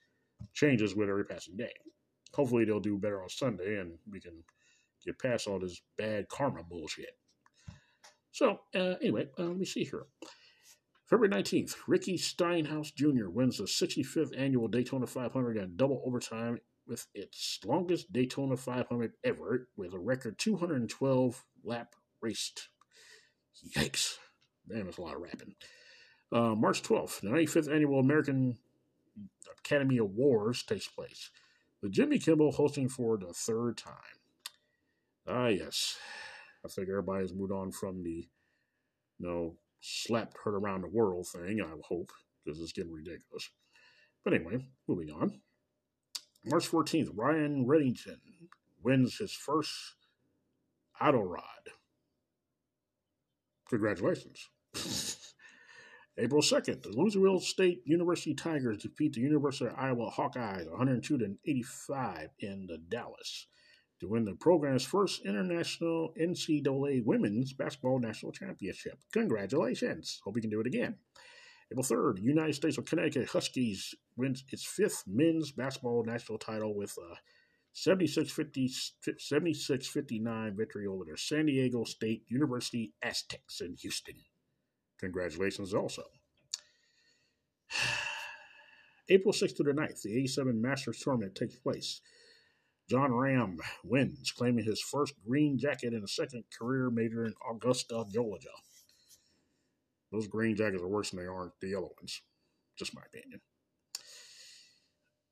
changes 0.53 0.95
with 0.95 1.09
every 1.09 1.25
passing 1.25 1.57
day. 1.57 1.73
Hopefully, 2.33 2.65
they'll 2.65 2.79
do 2.79 2.97
better 2.97 3.21
on 3.21 3.29
Sunday, 3.29 3.79
and 3.79 3.97
we 4.09 4.19
can 4.19 4.43
get 5.05 5.19
past 5.19 5.47
all 5.47 5.59
this 5.59 5.81
bad 5.97 6.27
karma 6.29 6.63
bullshit. 6.63 7.17
So, 8.31 8.59
uh, 8.73 8.95
anyway, 9.01 9.27
uh, 9.37 9.43
let 9.43 9.57
me 9.57 9.65
see 9.65 9.83
here. 9.83 10.05
February 11.11 11.43
19th, 11.43 11.75
Ricky 11.87 12.15
Stenhouse 12.15 12.89
Jr. 12.89 13.27
wins 13.27 13.57
the 13.57 13.65
65th 13.65 14.31
annual 14.37 14.69
Daytona 14.69 15.05
500 15.05 15.57
in 15.57 15.75
double 15.75 16.01
overtime 16.05 16.57
with 16.87 17.05
its 17.13 17.59
longest 17.65 18.13
Daytona 18.13 18.55
500 18.55 19.11
ever, 19.25 19.67
with 19.75 19.93
a 19.93 19.99
record 19.99 20.39
212 20.39 21.43
lap 21.65 21.95
raced. 22.21 22.69
Yikes. 23.75 24.19
Damn, 24.69 24.85
that's 24.85 24.99
a 24.99 25.01
lot 25.01 25.15
of 25.15 25.21
rapping. 25.21 25.55
Uh, 26.31 26.55
March 26.55 26.81
12th, 26.81 27.19
the 27.19 27.27
95th 27.27 27.69
annual 27.69 27.99
American 27.99 28.57
Academy 29.59 29.97
Awards 29.97 30.63
takes 30.63 30.87
place, 30.87 31.29
with 31.81 31.91
Jimmy 31.91 32.19
Kimmel 32.19 32.53
hosting 32.53 32.87
for 32.87 33.17
the 33.17 33.33
third 33.33 33.75
time. 33.75 33.93
Ah, 35.27 35.47
yes. 35.47 35.97
I 36.65 36.69
think 36.69 36.87
everybody's 36.87 37.33
moved 37.33 37.51
on 37.51 37.73
from 37.73 38.01
the, 38.01 38.29
you 39.19 39.27
know, 39.27 39.57
slapped 39.81 40.37
her 40.45 40.55
around 40.57 40.81
the 40.81 40.87
world 40.87 41.27
thing, 41.27 41.61
I 41.61 41.73
hope, 41.87 42.11
because 42.43 42.61
it's 42.61 42.71
getting 42.71 42.93
ridiculous. 42.93 43.49
But 44.23 44.33
anyway, 44.33 44.65
moving 44.87 45.09
on. 45.09 45.41
March 46.45 46.69
14th, 46.69 47.09
Ryan 47.15 47.65
Reddington 47.65 48.19
wins 48.83 49.17
his 49.17 49.33
first 49.33 49.71
auto 50.99 51.21
rod. 51.21 51.43
Congratulations. 53.69 54.49
April 56.17 56.41
2nd, 56.41 56.83
the 56.83 56.89
Louisiana 56.89 57.39
State 57.39 57.81
University 57.85 58.35
Tigers 58.35 58.79
defeat 58.79 59.13
the 59.13 59.21
University 59.21 59.65
of 59.65 59.77
Iowa 59.77 60.11
Hawkeyes 60.11 60.69
102 60.69 61.17
to 61.17 61.35
85 61.45 62.29
in 62.39 62.67
the 62.67 62.77
Dallas 62.77 63.47
to 64.01 64.07
win 64.07 64.25
the 64.25 64.33
program's 64.33 64.83
first 64.83 65.21
international 65.25 66.11
NCAA 66.19 67.05
Women's 67.05 67.53
Basketball 67.53 67.99
National 67.99 68.31
Championship. 68.31 68.97
Congratulations. 69.13 70.19
Hope 70.25 70.35
you 70.35 70.41
can 70.41 70.49
do 70.49 70.59
it 70.59 70.65
again. 70.65 70.95
April 71.71 71.85
3rd, 71.85 72.19
United 72.21 72.55
States 72.55 72.79
of 72.79 72.85
Connecticut 72.85 73.29
Huskies 73.29 73.93
wins 74.17 74.43
its 74.49 74.65
fifth 74.65 75.03
men's 75.05 75.51
basketball 75.51 76.03
national 76.03 76.39
title 76.39 76.75
with 76.75 76.97
a 76.97 77.17
76-59 77.75 80.57
victory 80.57 80.87
over 80.87 81.15
San 81.15 81.45
Diego 81.45 81.83
State 81.83 82.23
University 82.27 82.93
Aztecs 83.03 83.61
in 83.61 83.75
Houston. 83.81 84.15
Congratulations 84.99 85.75
also. 85.75 86.05
April 89.09 89.33
6th 89.33 89.55
to 89.57 89.63
the 89.63 89.71
9th, 89.71 90.01
the 90.01 90.17
87 90.17 90.61
Masters 90.61 90.99
Tournament 90.99 91.35
takes 91.35 91.55
place. 91.55 92.01
Jon 92.91 93.11
Rahm 93.11 93.57
wins, 93.85 94.33
claiming 94.33 94.65
his 94.65 94.81
first 94.81 95.13
green 95.25 95.57
jacket 95.57 95.93
in 95.93 96.03
a 96.03 96.07
second 96.09 96.43
career 96.59 96.89
major 96.89 97.23
in 97.23 97.33
Augusta, 97.49 98.03
Georgia. 98.11 98.49
Those 100.11 100.27
green 100.27 100.57
jackets 100.57 100.83
are 100.83 100.89
worse 100.89 101.11
than 101.11 101.21
they 101.21 101.25
are 101.25 101.53
the 101.61 101.69
yellow 101.69 101.91
ones. 101.97 102.21
Just 102.77 102.93
my 102.93 103.01
opinion. 103.05 103.39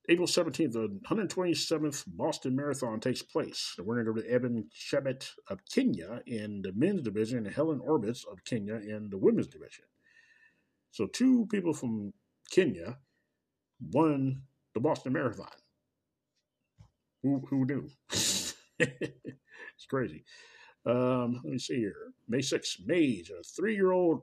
April 0.07 0.25
17th, 0.25 0.71
the 0.71 0.99
127th 1.09 2.05
Boston 2.07 2.55
Marathon 2.55 3.01
takes 3.01 3.21
place. 3.21 3.73
The 3.75 3.83
winner 3.83 4.09
of 4.09 4.15
the 4.15 4.31
Evan 4.31 4.69
Chebet 4.73 5.29
of 5.49 5.59
Kenya 5.65 6.21
in 6.25 6.61
the 6.61 6.71
men's 6.71 7.01
division 7.01 7.39
and 7.39 7.53
Helen 7.53 7.81
Orbits 7.81 8.23
of 8.23 8.45
Kenya 8.45 8.75
in 8.75 9.09
the 9.09 9.17
women's 9.17 9.47
division. 9.47 9.83
So 10.91 11.07
two 11.07 11.45
people 11.51 11.73
from 11.73 12.13
Kenya 12.49 12.99
won 13.81 14.43
the 14.73 14.79
Boston 14.79 15.11
Marathon. 15.11 15.49
Who, 17.23 17.41
who 17.49 17.65
knew? 17.65 17.89
it's 18.09 19.85
crazy. 19.89 20.23
Um, 20.85 21.41
let 21.43 21.53
me 21.53 21.59
see 21.59 21.77
here. 21.77 22.13
May 22.27 22.39
6th, 22.39 22.85
Mage, 22.85 23.29
a 23.29 23.43
three 23.43 23.75
year 23.75 23.91
old 23.91 24.21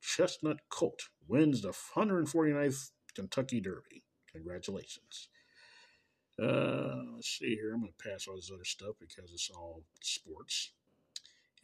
chestnut 0.00 0.58
colt, 0.68 1.08
wins 1.26 1.62
the 1.62 1.70
149th 1.70 2.90
Kentucky 3.14 3.60
Derby. 3.60 4.04
Congratulations. 4.32 5.28
Uh, 6.40 7.02
let's 7.14 7.38
see 7.38 7.54
here. 7.54 7.72
I'm 7.72 7.80
going 7.80 7.92
to 7.96 8.08
pass 8.10 8.26
all 8.28 8.36
this 8.36 8.50
other 8.52 8.64
stuff 8.64 8.96
because 9.00 9.32
it's 9.32 9.50
all 9.50 9.82
sports. 10.00 10.72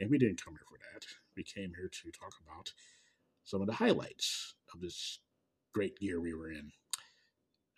And 0.01 0.11
we 0.11 0.19
didn't 0.19 0.43
come 0.43 0.55
here 0.55 0.67
for 0.67 0.79
that. 0.93 1.07
We 1.37 1.45
came 1.45 1.73
here 1.77 1.89
to 1.89 2.11
talk 2.11 2.35
about 2.47 2.73
some 3.45 3.61
of 3.61 3.67
the 3.67 3.75
highlights 3.75 4.55
of 4.73 4.81
this 4.81 5.19
great 5.73 6.01
year 6.01 6.21
we 6.21 6.35
were 6.35 6.51
in. 6.51 6.73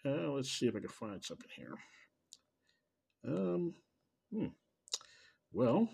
Uh, 0.06 0.30
let's 0.30 0.50
see 0.50 0.66
if 0.66 0.76
I 0.76 0.80
can 0.80 0.88
find 0.88 1.24
something 1.24 1.50
here. 1.56 1.76
Um, 3.26 3.74
hmm. 4.32 4.46
Well, 5.52 5.88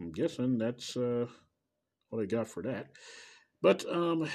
I'm 0.00 0.12
guessing 0.12 0.58
that's 0.58 0.96
uh, 0.96 1.26
what 2.10 2.22
I 2.22 2.26
got 2.26 2.48
for 2.48 2.62
that. 2.62 2.88
But 3.60 3.84
um, 3.90 4.28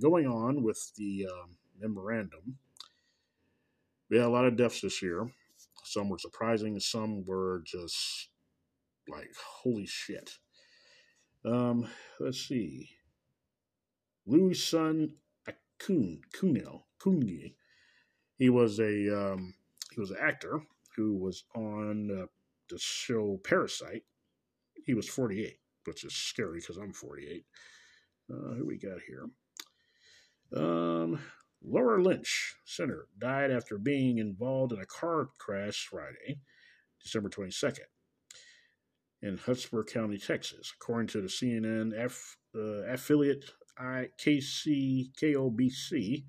going 0.00 0.26
on 0.26 0.62
with 0.62 0.92
the 0.96 1.26
um, 1.30 1.56
memorandum, 1.78 2.58
we 4.10 4.16
had 4.16 4.26
a 4.26 4.30
lot 4.30 4.44
of 4.44 4.56
deaths 4.56 4.80
this 4.80 5.02
year. 5.02 5.30
Some 5.84 6.08
were 6.08 6.18
surprising, 6.18 6.80
some 6.80 7.24
were 7.24 7.62
just 7.64 8.28
like, 9.08 9.30
holy 9.62 9.86
shit. 9.86 10.38
Um, 11.44 11.86
let's 12.18 12.48
see. 12.48 12.88
Louis' 14.26 14.54
son, 14.54 15.14
Akun, 15.48 16.20
Kunil, 16.34 16.82
Kungi, 17.00 17.54
he 18.38 18.48
was 18.48 18.78
a 18.78 19.32
um, 19.32 19.54
he 19.92 20.00
was 20.00 20.10
an 20.10 20.18
actor 20.20 20.62
who 20.96 21.16
was 21.16 21.44
on 21.54 22.10
uh, 22.10 22.26
the 22.68 22.78
show 22.78 23.40
Parasite. 23.44 24.02
He 24.84 24.94
was 24.94 25.08
48, 25.08 25.56
which 25.84 26.04
is 26.04 26.14
scary 26.14 26.60
because 26.60 26.76
I'm 26.76 26.92
48. 26.92 27.44
Uh, 28.30 28.54
who 28.54 28.66
we 28.66 28.78
got 28.78 29.00
here? 29.06 29.26
Um, 30.54 31.18
Laura 31.64 32.02
Lynch, 32.02 32.56
center, 32.64 33.06
died 33.18 33.50
after 33.50 33.78
being 33.78 34.18
involved 34.18 34.72
in 34.72 34.80
a 34.80 34.86
car 34.86 35.28
crash 35.38 35.86
Friday, 35.90 36.40
December 37.02 37.28
22nd, 37.28 37.78
in 39.22 39.38
Hotspur 39.38 39.84
County, 39.84 40.18
Texas. 40.18 40.72
According 40.80 41.08
to 41.08 41.20
the 41.20 41.28
CNN 41.28 41.92
F, 41.96 42.36
uh, 42.54 42.84
affiliate 42.92 43.44
I, 43.78 44.08
KC, 44.20 45.10
KOBC, 45.20 46.24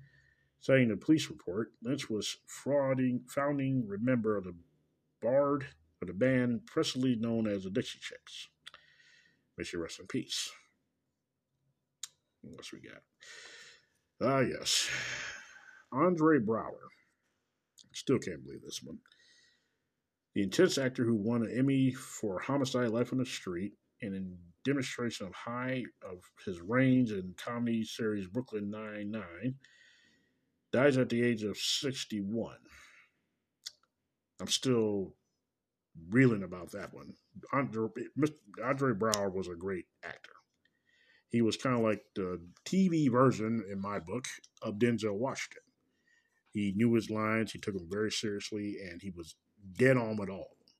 citing 0.64 0.90
a 0.90 0.96
police 0.96 1.28
report, 1.28 1.72
Lynch 1.82 2.08
was 2.08 2.38
founding 2.46 3.20
member 4.00 4.34
of 4.34 4.44
the 4.44 4.54
Bard 5.20 5.66
of 6.00 6.08
the 6.08 6.14
band 6.14 6.64
presently 6.66 7.16
known 7.16 7.46
as 7.46 7.64
the 7.64 7.70
Dixie 7.70 7.98
Chicks. 8.00 8.48
May 9.58 9.64
she 9.64 9.76
rest 9.76 10.00
in 10.00 10.06
peace. 10.06 10.50
What 12.40 12.60
else 12.60 12.72
we 12.72 12.80
got? 12.80 13.02
Ah, 14.22 14.40
yes. 14.40 14.88
Andre 15.92 16.38
Braugher. 16.38 16.88
Still 17.92 18.18
can't 18.18 18.42
believe 18.42 18.62
this 18.62 18.82
one. 18.82 18.98
The 20.34 20.42
intense 20.42 20.78
actor 20.78 21.04
who 21.04 21.14
won 21.14 21.42
an 21.42 21.54
Emmy 21.54 21.92
for 21.92 22.38
Homicide 22.38 22.88
Life 22.88 23.12
on 23.12 23.18
the 23.18 23.26
Street 23.26 23.74
and 24.00 24.14
in 24.14 24.38
demonstration 24.64 25.26
of 25.26 25.34
high 25.34 25.84
of 26.02 26.22
his 26.42 26.62
range 26.62 27.12
in 27.12 27.34
comedy 27.36 27.84
series 27.84 28.26
Brooklyn 28.26 28.70
Nine-Nine 28.70 29.56
dies 30.74 30.98
at 30.98 31.08
the 31.08 31.22
age 31.22 31.44
of 31.44 31.56
61. 31.56 32.56
I'm 34.40 34.48
still 34.48 35.14
reeling 36.10 36.42
about 36.42 36.72
that 36.72 36.92
one. 36.92 37.14
Andre, 37.52 37.88
Andre 38.62 38.92
Braugher 38.92 39.32
was 39.32 39.46
a 39.46 39.54
great 39.54 39.84
actor. 40.04 40.32
He 41.28 41.42
was 41.42 41.56
kind 41.56 41.76
of 41.76 41.82
like 41.82 42.02
the 42.16 42.40
TV 42.66 43.10
version, 43.10 43.64
in 43.70 43.80
my 43.80 44.00
book, 44.00 44.26
of 44.62 44.74
Denzel 44.74 45.16
Washington. 45.16 45.62
He 46.50 46.72
knew 46.74 46.92
his 46.94 47.08
lines, 47.08 47.52
he 47.52 47.60
took 47.60 47.74
them 47.74 47.88
very 47.88 48.10
seriously, 48.10 48.76
and 48.90 49.00
he 49.00 49.10
was 49.10 49.36
dead 49.78 49.96
on 49.96 50.16
with 50.16 50.28
all 50.28 50.48
of 50.50 50.58
them. 50.58 50.74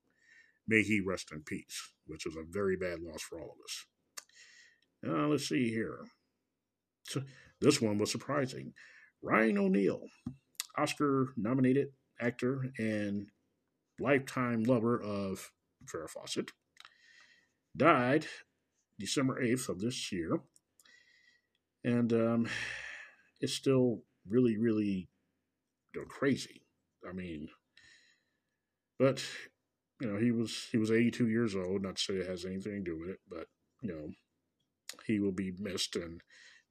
May 0.67 0.83
he 0.83 1.01
rest 1.01 1.31
in 1.33 1.43
peace, 1.43 1.93
which 2.07 2.25
was 2.25 2.35
a 2.35 2.45
very 2.49 2.77
bad 2.77 2.99
loss 3.01 3.23
for 3.23 3.39
all 3.39 3.55
of 3.57 3.65
us. 3.65 3.87
Now, 5.05 5.27
let's 5.27 5.49
see 5.49 5.71
here. 5.71 5.99
So, 7.05 7.23
this 7.61 7.81
one 7.81 7.99
was 7.99 8.11
surprising. 8.11 8.73
Ryan 9.25 9.57
O'Neal, 9.57 10.03
Oscar 10.77 11.33
nominated 11.35 11.89
actor 12.21 12.67
and 12.79 13.29
lifetime 13.99 14.65
lover 14.65 15.01
of 15.01 15.51
Farrah 15.87 16.11
Fawcett, 16.11 16.53
died 17.75 18.27
December 18.99 19.43
8th 19.43 19.71
of 19.71 19.81
this 19.81 20.13
year. 20.13 20.41
And 21.83 22.13
um, 22.13 22.49
it's 23.41 23.55
still 23.55 24.03
really, 24.29 24.59
really 24.59 25.09
you 25.95 26.01
know, 26.03 26.07
crazy. 26.07 26.61
I 27.09 27.13
mean, 27.13 27.49
but 28.99 29.25
you 30.01 30.13
know, 30.13 30.19
he 30.19 30.33
was 30.33 30.69
he 30.71 30.77
was 30.77 30.91
82 30.91 31.29
years 31.29 31.57
old. 31.57 31.83
Not 31.83 31.97
to 31.97 32.03
say 32.03 32.15
it 32.15 32.29
has 32.29 32.45
anything 32.45 32.85
to 32.85 32.91
do 32.91 33.01
with 33.01 33.09
it, 33.09 33.21
but 33.29 33.47
you 33.81 33.89
know, 33.89 34.11
he 35.07 35.19
will 35.19 35.33
be 35.33 35.53
missed, 35.59 35.97
and 35.97 36.21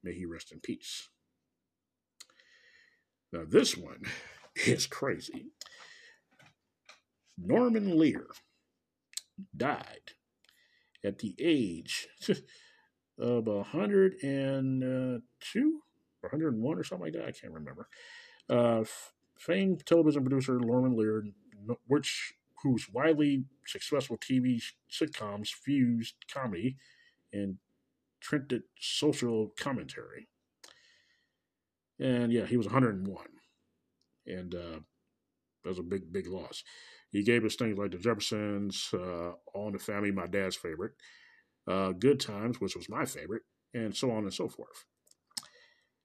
may 0.02 0.12
he 0.12 0.24
rest 0.24 0.52
in 0.52 0.60
peace. 0.60 1.08
Now, 3.34 3.42
this 3.48 3.76
one 3.76 4.02
is 4.66 4.86
crazy. 4.86 5.46
Norman 7.36 7.98
Lear 7.98 8.28
died 9.56 10.12
at 11.04 11.18
the 11.18 11.34
age 11.40 12.06
of 13.18 13.48
102 13.48 15.80
or 16.22 16.28
101 16.28 16.78
or 16.78 16.84
something 16.84 17.04
like 17.04 17.14
that. 17.14 17.24
I 17.24 17.32
can't 17.32 17.52
remember. 17.52 17.88
Uh, 18.48 18.84
famed 19.36 19.84
television 19.84 20.22
producer 20.22 20.60
Norman 20.60 20.96
Lear, 20.96 21.24
which 21.88 22.34
whose 22.62 22.88
widely 22.92 23.46
successful 23.66 24.16
TV 24.16 24.62
sitcoms 24.88 25.48
fused 25.48 26.14
comedy 26.32 26.76
and 27.32 27.58
trended 28.20 28.62
social 28.78 29.52
commentary. 29.58 30.28
And 32.00 32.32
yeah, 32.32 32.46
he 32.46 32.56
was 32.56 32.66
101. 32.66 33.26
And 34.26 34.54
uh, 34.54 34.80
that 35.62 35.68
was 35.68 35.78
a 35.78 35.82
big, 35.82 36.12
big 36.12 36.26
loss. 36.26 36.64
He 37.10 37.22
gave 37.22 37.44
us 37.44 37.54
things 37.56 37.78
like 37.78 37.92
The 37.92 37.98
Jeffersons, 37.98 38.90
uh, 38.92 39.32
All 39.54 39.68
in 39.68 39.72
the 39.72 39.78
Family, 39.78 40.10
my 40.10 40.26
dad's 40.26 40.56
favorite, 40.56 40.92
uh, 41.68 41.92
Good 41.92 42.20
Times, 42.20 42.60
which 42.60 42.76
was 42.76 42.88
my 42.88 43.04
favorite, 43.04 43.42
and 43.72 43.94
so 43.94 44.10
on 44.10 44.24
and 44.24 44.34
so 44.34 44.48
forth. 44.48 44.84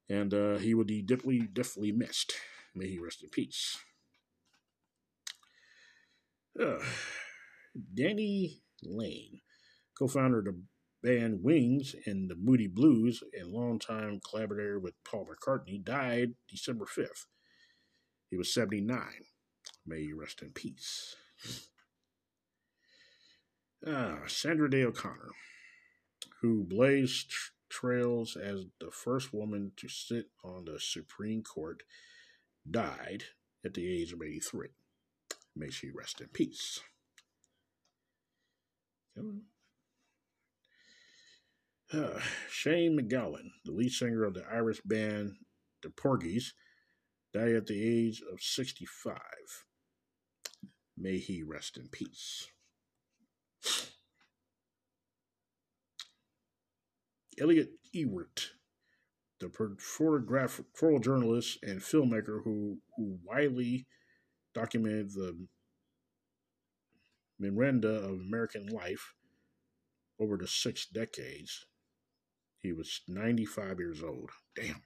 And 0.10 0.34
uh, 0.34 0.58
he 0.58 0.74
would 0.74 0.88
be 0.88 1.02
definitely, 1.02 1.42
definitely 1.42 1.92
missed. 1.92 2.34
May 2.76 2.88
he 2.88 3.00
rest 3.00 3.24
in 3.24 3.30
peace. 3.30 3.78
Denny 7.94 8.62
Laine, 8.84 9.42
co 9.98 10.08
founder 10.08 10.40
of 10.40 10.46
the 10.46 10.62
band 11.02 11.44
Wings 11.44 11.96
and 12.06 12.30
the 12.30 12.36
Moody 12.36 12.68
Blues 12.68 13.24
and 13.38 13.52
longtime 13.52 14.20
collaborator 14.28 14.80
with 14.80 14.94
Paul 15.04 15.28
McCartney, 15.28 15.84
died 15.84 16.34
December 16.50 16.86
5th. 16.86 17.26
He 18.30 18.38
was 18.38 18.54
79. 18.54 19.00
May 19.86 20.00
you 20.02 20.20
rest 20.20 20.42
in 20.42 20.52
peace. 20.52 21.16
Ah, 23.88 24.20
Sandra 24.28 24.70
Day 24.70 24.84
O'Connor, 24.84 25.30
who 26.42 26.66
blazed 26.66 27.34
trails 27.70 28.36
as 28.36 28.66
the 28.82 28.92
first 28.92 29.34
woman 29.34 29.72
to 29.78 29.88
sit 29.88 30.26
on 30.44 30.66
the 30.66 30.80
Supreme 30.80 31.44
Court, 31.44 31.84
died 32.70 33.24
at 33.64 33.74
the 33.74 33.90
age 33.90 34.12
of 34.12 34.22
83. 34.22 34.68
May 35.56 35.70
she 35.70 35.90
rest 35.92 36.20
in 36.20 36.28
peace. 36.28 36.82
Uh, 41.92 42.20
Shane 42.52 42.96
MacGowan, 42.96 43.50
the 43.66 43.72
lead 43.72 43.92
singer 43.92 44.24
of 44.24 44.36
the 44.36 44.46
Irish 44.52 44.80
band 44.82 45.34
The 45.82 45.90
Porgies, 45.90 46.54
died 47.34 47.56
at 47.56 47.66
the 47.66 47.82
age 47.82 48.22
of 48.32 48.42
65. 48.42 49.20
May 50.96 51.18
he 51.18 51.42
rest 51.42 51.78
in 51.78 51.88
peace. 51.88 52.48
Elliott 57.40 57.72
Erwitt, 57.96 58.50
the 59.40 59.50
photograph, 59.80 60.62
photojournalist 60.80 61.58
and 61.64 61.82
filmmaker 61.82 62.44
who, 62.44 62.78
who 62.98 63.18
widely 63.24 63.88
documented 64.54 65.14
the 65.14 65.48
memoranda 67.40 67.90
of 67.90 68.20
American 68.20 68.68
life 68.68 69.16
over 70.20 70.38
the 70.38 70.48
six 70.48 70.86
decades. 70.86 71.66
He 72.62 72.74
was 72.74 73.02
95 73.08 73.80
years 73.80 74.04
old. 74.04 74.30
Damn. 74.56 74.84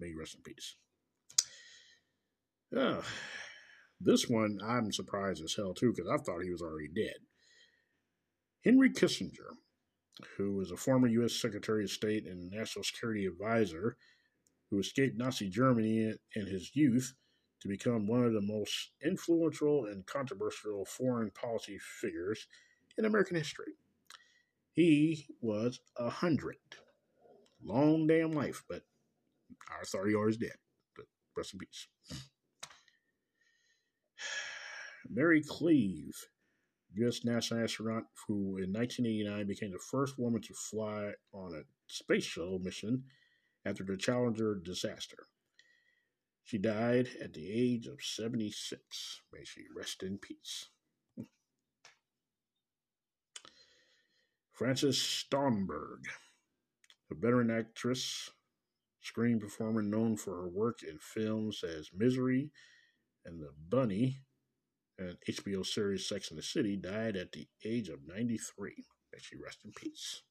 May 0.00 0.08
he 0.08 0.14
rest 0.14 0.36
in 0.36 0.42
peace. 0.42 0.76
Uh, 2.76 3.02
this 4.00 4.28
one, 4.28 4.58
I'm 4.64 4.92
surprised 4.92 5.42
as 5.42 5.54
hell, 5.56 5.74
too, 5.74 5.92
because 5.94 6.08
I 6.08 6.22
thought 6.22 6.42
he 6.42 6.50
was 6.50 6.62
already 6.62 6.88
dead. 6.94 7.16
Henry 8.64 8.90
Kissinger, 8.90 9.56
who 10.36 10.54
was 10.54 10.70
a 10.70 10.76
former 10.76 11.08
U.S. 11.08 11.34
Secretary 11.34 11.84
of 11.84 11.90
State 11.90 12.26
and 12.26 12.50
National 12.50 12.84
Security 12.84 13.26
Advisor, 13.26 13.96
who 14.70 14.78
escaped 14.78 15.16
Nazi 15.16 15.48
Germany 15.48 16.14
in 16.34 16.46
his 16.46 16.76
youth 16.76 17.14
to 17.60 17.68
become 17.68 18.06
one 18.06 18.24
of 18.24 18.32
the 18.32 18.40
most 18.40 18.90
influential 19.04 19.86
and 19.86 20.06
controversial 20.06 20.84
foreign 20.84 21.30
policy 21.30 21.78
figures 21.78 22.46
in 22.96 23.04
American 23.04 23.36
history. 23.36 23.72
He 24.72 25.26
was 25.40 25.80
a 25.96 26.10
hundred. 26.10 26.56
Long 27.64 28.06
damn 28.06 28.32
life, 28.32 28.62
but 28.68 28.82
our 29.70 29.84
thought 29.84 30.06
he 30.06 30.14
always 30.14 30.36
dead. 30.36 30.56
But 30.96 31.06
rest 31.36 31.54
in 31.54 31.60
peace. 31.60 31.86
Mary 35.08 35.42
Cleave, 35.42 36.14
U.S. 36.94 37.24
national 37.24 37.64
astronaut 37.64 38.04
who 38.26 38.58
in 38.58 38.72
1989 38.72 39.46
became 39.46 39.72
the 39.72 39.78
first 39.78 40.18
woman 40.18 40.40
to 40.42 40.54
fly 40.54 41.12
on 41.32 41.54
a 41.54 41.62
space 41.86 42.24
shuttle 42.24 42.58
mission 42.58 43.04
after 43.64 43.84
the 43.84 43.96
Challenger 43.96 44.60
disaster. 44.64 45.26
She 46.44 46.58
died 46.58 47.08
at 47.20 47.34
the 47.34 47.50
age 47.50 47.86
of 47.86 48.02
76. 48.02 49.20
May 49.32 49.44
she 49.44 49.64
rest 49.76 50.02
in 50.02 50.16
peace. 50.16 50.68
Francis 54.52 55.00
Stromberg, 55.00 56.06
a 57.10 57.14
veteran 57.14 57.50
actress, 57.50 58.30
screen 59.00 59.40
performer 59.40 59.82
known 59.82 60.16
for 60.16 60.36
her 60.42 60.48
work 60.48 60.82
in 60.82 60.98
films 60.98 61.62
as 61.64 61.90
Misery 61.94 62.50
and 63.24 63.40
The 63.40 63.50
Bunny 63.68 64.20
and 64.98 65.16
HBO 65.28 65.64
series 65.64 66.08
Sex 66.08 66.30
and 66.30 66.38
the 66.38 66.42
City, 66.42 66.76
died 66.76 67.16
at 67.16 67.32
the 67.32 67.46
age 67.64 67.88
of 67.88 68.06
93. 68.06 68.84
May 69.12 69.18
she 69.20 69.36
rest 69.36 69.58
in 69.64 69.72
peace. 69.72 70.22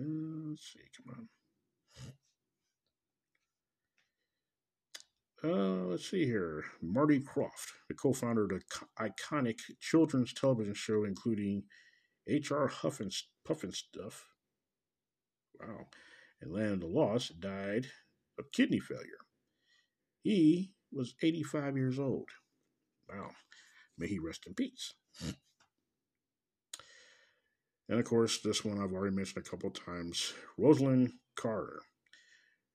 Uh, 0.00 0.50
let's 0.50 0.72
see, 0.72 0.80
come 0.96 1.14
on. 1.18 1.28
Uh, 5.42 5.86
let's 5.86 6.10
see 6.10 6.26
here. 6.26 6.64
Marty 6.82 7.18
Krofft, 7.18 7.72
the 7.88 7.94
co 7.94 8.12
founder 8.12 8.44
of 8.44 8.50
the 8.50 8.60
iconic 8.98 9.58
children's 9.80 10.34
television 10.34 10.74
show, 10.74 11.04
including 11.04 11.64
H.R. 12.28 12.68
Huffin, 12.68 13.10
Stuff, 13.10 14.26
Wow. 15.60 15.86
And 16.40 16.52
Land 16.52 16.72
of 16.72 16.80
the 16.80 16.86
Lost, 16.86 17.40
died 17.40 17.86
of 18.38 18.52
kidney 18.52 18.80
failure. 18.80 19.26
He 20.22 20.72
was 20.92 21.14
85 21.22 21.76
years 21.76 21.98
old. 21.98 22.28
Wow. 23.08 23.30
May 23.98 24.06
he 24.06 24.18
rest 24.18 24.46
in 24.46 24.54
peace. 24.54 24.94
And 27.88 27.98
of 27.98 28.04
course, 28.04 28.40
this 28.40 28.64
one 28.64 28.80
I've 28.80 28.92
already 28.92 29.14
mentioned 29.14 29.44
a 29.44 29.50
couple 29.50 29.70
times 29.70 30.32
Rosalynn 30.58 31.10
Carter, 31.36 31.82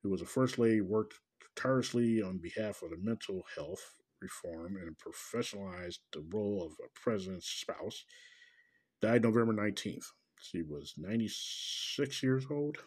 who 0.04 0.10
was 0.10 0.22
a 0.22 0.26
first 0.26 0.60
lady, 0.60 0.82
worked 0.82 1.16
tirelessly 1.56 2.22
on 2.22 2.38
behalf 2.40 2.82
of 2.84 2.90
the 2.90 2.98
mental 3.02 3.44
health 3.56 3.94
reform 4.22 4.76
and 4.76 4.98
professionalized 4.98 6.00
the 6.12 6.24
role 6.34 6.66
of 6.66 6.74
a 6.84 6.90
president's 7.00 7.48
spouse. 7.48 8.04
Died 9.02 9.24
November 9.24 9.54
19th. 9.54 10.06
She 10.42 10.62
was 10.62 10.94
96 10.98 12.24
years 12.24 12.46
old. 12.50 12.78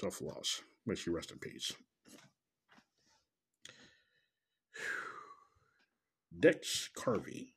Tough 0.00 0.20
loss. 0.20 0.62
May 0.86 0.94
she 0.94 1.10
rest 1.10 1.30
in 1.30 1.38
peace. 1.38 1.72
Dex 6.40 6.88
Carvey, 6.96 7.52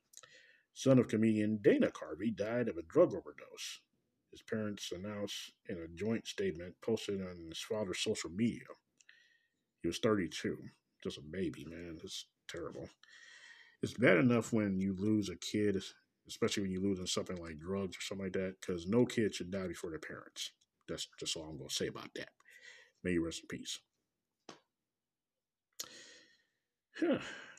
son 0.74 0.98
of 0.98 1.08
comedian 1.08 1.60
Dana 1.62 1.92
Carvey, 1.92 2.36
died 2.36 2.68
of 2.68 2.78
a 2.78 2.82
drug 2.84 3.10
overdose. 3.10 3.80
His 4.32 4.42
parents 4.42 4.92
announced 4.92 5.52
in 5.70 5.78
a 5.78 5.88
joint 5.96 6.26
statement 6.26 6.76
posted 6.82 7.22
on 7.22 7.48
his 7.50 7.60
father's 7.60 8.00
social 8.00 8.30
media. 8.32 8.66
He 9.82 9.88
was 9.88 10.00
32, 10.00 10.58
just 11.04 11.18
a 11.18 11.22
baby, 11.22 11.66
man. 11.70 12.00
It's 12.04 12.26
terrible. 12.48 12.88
It's 13.84 13.94
bad 13.94 14.18
enough 14.18 14.54
when 14.54 14.80
you 14.80 14.96
lose 14.98 15.30
a 15.30 15.36
kid, 15.36 15.84
especially 16.32 16.64
when 16.64 16.72
you 16.72 16.82
lose 16.82 17.00
in 17.00 17.06
something 17.06 17.36
like 17.38 17.60
drugs 17.60 17.98
or 17.98 18.02
something 18.02 18.26
like 18.28 18.34
that, 18.34 18.56
because 18.60 18.88
no 18.88 19.06
kid 19.06 19.36
should 19.36 19.52
die 19.52 19.68
before 19.68 19.90
their 19.90 20.00
parents. 20.00 20.52
That's 20.88 21.08
just 21.20 21.36
all 21.36 21.44
I'm 21.44 21.58
going 21.58 21.70
to 21.70 21.76
say 21.76 21.88
about 21.88 22.14
that. 22.16 22.30
May 23.04 23.12
you 23.12 23.26
rest 23.26 23.42
in 23.42 23.58
peace. 23.58 23.80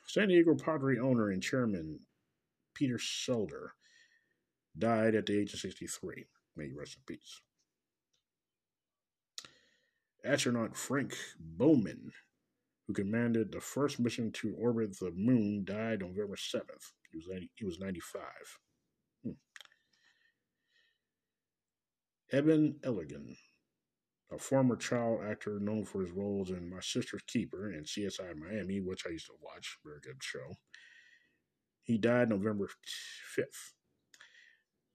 San 0.07 0.29
Diego 0.29 0.55
Padre 0.55 0.99
owner 0.99 1.31
and 1.31 1.43
chairman 1.43 2.01
Peter 2.75 2.97
Seidler 2.97 3.69
died 4.79 5.15
at 5.15 5.27
the 5.27 5.39
age 5.39 5.53
of 5.53 5.61
63. 5.61 6.27
May 6.57 6.67
you 6.67 6.79
rest 6.79 6.97
in 6.97 7.03
peace. 7.15 7.43
Astronaut 10.25 10.77
Frank 10.77 11.17
Borman, 11.59 12.11
who 12.87 12.93
commanded 12.95 13.51
the 13.51 13.61
first 13.61 13.99
mission 13.99 14.31
to 14.33 14.55
orbit 14.57 14.99
the 14.99 15.11
moon, 15.17 15.65
died 15.65 16.01
November 16.01 16.37
7th. 16.37 16.93
He 17.11 17.19
was 17.19 17.27
90, 17.29 17.51
he 17.57 17.65
was 17.65 17.81
95. 17.81 18.23
Evan 22.33 22.77
Ellingson, 22.83 23.37
a 24.31 24.39
former 24.39 24.77
child 24.77 25.21
actor 25.23 25.61
known 25.61 25.85
for 25.85 26.01
his 26.01 26.11
roles 26.11 26.51
in 26.51 26.71
My 26.71 26.81
Sister's 26.81 27.23
Keeper 27.27 27.71
and 27.71 27.85
CSI 27.85 28.35
Miami, 28.37 28.81
which 28.81 29.05
I 29.07 29.11
used 29.11 29.27
to 29.27 29.35
watch, 29.43 29.79
very 29.85 30.01
good 30.03 30.23
show. 30.23 30.57
He 31.83 31.99
died 31.99 32.31
November 32.31 32.71
5th. 33.37 33.73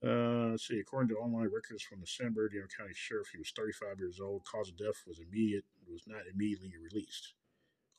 Uh, 0.03 0.51
let's 0.51 0.67
see. 0.67 0.79
According 0.79 1.09
to 1.09 1.15
online 1.15 1.49
records 1.53 1.83
from 1.83 1.99
the 1.99 2.07
San 2.07 2.33
Bernardino 2.33 2.65
County 2.75 2.93
Sheriff, 2.95 3.29
he 3.31 3.37
was 3.37 3.51
35 3.55 3.99
years 3.99 4.19
old. 4.19 4.43
Cause 4.45 4.69
of 4.69 4.77
death 4.77 5.03
was 5.05 5.19
immediate. 5.19 5.65
Was 5.89 6.03
not 6.07 6.21
immediately 6.31 6.71
released. 6.77 7.33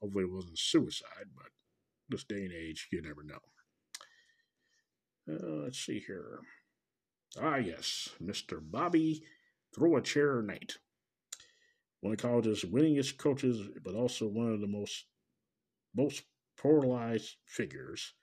Hopefully, 0.01 0.24
it 0.24 0.32
wasn't 0.32 0.59
suicide, 0.59 1.30
but 1.36 1.49
this 2.09 2.24
day 2.24 2.45
and 2.45 2.53
age, 2.53 2.89
you 2.93 3.03
never 3.03 3.22
know. 3.22 3.41
Uh, 5.28 5.64
let's 5.64 5.78
see 5.78 5.99
here. 6.07 6.41
Ah, 7.41 7.57
yes, 7.57 8.11
Mr. 8.22 8.61
Bobby 8.62 9.22
Throw 9.74 9.97
a 9.97 10.03
Chair 10.03 10.41
Knight 10.43 10.79
one 12.01 12.12
of 12.12 12.18
college's 12.18 12.64
winningest 12.64 13.18
coaches, 13.18 13.61
but 13.85 13.95
also 13.95 14.26
one 14.26 14.53
of 14.53 14.61
the 14.61 14.66
most 14.66 15.07
most 15.97 16.22
polarized 16.57 17.37
figures, 17.47 18.14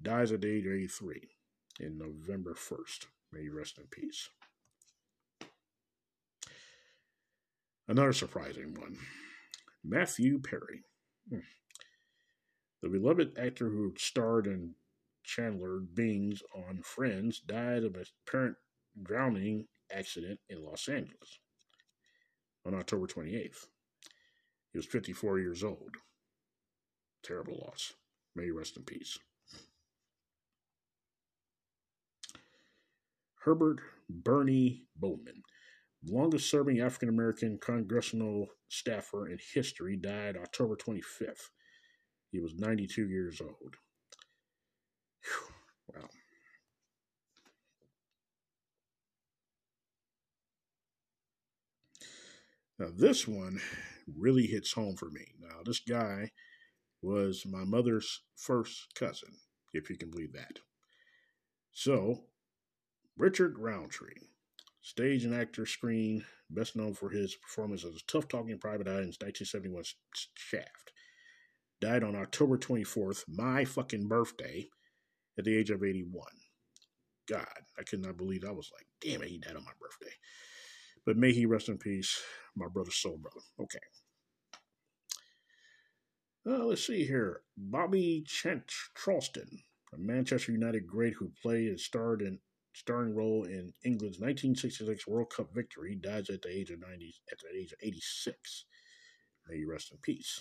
dies 0.00 0.30
at 0.30 0.42
the 0.42 0.48
age 0.48 0.66
of 0.66 0.72
83 0.72 1.28
in 1.80 1.98
November 1.98 2.54
1st. 2.54 3.06
May 3.32 3.42
he 3.42 3.48
rest 3.48 3.78
in 3.78 3.86
peace. 3.90 4.28
Another 7.88 8.12
surprising 8.12 8.74
one 8.74 8.98
Matthew 9.84 10.38
Perry. 10.38 10.82
Hmm. 11.28 11.40
The 12.82 12.88
beloved 12.88 13.36
actor 13.38 13.68
who 13.68 13.94
starred 13.98 14.46
in 14.46 14.74
Chandler 15.26 15.80
Bing's 15.80 16.42
on 16.54 16.82
Friends 16.82 17.40
died 17.40 17.84
of 17.84 17.96
a 17.96 18.04
apparent 18.26 18.56
drowning 19.02 19.66
accident 19.92 20.38
in 20.48 20.64
Los 20.64 20.88
Angeles 20.88 21.38
on 22.64 22.74
October 22.74 23.06
28th. 23.06 23.66
He 24.72 24.78
was 24.78 24.86
54 24.86 25.40
years 25.40 25.64
old. 25.64 25.96
Terrible 27.22 27.60
loss. 27.66 27.94
May 28.34 28.44
he 28.44 28.50
rest 28.50 28.76
in 28.76 28.84
peace. 28.84 29.18
Herbert 33.40 33.78
Bernie 34.08 34.84
Bowman, 34.96 35.42
longest 36.04 36.50
serving 36.50 36.80
African 36.80 37.08
American 37.08 37.58
congressional 37.58 38.48
staffer 38.68 39.28
in 39.28 39.38
history, 39.54 39.96
died 39.96 40.36
October 40.36 40.76
25th. 40.76 41.50
He 42.32 42.40
was 42.40 42.54
92 42.54 43.08
years 43.08 43.40
old. 43.40 43.76
Whew. 45.26 45.54
Wow. 45.94 46.08
Now, 52.78 52.88
this 52.94 53.26
one 53.26 53.60
really 54.06 54.46
hits 54.46 54.72
home 54.72 54.96
for 54.96 55.10
me. 55.10 55.26
Now, 55.40 55.62
this 55.64 55.80
guy 55.80 56.30
was 57.02 57.44
my 57.46 57.64
mother's 57.64 58.22
first 58.36 58.94
cousin, 58.94 59.30
if 59.72 59.90
you 59.90 59.96
can 59.96 60.10
believe 60.10 60.32
that. 60.32 60.60
So, 61.72 62.24
Richard 63.16 63.58
Roundtree, 63.58 64.28
stage 64.82 65.24
and 65.24 65.34
actor 65.34 65.66
screen, 65.66 66.24
best 66.50 66.76
known 66.76 66.94
for 66.94 67.10
his 67.10 67.34
performance 67.34 67.84
as 67.84 67.94
a 67.96 68.06
tough 68.06 68.28
talking 68.28 68.58
private 68.58 68.86
eye 68.86 69.02
in 69.02 69.12
1971 69.18 69.84
Shaft, 70.34 70.92
died 71.80 72.04
on 72.04 72.16
October 72.16 72.56
24th, 72.58 73.24
my 73.28 73.64
fucking 73.64 74.08
birthday, 74.08 74.68
at 75.38 75.44
the 75.44 75.56
age 75.56 75.70
of 75.70 75.82
81. 75.82 76.26
God, 77.28 77.46
I 77.78 77.82
could 77.82 78.00
not 78.00 78.16
believe 78.16 78.44
I 78.44 78.52
was 78.52 78.70
like, 78.72 78.86
damn 79.00 79.22
it, 79.22 79.28
he 79.28 79.38
died 79.38 79.56
on 79.56 79.64
my 79.64 79.72
birthday. 79.80 80.14
But 81.04 81.16
may 81.16 81.32
he 81.32 81.46
rest 81.46 81.68
in 81.68 81.78
peace, 81.78 82.20
my 82.54 82.68
brother's 82.68 82.96
soul 82.96 83.18
brother. 83.18 83.40
Okay. 83.60 83.78
Uh, 86.48 86.64
let's 86.64 86.86
see 86.86 87.04
here. 87.04 87.42
Bobby 87.56 88.24
Chant 88.26 88.70
Charlton, 88.96 89.62
a 89.92 89.98
Manchester 89.98 90.52
United 90.52 90.86
great 90.86 91.14
who 91.14 91.32
played 91.42 91.68
and 91.68 91.80
starred 91.80 92.22
in 92.22 92.38
starring 92.72 93.14
role 93.14 93.44
in 93.44 93.72
England's 93.84 94.20
1966 94.20 95.06
World 95.06 95.30
Cup 95.30 95.52
victory, 95.52 95.96
dies 95.96 96.30
at 96.30 96.42
the 96.42 96.50
age 96.50 96.70
of 96.70 96.80
90 96.80 97.14
at 97.32 97.38
the 97.38 97.58
age 97.58 97.72
of 97.72 97.78
86. 97.82 98.64
May 99.48 99.58
you 99.58 99.70
rest 99.70 99.90
in 99.90 99.98
peace. 99.98 100.40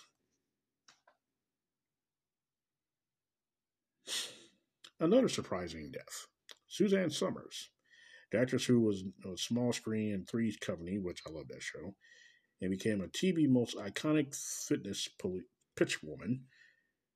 Another 5.00 5.28
surprising 5.30 5.92
death. 5.92 6.28
Suzanne 6.68 7.10
Somers, 7.10 7.70
the 8.32 8.40
actress 8.40 8.66
who 8.66 8.82
was 8.82 9.04
a 9.26 9.38
small 9.38 9.74
screen 9.74 10.14
in 10.14 10.26
Three's 10.26 10.58
Company, 10.58 10.98
which 10.98 11.22
I 11.28 11.32
love 11.32 11.48
that 11.50 11.62
show, 11.62 11.96
and 12.62 12.72
became 12.72 13.02
a 13.02 13.08
TV 13.08 13.48
most 13.48 13.78
iconic 13.78 14.36
fitness 14.68 15.10
pitch 15.76 16.02
woman, 16.02 16.46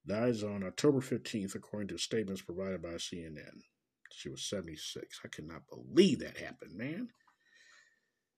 dies 0.05 0.43
on 0.43 0.63
October 0.63 0.99
15th, 0.99 1.55
according 1.55 1.87
to 1.89 1.97
statements 1.97 2.41
provided 2.41 2.81
by 2.81 2.89
CNN. 2.89 3.61
She 4.11 4.29
was 4.29 4.43
76. 4.43 5.19
I 5.23 5.27
cannot 5.27 5.61
believe 5.69 6.19
that 6.19 6.37
happened, 6.37 6.75
man. 6.75 7.09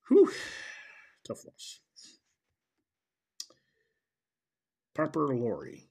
Whew. 0.08 0.32
Tough 1.28 1.46
loss. 1.46 1.80
Piper 4.94 5.36
Laurie, 5.36 5.91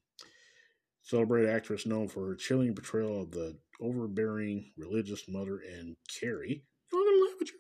celebrated 1.11 1.51
actress 1.51 1.87
known 1.87 2.07
for 2.09 2.29
her 2.29 2.37
chilling 2.37 2.73
portrayal 2.75 3.23
of 3.23 3.33
the 3.33 3.57
overbearing 3.81 4.71
religious 4.77 5.29
mother 5.29 5.59
in 5.59 5.97
Carrie. 6.21 6.63
I'm 6.93 7.05
gonna 7.05 7.25
laugh 7.25 7.41
at 7.41 7.49
you. 7.51 7.59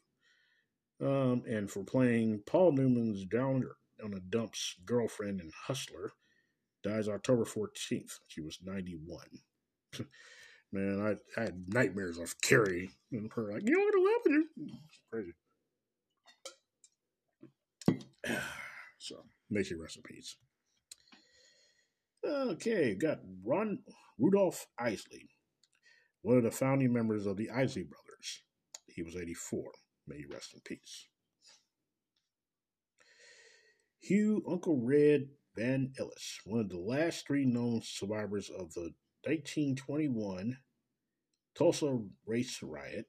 Um, 1.09 1.43
and 1.49 1.71
for 1.71 1.83
playing 1.83 2.43
Paul 2.47 2.73
Newman's 2.73 3.25
downer 3.25 3.77
on 4.05 4.15
a 4.15 4.21
dumps 4.21 4.77
girlfriend 4.85 5.41
in 5.41 5.51
Hustler, 5.67 6.13
dies 6.85 7.09
October 7.09 7.45
14th. 7.45 8.21
She 8.29 8.41
was 8.41 8.59
91. 8.63 9.19
Man, 10.73 11.01
I, 11.01 11.41
I, 11.41 11.45
had 11.45 11.65
nightmares 11.75 12.19
of 12.19 12.41
Carrie 12.41 12.91
and 13.11 13.29
her 13.35 13.53
like, 13.53 13.63
you 13.67 13.73
know 13.73 13.81
what, 13.81 13.95
I 13.97 14.03
love 14.13 14.23
you. 14.27 14.49
Crazy. 15.13 15.35
so, 18.99 19.25
rest 19.51 19.97
in 19.97 20.03
peace. 20.03 20.37
Okay, 22.25 22.95
got 22.95 23.21
Ron 23.45 23.79
Rudolph 24.19 24.67
Isley, 24.79 25.31
one 26.23 26.37
of 26.37 26.43
the 26.43 26.51
founding 26.51 26.93
members 26.93 27.27
of 27.27 27.37
the 27.37 27.51
Isley 27.51 27.83
Brothers. 27.83 28.43
He 28.87 29.03
was 29.03 29.17
84. 29.17 29.73
May 30.07 30.19
he 30.19 30.27
rest 30.27 30.53
in 30.53 30.61
peace. 30.61 31.07
Hugh 34.01 34.43
Uncle 34.51 34.81
Red 34.83 35.29
Van 35.57 35.93
Ellis, 35.99 36.41
one 36.45 36.61
of 36.61 36.69
the 36.69 36.79
last 36.79 37.27
three 37.27 37.45
known 37.45 37.81
survivors 37.83 38.49
of 38.51 38.73
the 38.75 38.93
1921 39.25 40.59
Tulsa 41.55 41.99
race 42.27 42.63
riot, 42.63 43.07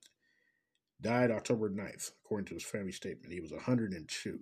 died 0.99 1.31
October 1.31 1.69
9th, 1.69 2.11
according 2.23 2.45
to 2.47 2.53
his 2.53 2.63
family 2.63 2.91
statement. 2.91 3.33
He 3.33 3.39
was 3.39 3.51
102. 3.51 4.39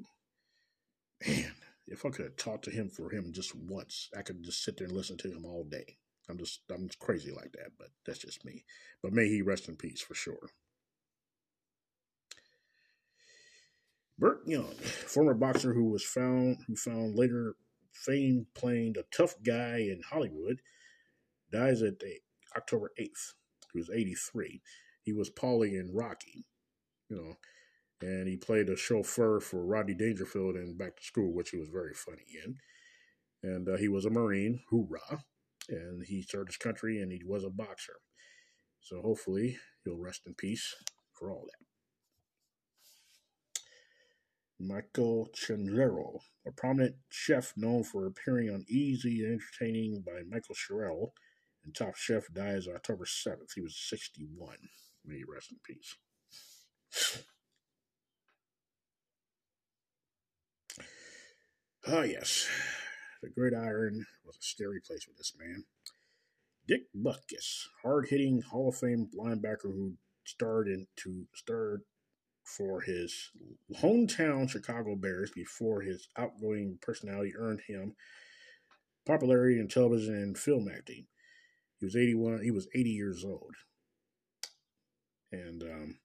Man, 1.27 1.53
if 1.89 2.05
I 2.05 2.09
could 2.09 2.25
have 2.25 2.35
talked 2.37 2.65
to 2.65 2.71
him 2.71 2.89
for 2.89 3.09
him 3.09 3.31
just 3.33 3.55
once, 3.55 4.09
I 4.17 4.21
could 4.21 4.43
just 4.43 4.63
sit 4.63 4.77
there 4.77 4.87
and 4.87 4.95
listen 4.95 5.17
to 5.17 5.31
him 5.31 5.45
all 5.45 5.63
day. 5.63 5.97
I'm 6.29 6.37
just 6.37 6.61
I'm 6.71 6.89
crazy 6.99 7.31
like 7.31 7.51
that, 7.53 7.71
but 7.77 7.89
that's 8.05 8.19
just 8.19 8.45
me. 8.45 8.63
But 9.01 9.13
may 9.13 9.27
he 9.27 9.41
rest 9.41 9.67
in 9.67 9.75
peace 9.75 10.01
for 10.01 10.13
sure. 10.13 10.49
Burt 14.17 14.41
Young, 14.45 14.75
former 15.07 15.33
boxer 15.33 15.73
who 15.73 15.89
was 15.89 16.03
found 16.03 16.57
who 16.67 16.75
found 16.75 17.15
later 17.15 17.55
fame 17.93 18.45
playing 18.53 18.95
a 18.97 19.15
tough 19.15 19.35
guy 19.43 19.77
in 19.77 20.01
Hollywood, 20.09 20.61
dies 21.51 21.81
at 21.81 21.99
the, 21.99 22.19
October 22.55 22.91
8th. 22.99 23.33
He 23.73 23.79
was 23.79 23.89
83. 23.89 24.61
He 25.03 25.13
was 25.13 25.29
Paulie 25.29 25.79
in 25.79 25.93
Rocky, 25.93 26.45
you 27.09 27.17
know, 27.17 27.33
and 28.01 28.27
he 28.27 28.37
played 28.37 28.69
a 28.69 28.77
chauffeur 28.77 29.39
for 29.39 29.65
Rodney 29.65 29.93
Dangerfield 29.93 30.55
in 30.55 30.77
Back 30.77 30.97
to 30.97 31.03
School, 31.03 31.33
which 31.33 31.49
he 31.49 31.57
was 31.57 31.69
very 31.69 31.93
funny 31.93 32.25
in. 32.43 32.57
And 33.43 33.67
uh, 33.67 33.77
he 33.77 33.87
was 33.87 34.05
a 34.05 34.09
Marine, 34.09 34.61
hoorah, 34.69 35.23
and 35.69 36.03
he 36.05 36.21
served 36.21 36.49
his 36.49 36.57
country 36.57 37.01
and 37.01 37.11
he 37.11 37.21
was 37.25 37.43
a 37.43 37.49
boxer. 37.49 37.97
So 38.81 39.01
hopefully 39.01 39.57
he'll 39.83 39.97
rest 39.97 40.21
in 40.25 40.33
peace 40.33 40.75
for 41.13 41.31
all 41.31 41.45
that. 41.45 41.65
Michael 44.61 45.29
Ciangiaro, 45.33 46.19
a 46.45 46.51
prominent 46.51 46.95
chef 47.09 47.53
known 47.55 47.83
for 47.83 48.05
appearing 48.05 48.49
on 48.49 48.65
Easy 48.67 49.23
and 49.23 49.39
Entertaining 49.39 50.03
by 50.05 50.21
Michael 50.29 50.55
Sherrill, 50.55 51.13
and 51.63 51.73
Top 51.73 51.95
Chef 51.95 52.23
dies 52.33 52.67
October 52.67 53.05
7th. 53.05 53.53
He 53.55 53.61
was 53.61 53.77
61. 53.77 54.57
May 55.05 55.17
he 55.17 55.23
rest 55.23 55.51
in 55.51 55.59
peace. 55.63 55.95
Ah, 61.87 62.03
yes. 62.03 62.47
The 63.21 63.29
gridiron 63.29 64.05
was 64.25 64.35
a 64.35 64.41
scary 64.41 64.79
place 64.79 65.07
with 65.07 65.17
this 65.17 65.33
man. 65.37 65.65
Dick 66.67 66.83
Butkus, 66.95 67.67
hard-hitting 67.83 68.43
Hall 68.43 68.69
of 68.69 68.77
Fame 68.77 69.09
linebacker 69.17 69.73
who 69.73 69.93
starred 70.23 70.67
into 70.67 71.25
starred 71.33 71.81
for 72.43 72.81
his 72.81 73.31
hometown 73.81 74.49
Chicago 74.49 74.95
Bears 74.95 75.31
before 75.31 75.81
his 75.81 76.07
outgoing 76.17 76.77
personality 76.81 77.33
earned 77.37 77.61
him 77.67 77.95
popularity 79.05 79.59
in 79.59 79.67
television 79.67 80.13
and 80.13 80.37
film 80.37 80.67
acting. 80.73 81.05
He 81.79 81.85
was 81.85 81.95
81. 81.95 82.43
He 82.43 82.51
was 82.51 82.67
80 82.75 82.89
years 82.89 83.25
old. 83.25 83.55
And 85.31 85.63
um, 85.63 85.99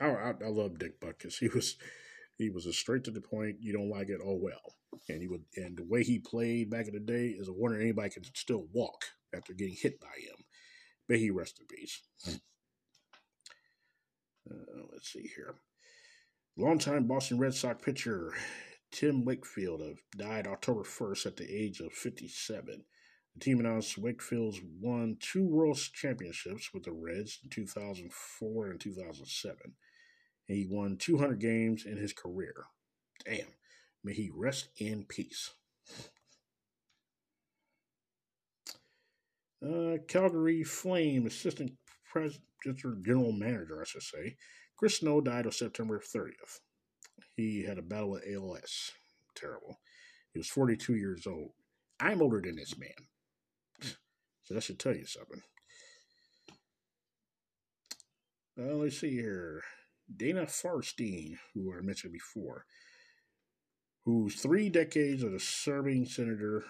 I, 0.00 0.06
I, 0.06 0.32
I 0.44 0.48
love 0.48 0.78
Dick 0.78 1.00
Butkus. 1.00 1.38
He 1.38 1.48
was 1.48 1.76
he 2.36 2.50
was 2.50 2.66
a 2.66 2.72
straight 2.72 3.04
to 3.04 3.10
the 3.10 3.20
point. 3.20 3.56
You 3.60 3.72
don't 3.72 3.90
like 3.90 4.08
it, 4.08 4.20
oh 4.24 4.38
well. 4.40 4.74
And 5.08 5.20
he 5.20 5.28
would 5.28 5.44
and 5.56 5.76
the 5.76 5.84
way 5.84 6.02
he 6.02 6.18
played 6.18 6.70
back 6.70 6.86
in 6.86 6.94
the 6.94 7.00
day 7.00 7.28
is 7.28 7.48
a 7.48 7.52
wonder 7.52 7.80
anybody 7.80 8.10
can 8.10 8.24
still 8.34 8.66
walk 8.72 9.04
after 9.34 9.52
getting 9.52 9.76
hit 9.76 10.00
by 10.00 10.06
him. 10.18 10.44
May 11.08 11.18
he 11.18 11.30
rest 11.30 11.60
in 11.60 11.66
peace. 11.66 12.02
Uh, 14.50 14.82
let's 14.92 15.12
see 15.12 15.28
here. 15.34 15.54
Longtime 16.56 17.06
Boston 17.06 17.38
Red 17.38 17.54
Sox 17.54 17.82
pitcher 17.84 18.32
Tim 18.92 19.24
Wakefield 19.24 19.82
died 20.16 20.46
October 20.46 20.84
1st 20.84 21.26
at 21.26 21.36
the 21.36 21.52
age 21.52 21.80
of 21.80 21.92
57. 21.92 22.84
The 23.34 23.40
team 23.40 23.58
announced 23.58 23.98
Wakefield's 23.98 24.60
won 24.80 25.16
two 25.18 25.44
World 25.44 25.78
Championships 25.92 26.72
with 26.72 26.84
the 26.84 26.92
Reds 26.92 27.40
in 27.42 27.50
2004 27.50 28.70
and 28.70 28.80
2007. 28.80 29.56
He 30.46 30.66
won 30.68 30.96
200 30.98 31.40
games 31.40 31.84
in 31.86 31.96
his 31.96 32.12
career. 32.12 32.66
Damn. 33.24 33.46
May 34.02 34.12
he 34.12 34.30
rest 34.34 34.68
in 34.76 35.04
peace. 35.04 35.54
Uh, 39.64 39.96
Calgary 40.06 40.62
Flame 40.62 41.26
assistant 41.26 41.72
president, 42.10 42.44
general 43.04 43.32
manager, 43.32 43.80
I 43.80 43.84
should 43.84 44.02
say, 44.02 44.36
Chris 44.76 44.98
Snow 44.98 45.20
died 45.20 45.46
on 45.46 45.52
September 45.52 45.98
30th. 45.98 46.60
He 47.36 47.64
had 47.64 47.78
a 47.78 47.82
battle 47.82 48.10
with 48.10 48.24
ALS. 48.30 48.92
Terrible. 49.34 49.80
He 50.32 50.38
was 50.38 50.48
42 50.48 50.96
years 50.96 51.26
old. 51.26 51.52
I'm 51.98 52.20
older 52.20 52.40
than 52.40 52.56
this 52.56 52.76
man. 52.78 52.90
So 54.44 54.54
that 54.54 54.62
should 54.62 54.78
tell 54.78 54.94
you 54.94 55.06
something. 55.06 55.42
Uh, 58.58 58.74
let's 58.74 59.00
see 59.00 59.10
here. 59.10 59.62
Dianne 60.12 60.46
Feinstein, 60.46 61.38
who 61.54 61.72
I 61.76 61.80
mentioned 61.80 62.12
before, 62.12 62.66
who's 64.04 64.34
three 64.36 64.68
decades 64.68 65.22
of 65.22 65.32
a 65.32 65.40
serving 65.40 66.06
senator, 66.06 66.64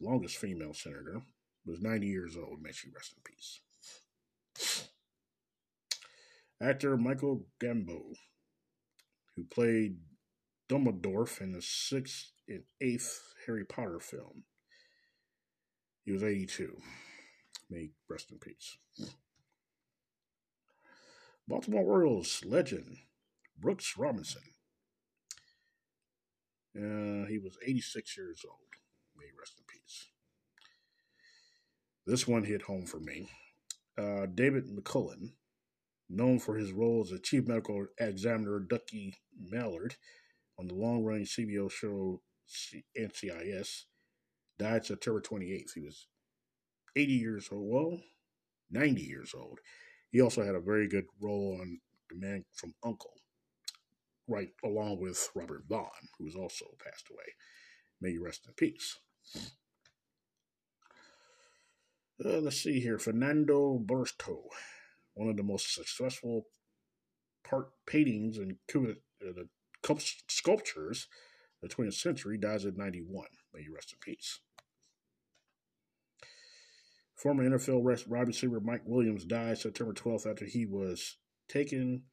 longest 0.00 0.36
female 0.36 0.74
senator, 0.74 1.22
was 1.66 1.80
90 1.80 2.06
years 2.06 2.36
old. 2.36 2.62
May 2.62 2.72
she 2.72 2.90
rest 2.94 3.14
in 3.16 3.22
peace. 3.24 3.60
Actor 6.60 6.96
Michael 6.96 7.46
Gambon, 7.60 8.14
who 9.34 9.44
played 9.44 9.98
Dumbledore 10.68 11.40
in 11.40 11.52
the 11.52 11.62
sixth 11.62 12.32
and 12.48 12.62
eighth 12.80 13.34
Harry 13.46 13.64
Potter 13.64 14.00
film, 14.00 14.44
He 16.04 16.12
was 16.12 16.22
82. 16.22 16.80
May 17.68 17.90
rest 18.08 18.30
in 18.30 18.38
peace. 18.38 18.78
Baltimore 21.48 21.84
Orioles 21.84 22.42
legend 22.44 22.98
Brooks 23.58 23.94
Robinson. 23.96 24.42
Uh, 26.76 27.26
he 27.26 27.38
was 27.38 27.56
86 27.64 28.16
years 28.16 28.44
old. 28.46 28.58
May 29.16 29.26
rest 29.38 29.54
in 29.58 29.64
peace. 29.66 30.08
This 32.06 32.26
one 32.26 32.44
hit 32.44 32.62
home 32.62 32.86
for 32.86 33.00
me. 33.00 33.28
Uh, 33.96 34.26
David 34.26 34.64
McCallum, 34.66 35.32
known 36.08 36.38
for 36.38 36.56
his 36.56 36.72
role 36.72 37.02
as 37.04 37.12
a 37.12 37.18
chief 37.18 37.46
medical 37.46 37.86
examiner 37.98 38.60
Ducky 38.60 39.14
Mallard 39.38 39.96
on 40.58 40.68
the 40.68 40.74
long 40.74 41.04
running 41.04 41.24
CBS 41.24 41.70
show 41.70 42.20
NCIS, 42.98 43.84
died 44.58 44.84
September 44.84 45.20
28th. 45.20 45.72
He 45.74 45.80
was 45.80 46.06
80 46.94 47.12
years 47.12 47.48
old. 47.50 47.68
Well, 47.68 48.00
90 48.70 49.00
years 49.00 49.34
old. 49.36 49.60
He 50.16 50.22
also 50.22 50.42
had 50.42 50.54
a 50.54 50.60
very 50.60 50.88
good 50.88 51.04
role 51.20 51.58
on 51.60 51.78
The 52.08 52.16
Man 52.16 52.46
from 52.54 52.72
Uncle, 52.82 53.12
right 54.26 54.48
along 54.64 54.98
with 54.98 55.28
Robert 55.34 55.64
Vaughn, 55.68 56.08
who 56.16 56.24
has 56.24 56.34
also 56.34 56.64
passed 56.82 57.08
away. 57.10 57.34
May 58.00 58.12
you 58.12 58.24
rest 58.24 58.46
in 58.46 58.54
peace. 58.54 58.98
Uh, 62.24 62.38
let's 62.38 62.62
see 62.62 62.80
here. 62.80 62.98
Fernando 62.98 63.78
Botero, 63.78 64.44
one 65.12 65.28
of 65.28 65.36
the 65.36 65.42
most 65.42 65.74
successful 65.74 66.46
part 67.44 67.68
paintings 67.86 68.38
and 68.38 68.56
uh, 68.74 68.94
the 69.20 69.48
sculptures 70.28 71.08
of 71.62 71.68
the 71.68 71.74
20th 71.74 71.92
century, 71.92 72.38
dies 72.38 72.64
at 72.64 72.78
91. 72.78 73.26
May 73.52 73.64
you 73.64 73.74
rest 73.74 73.92
in 73.92 73.98
peace. 74.00 74.40
Former 77.16 77.48
NFL 77.48 77.80
wide 78.08 78.28
receiver 78.28 78.60
Mike 78.60 78.82
Williams 78.84 79.24
died 79.24 79.56
September 79.56 79.94
12th 79.94 80.30
after 80.30 80.44
he 80.44 80.66
was 80.66 81.16
taken 81.48 82.04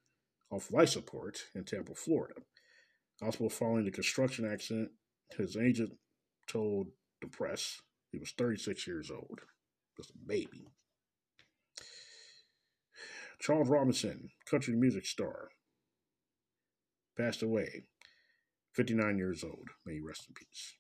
off 0.50 0.72
life 0.72 0.90
support 0.90 1.40
in 1.54 1.66
Tampa, 1.66 1.94
Florida. 1.94 2.36
Also, 3.22 3.50
following 3.50 3.86
the 3.86 3.92
construction 3.92 4.50
accident, 4.50 4.92
his 5.38 5.58
agent 5.58 5.92
told 6.48 6.88
the 7.22 7.28
press 7.28 7.82
he 8.12 8.18
was 8.18 8.32
36 8.32 8.88
years 8.88 9.12
old, 9.12 9.42
just 9.98 10.12
a 10.12 10.28
baby. 10.28 10.68
Charles 13.40 13.70
Robinson, 13.70 14.30
country 14.50 14.74
music 14.74 15.06
star, 15.06 15.50
passed 17.18 17.44
away, 17.44 17.84
59 18.74 19.18
years 19.18 19.44
old. 19.44 19.70
May 19.86 19.96
he 19.96 20.00
rest 20.00 20.28
in 20.30 20.34
peace. 20.34 20.76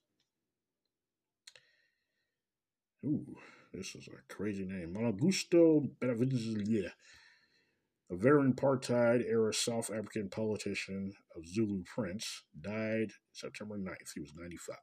Ooh. 3.06 3.36
This 3.74 3.96
is 3.96 4.08
a 4.08 4.34
crazy 4.34 4.66
name. 4.66 4.96
Augusto 4.96 5.90
Benavides, 6.00 6.92
a 8.12 8.16
veteran 8.16 8.54
apartheid 8.54 9.26
era 9.28 9.52
South 9.52 9.90
African 9.90 10.30
politician 10.30 11.14
of 11.36 11.48
Zulu 11.48 11.84
Prince, 11.84 12.44
died 12.60 13.14
September 13.32 13.78
9th. 13.78 14.14
He 14.14 14.22
was 14.22 14.34
95. 14.36 14.78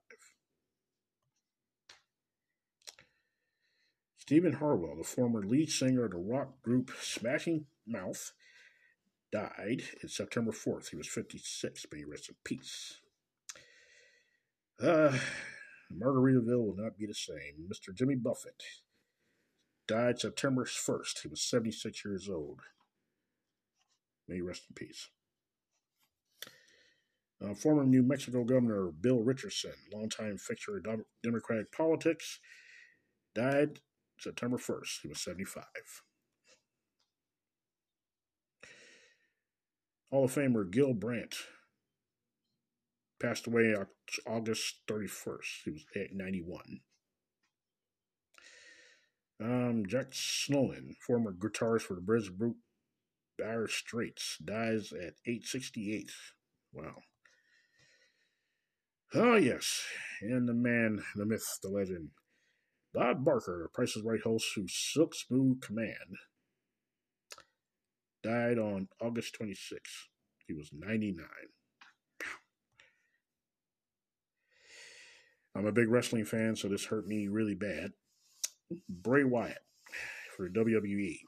Stephen 4.18 4.54
Harwell, 4.54 4.96
the 4.96 5.04
former 5.04 5.42
lead 5.42 5.70
singer 5.70 6.04
of 6.04 6.12
the 6.12 6.16
rock 6.16 6.60
group 6.62 6.90
Smashing 7.00 7.66
Mouth, 7.86 8.32
died 9.30 9.82
in 10.02 10.08
September 10.08 10.50
4th. 10.50 10.90
He 10.90 10.96
was 10.96 11.06
56. 11.06 11.86
May 11.92 11.98
he 11.98 12.04
rest 12.04 12.28
in 12.28 12.34
peace. 12.44 13.00
Uh, 14.82 15.16
Margaritaville 15.92 16.66
will 16.66 16.76
not 16.76 16.96
be 16.96 17.06
the 17.06 17.14
same. 17.14 17.68
Mr. 17.68 17.94
Jimmy 17.94 18.14
Buffett 18.14 18.62
died 19.88 20.20
September 20.20 20.64
1st. 20.64 21.22
He 21.22 21.28
was 21.28 21.42
76 21.42 22.04
years 22.04 22.28
old. 22.28 22.60
May 24.28 24.36
he 24.36 24.40
rest 24.40 24.62
in 24.68 24.74
peace. 24.74 25.08
Uh, 27.42 27.54
former 27.54 27.84
New 27.84 28.02
Mexico 28.02 28.44
Governor 28.44 28.90
Bill 28.90 29.20
Richardson, 29.20 29.72
longtime 29.92 30.36
fixture 30.36 30.76
of 30.76 30.84
Democratic 31.22 31.72
politics, 31.72 32.38
died 33.34 33.80
September 34.18 34.58
1st. 34.58 35.00
He 35.02 35.08
was 35.08 35.20
75. 35.20 35.64
Hall 40.10 40.24
of 40.24 40.34
Famer 40.34 40.70
Gil 40.70 40.92
Brandt 40.92 41.36
passed 43.20 43.46
away 43.46 43.74
August 44.26 44.80
31st. 44.88 45.64
He 45.64 45.70
was 45.70 45.84
91. 46.12 46.80
Um, 49.42 49.84
Jack 49.86 50.10
Snolen, 50.10 50.96
former 51.06 51.32
guitarist 51.32 51.82
for 51.82 51.94
the 51.94 52.00
British 52.00 52.28
group 52.30 52.56
Dire 53.38 53.68
Straits, 53.68 54.36
dies 54.44 54.92
at 54.92 55.14
868. 55.26 56.10
Wow. 56.72 56.96
Oh, 59.14 59.36
yes. 59.36 59.82
And 60.20 60.48
the 60.48 60.54
man, 60.54 61.02
the 61.16 61.24
myth, 61.24 61.58
the 61.62 61.68
legend. 61.68 62.10
Bob 62.92 63.24
Barker, 63.24 63.70
Price's 63.72 64.02
Right 64.02 64.20
host 64.20 64.46
who 64.54 64.66
Silk 64.68 65.14
Smooth 65.14 65.62
Command, 65.62 66.16
died 68.22 68.58
on 68.58 68.88
August 69.00 69.34
26. 69.34 70.08
He 70.46 70.52
was 70.52 70.70
99. 70.72 71.26
I'm 75.54 75.66
a 75.66 75.72
big 75.72 75.88
wrestling 75.88 76.24
fan, 76.24 76.56
so 76.56 76.68
this 76.68 76.86
hurt 76.86 77.06
me 77.06 77.28
really 77.28 77.54
bad. 77.54 77.92
Bray 78.88 79.24
Wyatt 79.24 79.58
for 80.36 80.48
WWE 80.48 81.18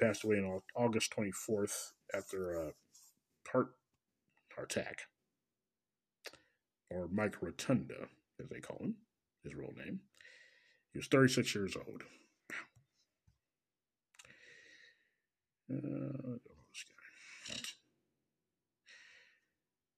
passed 0.00 0.24
away 0.24 0.36
on 0.36 0.60
August 0.76 1.12
24th 1.16 1.92
after 2.14 2.52
a 2.52 2.72
heart 3.52 3.70
attack, 4.62 5.02
or 6.90 7.08
Mike 7.12 7.42
Rotunda, 7.42 8.08
as 8.40 8.48
they 8.48 8.60
call 8.60 8.78
him, 8.78 8.96
his 9.42 9.54
real 9.54 9.72
name. 9.76 10.00
He 10.92 10.98
was 10.98 11.06
36 11.08 11.54
years 11.54 11.76
old. 11.76 12.02
Uh, 15.72 16.38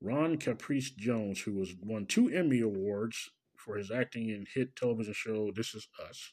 Ron 0.03 0.41
Cephas 0.41 0.91
Jones, 0.91 1.41
who 1.41 1.53
was 1.55 1.75
won 1.81 2.07
two 2.07 2.29
Emmy 2.29 2.61
Awards 2.61 3.31
for 3.57 3.77
his 3.77 3.91
acting 3.91 4.31
in 4.31 4.47
hit 4.53 4.75
television 4.75 5.15
show 5.15 5.53
This 5.55 5.75
Is 5.75 5.87
Us, 6.05 6.33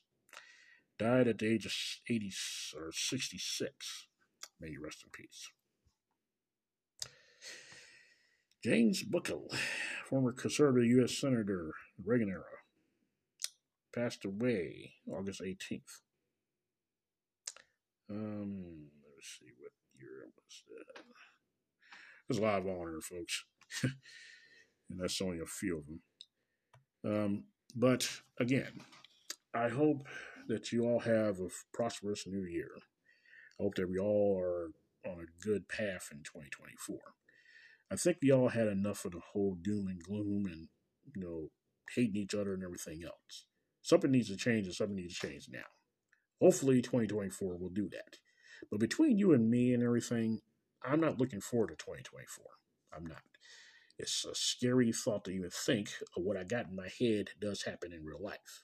died 0.98 1.28
at 1.28 1.38
the 1.38 1.48
age 1.48 1.68
of 1.68 1.74
80 2.10 2.34
or 2.76 2.92
66. 2.92 4.08
May 4.60 4.70
you 4.70 4.82
rest 4.84 5.04
in 5.04 5.12
peace. 5.12 5.50
James 8.64 9.04
Buckle, 9.04 9.54
former 10.06 10.32
conservative 10.32 10.90
U.S. 10.90 11.18
Senator, 11.18 11.72
Reagan 12.04 12.30
era, 12.30 12.44
passed 13.96 14.26
away 14.26 14.94
August 15.08 15.42
18th. 15.42 16.02
Um, 18.10 18.88
let's 19.16 19.38
see 19.40 19.52
what 19.60 19.72
year 19.96 20.26
was. 20.36 20.64
Uh, 20.68 21.02
there's 22.28 22.40
a 22.40 22.42
lot 22.42 22.60
of 22.60 22.68
honor, 22.68 23.00
folks, 23.02 23.46
and 23.84 25.00
that's 25.00 25.22
only 25.22 25.40
a 25.40 25.46
few 25.46 25.78
of 25.78 25.86
them. 25.86 26.02
Um, 27.06 27.44
but 27.76 28.10
again, 28.40 28.82
I 29.54 29.70
hope 29.70 30.08
that 30.48 30.72
you 30.72 30.86
all 30.86 31.00
have 31.00 31.40
a 31.40 31.50
prosperous 31.74 32.26
new 32.28 32.44
year. 32.44 32.72
I 33.60 33.64
hope 33.64 33.76
that 33.76 33.90
we 33.90 34.00
all 34.00 34.38
are 34.40 34.72
on 35.06 35.20
a 35.20 35.46
good 35.46 35.68
path 35.68 36.10
in 36.12 36.20
2024. 36.20 36.98
I 37.92 37.96
think 37.96 38.18
we 38.22 38.32
all 38.32 38.50
had 38.50 38.68
enough 38.68 39.06
of 39.06 39.12
the 39.12 39.22
whole 39.34 39.56
doom 39.62 39.88
and 39.88 40.02
gloom 40.04 40.46
and, 40.46 40.68
you 41.16 41.22
know, 41.22 41.50
hating 41.96 42.16
each 42.18 42.36
other 42.36 42.54
and 42.54 42.64
everything 42.64 43.04
else. 43.04 43.46
Something 43.82 44.12
needs 44.12 44.30
to 44.30 44.36
change 44.36 44.68
and 44.68 44.76
something 44.76 44.96
needs 44.96 45.18
to 45.18 45.28
change 45.28 45.48
now. 45.52 45.66
Hopefully 46.42 46.82
2024 46.82 47.58
will 47.58 47.70
do 47.70 47.90
that. 47.90 48.18
But 48.70 48.80
between 48.80 49.18
you 49.18 49.34
and 49.34 49.50
me 49.50 49.74
and 49.74 49.84
everything, 49.84 50.42
I'm 50.84 51.00
not 51.00 51.20
looking 51.20 51.42
forward 51.42 51.70
to 51.70 51.76
2024. 51.76 52.46
I'm 52.96 53.06
not. 53.06 53.29
It's 54.00 54.24
a 54.24 54.34
scary 54.34 54.94
thought 54.94 55.26
to 55.26 55.32
even 55.32 55.50
think 55.50 55.90
of 56.16 56.24
what 56.24 56.38
I 56.38 56.46
got 56.46 56.70
in 56.70 56.76
my 56.76 56.88
head 57.00 57.32
does 57.40 57.64
happen 57.64 57.92
in 57.92 58.06
real 58.06 58.22
life. 58.22 58.64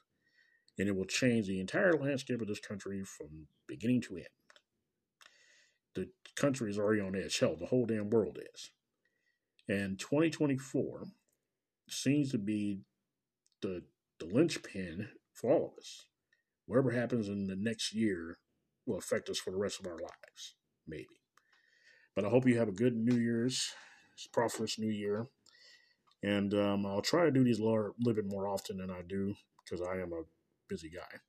And 0.79 0.87
it 0.87 0.95
will 0.95 1.05
change 1.05 1.47
the 1.47 1.59
entire 1.59 1.93
landscape 1.93 2.41
of 2.41 2.47
this 2.47 2.61
country 2.61 3.03
from 3.03 3.47
beginning 3.67 4.01
to 4.03 4.15
end. 4.15 4.25
The 5.93 6.09
country 6.35 6.71
is 6.71 6.79
already 6.79 7.01
on 7.01 7.15
edge. 7.15 7.37
Hell, 7.37 7.57
the 7.59 7.65
whole 7.65 7.85
damn 7.85 8.09
world 8.09 8.39
is. 8.53 8.71
And 9.67 9.99
2024 9.99 11.03
seems 11.89 12.31
to 12.31 12.37
be 12.37 12.79
the, 13.61 13.83
the 14.19 14.25
linchpin 14.25 15.09
for 15.33 15.51
all 15.51 15.73
of 15.73 15.79
us. 15.79 16.05
Whatever 16.65 16.91
happens 16.91 17.27
in 17.27 17.47
the 17.47 17.57
next 17.57 17.93
year 17.93 18.37
will 18.85 18.97
affect 18.97 19.29
us 19.29 19.39
for 19.39 19.51
the 19.51 19.57
rest 19.57 19.79
of 19.79 19.85
our 19.85 19.97
lives, 19.97 20.55
maybe. 20.87 21.07
But 22.15 22.25
I 22.25 22.29
hope 22.29 22.47
you 22.47 22.57
have 22.57 22.69
a 22.69 22.73
good 22.73 22.95
New 22.95 23.17
Year's 23.17 23.73
it's 24.15 24.27
Prosperous 24.27 24.79
New 24.79 24.89
Year. 24.89 25.27
And 26.23 26.53
um, 26.53 26.85
I'll 26.85 27.01
try 27.01 27.25
to 27.25 27.31
do 27.31 27.43
these 27.43 27.59
a 27.59 27.63
little 27.63 27.93
bit 27.99 28.25
more 28.25 28.47
often 28.47 28.77
than 28.77 28.89
I 28.89 29.01
do 29.07 29.35
because 29.63 29.85
I 29.85 30.01
am 30.01 30.13
a 30.13 30.23
busy 30.67 30.89
guy. 30.89 31.19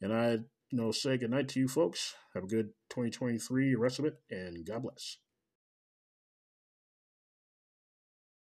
And 0.00 0.12
I, 0.12 0.30
you 0.70 0.78
know, 0.78 0.92
say 0.92 1.16
good 1.16 1.30
night 1.30 1.48
to 1.50 1.60
you 1.60 1.68
folks. 1.68 2.14
Have 2.34 2.44
a 2.44 2.48
good 2.48 2.70
2023, 2.90 3.74
rest 3.74 3.98
of 3.98 4.04
it, 4.04 4.20
and 4.30 4.64
God 4.64 4.82
bless. 4.82 5.18